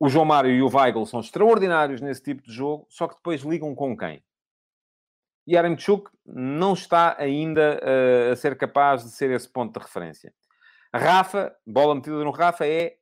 O 0.01 0.09
João 0.09 0.25
Mário 0.25 0.51
e 0.51 0.63
o 0.63 0.69
Weigl 0.75 1.05
são 1.05 1.21
extraordinários 1.21 2.01
nesse 2.01 2.23
tipo 2.23 2.43
de 2.43 2.53
jogo, 2.53 2.87
só 2.89 3.09
que 3.09 3.17
depois 3.17 3.43
ligam 3.43 3.75
com 3.75 3.97
quem? 3.97 4.23
E 5.49 5.55
Yaremchuk 5.55 6.11
não 6.27 6.75
está 6.75 7.17
ainda 7.19 7.81
uh, 7.83 8.33
a 8.33 8.37
ser 8.37 8.55
capaz 8.59 9.03
de 9.03 9.11
ser 9.11 9.31
esse 9.31 9.51
ponto 9.51 9.73
de 9.73 9.85
referência. 9.85 10.31
Rafa, 10.95 11.57
bola 11.67 11.95
metida 11.95 12.23
no 12.23 12.31
Rafa, 12.31 12.67
é 12.67 12.97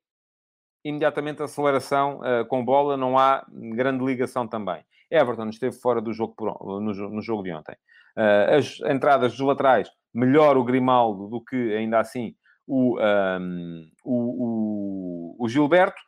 imediatamente 0.84 1.42
aceleração 1.42 2.20
uh, 2.20 2.46
com 2.46 2.64
bola, 2.64 2.96
não 2.96 3.18
há 3.18 3.44
grande 3.74 4.04
ligação 4.04 4.46
também. 4.46 4.84
Everton 5.10 5.48
esteve 5.48 5.74
fora 5.74 6.00
do 6.00 6.12
jogo 6.12 6.34
por, 6.36 6.80
no, 6.80 6.92
no, 7.10 7.20
jogo 7.20 7.42
de 7.42 7.52
ontem. 7.52 7.74
Uh, 8.16 8.54
as 8.58 8.80
entradas 8.92 9.32
dos 9.32 9.40
laterais 9.40 9.90
melhor 10.14 10.56
o 10.56 10.64
Grimaldo 10.64 11.28
do 11.28 11.40
que, 11.40 11.74
ainda 11.74 11.98
assim, 11.98 12.32
o, 12.64 12.96
um, 13.00 13.90
o, 14.04 15.34
o, 15.34 15.44
o, 15.44 15.48
Gilberto, 15.48 16.00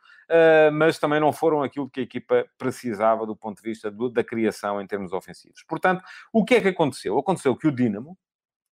mas 0.73 0.99
também 0.99 1.21
não 1.21 1.33
foram 1.33 1.63
aquilo 1.63 1.89
que 1.89 2.01
a 2.01 2.03
equipa 2.03 2.47
precisava 2.59 3.27
do 3.27 3.35
ponto 3.35 3.63
de 3.63 3.69
vista 3.69 3.91
do, 3.91 4.09
da 4.09 4.23
criação 4.23 4.81
em 4.81 4.87
termos 4.87 5.13
ofensivos. 5.13 5.63
Portanto, 5.67 6.03
o 6.33 6.45
que 6.45 6.57
é 6.57 6.61
que 6.61 6.69
aconteceu? 6.69 7.19
Aconteceu 7.19 7.57
que 7.57 7.67
o 7.67 7.73
Dinamo 7.73 8.17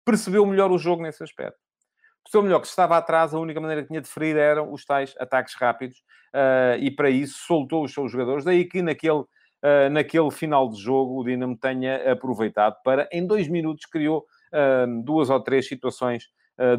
percebeu 0.05 0.45
melhor 0.45 0.71
o 0.71 0.79
jogo 0.79 1.03
nesse 1.03 1.23
aspecto. 1.23 1.59
Percebeu 2.25 2.43
melhor 2.43 2.61
que 2.61 2.67
se 2.67 2.73
estava 2.73 2.97
atrás, 2.97 3.35
a 3.35 3.39
única 3.39 3.61
maneira 3.61 3.83
que 3.83 3.89
tinha 3.89 4.01
de 4.01 4.09
ferir 4.09 4.37
eram 4.37 4.73
os 4.73 4.85
tais 4.85 5.15
ataques 5.19 5.55
rápidos, 5.55 5.99
uh, 6.35 6.79
e 6.79 6.91
para 6.91 7.11
isso 7.11 7.39
soltou 7.47 7.85
os 7.85 7.93
seus 7.93 8.11
jogadores. 8.11 8.45
Daí 8.45 8.65
que 8.65 8.83
naquele 8.83 9.25
Uh, 9.65 9.89
naquele 9.89 10.31
final 10.31 10.69
de 10.69 10.79
jogo 10.79 11.19
o 11.19 11.25
Dinamo 11.25 11.57
tenha 11.57 12.13
aproveitado 12.13 12.77
para, 12.85 13.09
em 13.11 13.27
dois 13.27 13.49
minutos, 13.49 13.87
criou 13.87 14.27
duas 15.03 15.31
ou 15.31 15.41
três 15.41 15.67
situações 15.67 16.25
uh, 16.25 16.29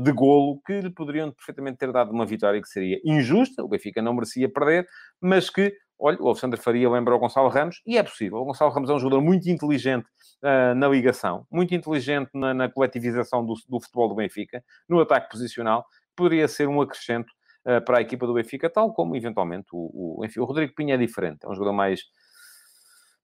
de 0.01 0.11
golo 0.11 0.61
que 0.65 0.79
lhe 0.79 0.89
poderiam 0.89 1.31
perfeitamente 1.31 1.77
ter 1.77 1.91
dado 1.91 2.11
uma 2.11 2.25
vitória 2.25 2.61
que 2.61 2.67
seria 2.67 2.99
injusta, 3.03 3.63
o 3.63 3.67
Benfica 3.67 4.01
não 4.01 4.13
merecia 4.13 4.47
perder, 4.49 4.87
mas 5.21 5.49
que, 5.49 5.73
olha, 5.99 6.17
o 6.21 6.27
Alexandre 6.27 6.59
Faria 6.59 6.89
lembra 6.89 7.13
o 7.13 7.19
Gonçalo 7.19 7.49
Ramos, 7.49 7.81
e 7.85 7.97
é 7.97 8.03
possível. 8.03 8.37
O 8.37 8.45
Gonçalo 8.45 8.71
Ramos 8.71 8.89
é 8.89 8.93
um 8.93 8.99
jogador 8.99 9.21
muito 9.21 9.49
inteligente 9.49 10.05
uh, 10.43 10.73
na 10.75 10.87
ligação, 10.87 11.45
muito 11.51 11.75
inteligente 11.75 12.29
na, 12.33 12.53
na 12.53 12.69
coletivização 12.69 13.45
do, 13.45 13.53
do, 13.67 13.81
futebol 13.81 14.09
do 14.09 14.15
Benfica, 14.15 14.63
no 14.87 14.99
ataque 14.99 15.29
posicional, 15.29 15.85
poderia 16.15 16.47
ser 16.47 16.67
um 16.69 16.81
acrescento 16.81 17.29
uh, 17.67 17.83
para 17.83 17.97
a 17.97 18.01
equipa 18.01 18.25
do 18.25 18.33
Benfica, 18.33 18.69
tal 18.69 18.93
como, 18.93 19.15
eventualmente, 19.15 19.67
o, 19.73 20.19
o, 20.19 20.25
enfim, 20.25 20.39
o 20.39 20.45
Rodrigo 20.45 20.73
Pinha 20.73 20.95
é 20.95 20.97
diferente, 20.97 21.39
é 21.43 21.49
um 21.49 21.53
jogador 21.53 21.73
mais 21.73 22.01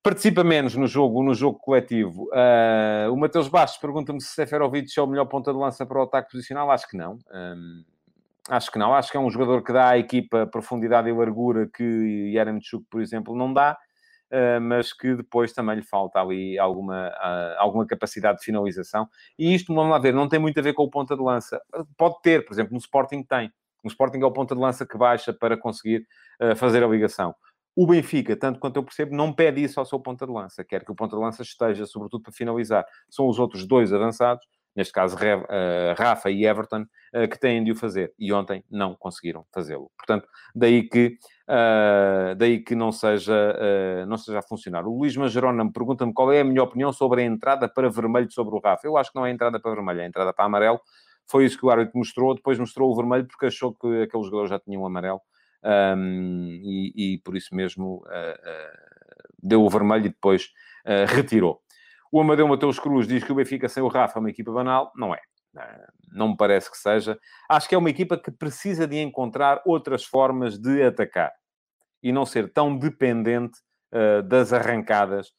participa 0.03 0.43
menos 0.43 0.75
no 0.75 0.87
jogo, 0.87 1.23
no 1.23 1.33
jogo 1.33 1.59
coletivo. 1.59 2.23
Uh, 2.31 3.11
o 3.11 3.17
Mateus 3.17 3.47
Bastos 3.47 3.79
pergunta-me 3.79 4.19
se 4.19 4.29
Seferovic 4.29 4.91
é 4.97 5.01
o 5.01 5.07
melhor 5.07 5.25
ponta 5.25 5.51
de 5.51 5.59
lança 5.59 5.85
para 5.85 5.99
o 5.99 6.03
ataque 6.03 6.31
posicional. 6.31 6.71
Acho 6.71 6.87
que 6.87 6.97
não. 6.97 7.19
Um, 7.31 7.83
acho 8.49 8.71
que 8.71 8.79
não. 8.79 8.93
Acho 8.93 9.11
que 9.11 9.17
é 9.17 9.19
um 9.19 9.29
jogador 9.29 9.63
que 9.63 9.71
dá 9.71 9.89
à 9.89 9.97
equipa 9.97 10.47
profundidade 10.47 11.07
e 11.09 11.13
largura 11.13 11.69
que 11.71 12.31
Yaremchuk, 12.33 12.85
por 12.89 13.01
exemplo, 13.01 13.35
não 13.35 13.53
dá. 13.53 13.77
Uh, 14.31 14.61
mas 14.61 14.93
que 14.93 15.13
depois 15.13 15.51
também 15.51 15.75
lhe 15.75 15.81
falta 15.81 16.19
ali 16.21 16.57
alguma, 16.57 17.09
uh, 17.09 17.55
alguma 17.59 17.85
capacidade 17.85 18.39
de 18.39 18.45
finalização. 18.45 19.07
E 19.37 19.53
isto, 19.53 19.73
vamos 19.73 19.91
lá 19.91 19.99
ver, 19.99 20.13
não 20.13 20.29
tem 20.29 20.39
muito 20.39 20.57
a 20.57 20.63
ver 20.63 20.73
com 20.73 20.83
o 20.83 20.89
ponta 20.89 21.17
de 21.17 21.21
lança. 21.21 21.61
Pode 21.97 22.21
ter, 22.21 22.45
por 22.45 22.53
exemplo, 22.53 22.71
no 22.71 22.79
Sporting 22.79 23.23
tem. 23.23 23.51
No 23.83 23.89
Sporting 23.89 24.19
é 24.19 24.25
o 24.25 24.31
ponta 24.31 24.55
de 24.55 24.61
lança 24.61 24.85
que 24.85 24.97
baixa 24.97 25.33
para 25.33 25.57
conseguir 25.57 26.07
uh, 26.41 26.55
fazer 26.55 26.81
a 26.81 26.87
ligação. 26.87 27.35
O 27.75 27.87
Benfica, 27.87 28.35
tanto 28.35 28.59
quanto 28.59 28.75
eu 28.75 28.83
percebo, 28.83 29.15
não 29.15 29.31
pede 29.31 29.63
isso 29.63 29.79
ao 29.79 29.85
seu 29.85 29.99
ponta 29.99 30.25
de 30.25 30.31
lança. 30.31 30.63
Quer 30.63 30.83
que 30.83 30.91
o 30.91 30.95
ponta 30.95 31.15
de 31.15 31.21
lança 31.21 31.41
esteja, 31.41 31.85
sobretudo 31.85 32.23
para 32.23 32.33
finalizar. 32.33 32.85
São 33.09 33.27
os 33.27 33.39
outros 33.39 33.65
dois 33.65 33.93
avançados, 33.93 34.45
neste 34.75 34.91
caso 34.91 35.17
eh, 35.21 35.95
Rafa 35.97 36.29
e 36.29 36.45
Everton, 36.45 36.85
eh, 37.13 37.27
que 37.27 37.39
têm 37.39 37.63
de 37.63 37.71
o 37.71 37.75
fazer. 37.75 38.13
E 38.19 38.33
ontem 38.33 38.61
não 38.69 38.93
conseguiram 38.95 39.45
fazê-lo. 39.53 39.89
Portanto, 39.97 40.27
daí 40.53 40.83
que, 40.89 41.17
uh, 41.47 42.35
daí 42.35 42.61
que 42.61 42.75
não, 42.75 42.91
seja, 42.91 43.55
não 44.05 44.17
seja 44.17 44.39
a 44.39 44.43
funcionar. 44.43 44.85
O 44.85 44.97
Luís 44.97 45.15
Majerona 45.15 45.63
me 45.63 45.71
pergunta-me 45.71 46.13
qual 46.13 46.31
é 46.33 46.41
a 46.41 46.43
minha 46.43 46.63
opinião 46.63 46.91
sobre 46.91 47.21
a 47.21 47.25
entrada 47.25 47.69
para 47.69 47.89
vermelho 47.89 48.29
sobre 48.31 48.53
o 48.53 48.59
Rafa. 48.59 48.85
Eu 48.85 48.97
acho 48.97 49.11
que 49.11 49.15
não 49.17 49.25
é 49.25 49.31
entrada 49.31 49.61
para 49.61 49.73
vermelho, 49.73 50.01
é 50.01 50.03
a 50.03 50.07
entrada 50.07 50.33
para 50.33 50.43
amarelo. 50.43 50.79
Foi 51.25 51.45
isso 51.45 51.57
que 51.57 51.65
o 51.65 51.69
árbitro 51.69 51.97
mostrou. 51.97 52.35
Depois 52.35 52.59
mostrou 52.59 52.91
o 52.91 52.95
vermelho 52.95 53.25
porque 53.25 53.45
achou 53.45 53.73
que 53.73 54.01
aquele 54.01 54.23
jogador 54.23 54.47
já 54.47 54.59
tinha 54.59 54.77
um 54.77 54.85
amarelo 54.85 55.21
um, 55.63 56.59
e, 56.63 57.13
e, 57.13 57.17
por 57.19 57.35
isso 57.35 57.53
mesmo 57.53 58.03
uh, 58.07 58.07
uh, 58.07 59.33
deu 59.41 59.63
o 59.63 59.69
vermelho 59.69 60.07
e 60.07 60.09
depois 60.09 60.45
uh, 60.85 61.05
retirou. 61.13 61.61
O 62.11 62.19
Amadeu 62.19 62.47
Mateus 62.47 62.79
Cruz 62.79 63.07
diz 63.07 63.23
que 63.23 63.31
o 63.31 63.35
Benfica 63.35 63.69
sem 63.69 63.81
o 63.81 63.87
Rafa 63.87 64.17
é 64.17 64.21
uma 64.21 64.29
equipa 64.29 64.51
banal. 64.51 64.91
Não 64.95 65.13
é. 65.15 65.21
Não 66.11 66.29
me 66.29 66.37
parece 66.37 66.69
que 66.69 66.77
seja. 66.77 67.17
Acho 67.49 67.69
que 67.69 67.75
é 67.75 67.77
uma 67.77 67.89
equipa 67.89 68.17
que 68.17 68.31
precisa 68.31 68.85
de 68.85 68.97
encontrar 68.97 69.61
outras 69.65 70.03
formas 70.03 70.57
de 70.57 70.83
atacar 70.83 71.31
e 72.03 72.11
não 72.11 72.25
ser 72.25 72.51
tão 72.51 72.77
dependente 72.77 73.57
das 74.25 74.51
arrancadas 74.51 75.31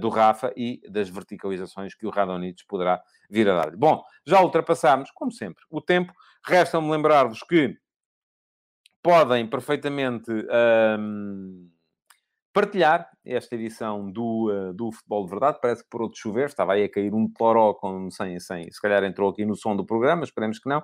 do 0.00 0.08
Rafa 0.08 0.52
e 0.56 0.80
das 0.88 1.08
verticalizações 1.08 1.94
que 1.94 2.06
o 2.06 2.10
Radonich 2.10 2.64
poderá 2.66 3.00
vir 3.30 3.48
a 3.48 3.62
dar. 3.62 3.76
Bom, 3.76 4.02
já 4.24 4.40
ultrapassámos, 4.40 5.10
como 5.12 5.30
sempre, 5.30 5.62
o 5.70 5.80
tempo. 5.80 6.12
Resta-me 6.44 6.90
lembrar-vos 6.90 7.40
que 7.42 7.76
podem 9.06 9.46
perfeitamente 9.46 10.32
um, 10.98 11.70
partilhar 12.52 13.08
esta 13.24 13.54
edição 13.54 14.10
do, 14.10 14.50
uh, 14.50 14.74
do 14.74 14.90
Futebol 14.90 15.22
de 15.22 15.30
Verdade. 15.30 15.58
Parece 15.62 15.84
que 15.84 15.88
por 15.88 16.02
outro 16.02 16.18
chover, 16.18 16.46
estava 16.46 16.72
aí 16.72 16.82
a 16.82 16.88
cair 16.88 17.14
um 17.14 17.28
toró 17.28 17.72
com, 17.72 18.10
sem, 18.10 18.40
sem, 18.40 18.68
se 18.68 18.82
calhar 18.82 19.04
entrou 19.04 19.30
aqui 19.30 19.44
no 19.44 19.54
som 19.54 19.76
do 19.76 19.86
programa, 19.86 20.24
esperemos 20.24 20.58
que 20.58 20.68
não. 20.68 20.82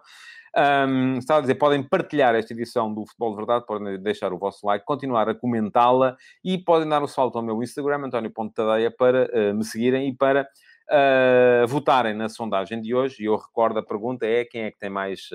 Um, 0.57 1.19
estava 1.19 1.39
a 1.39 1.41
dizer, 1.41 1.57
podem 1.57 1.83
partilhar 1.83 2.37
esta 2.37 2.53
edição 2.53 2.95
do 2.95 3.05
Futebol 3.05 3.31
de 3.31 3.37
Verdade, 3.39 3.67
podem 3.67 4.01
deixar 4.01 4.33
o 4.33 4.39
vosso 4.39 4.65
like, 4.69 4.85
continuar 4.85 5.29
a 5.29 5.35
comentá-la 5.35 6.17
e 6.45 6.59
podem 6.59 6.89
dar 6.89 7.03
um 7.03 7.09
salto 7.09 7.39
ao 7.39 7.45
meu 7.45 7.61
Instagram, 7.61 8.05
António 8.05 8.33
Tadeia, 8.55 8.93
para 8.97 9.29
uh, 9.35 9.53
me 9.53 9.65
seguirem 9.65 10.11
e 10.11 10.17
para 10.17 10.47
uh, 10.93 11.67
votarem 11.67 12.15
na 12.15 12.29
sondagem 12.29 12.81
de 12.81 12.95
hoje. 12.95 13.25
E 13.25 13.27
eu 13.27 13.35
recordo 13.35 13.81
a 13.81 13.83
pergunta 13.83 14.25
é 14.25 14.45
quem 14.45 14.63
é 14.63 14.71
que 14.71 14.79
tem 14.79 14.91
mais, 14.91 15.29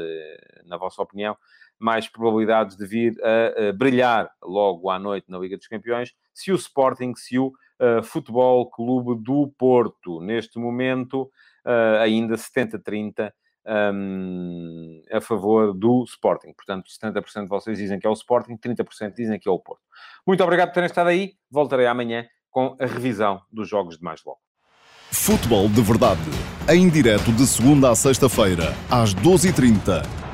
na 0.66 0.78
vossa 0.78 1.02
opinião, 1.02 1.36
mais 1.80 2.08
probabilidades 2.08 2.76
de 2.76 2.86
vir 2.86 3.16
a, 3.24 3.70
a, 3.70 3.74
brilhar 3.74 4.30
logo 4.44 4.90
à 4.90 4.98
noite 4.98 5.30
na 5.30 5.38
Liga 5.38 5.58
dos 5.58 5.68
Campeões, 5.68 6.14
se 6.34 6.52
o 6.52 6.56
Sporting, 6.56 7.14
se 7.16 7.38
o 7.38 7.48
uh, 7.48 8.04
Futebol 8.04 8.70
Clube 8.70 9.24
do 9.24 9.54
Porto. 9.58 10.20
Neste 10.22 10.60
momento, 10.60 11.24
uh, 11.66 12.02
ainda 12.02 12.36
70-30 12.36 13.32
um, 13.68 15.02
a 15.12 15.20
favor 15.20 15.74
do 15.74 16.04
Sporting. 16.06 16.54
Portanto, 16.54 16.90
70% 16.90 17.44
de 17.44 17.50
vocês 17.50 17.78
dizem 17.78 18.00
que 18.00 18.08
é 18.08 18.10
o 18.10 18.14
Sporting, 18.14 18.56
30% 18.56 19.14
dizem 19.14 19.40
que 19.40 19.48
é 19.48 19.52
o 19.52 19.60
Porto. 19.60 19.82
Muito 20.26 20.44
obrigado 20.44 20.70
por 20.70 20.76
terem 20.76 20.88
estado 20.88 21.08
aí. 21.10 21.34
Voltarei 21.52 21.86
amanhã 21.86 22.26
com 22.50 22.76
a 22.80 22.86
revisão 22.86 23.42
dos 23.52 23.68
jogos 23.68 23.98
de 23.98 24.04
mais 24.04 24.24
logo. 24.26 24.40
Futebol 25.12 25.70
de 25.70 25.82
Verdade, 25.82 26.20
em 26.70 26.90
direto 26.90 27.32
de 27.32 27.46
segunda 27.48 27.92
a 27.92 27.96
sexta-feira, 27.96 28.74
às 28.90 29.14
12h30 29.16 30.27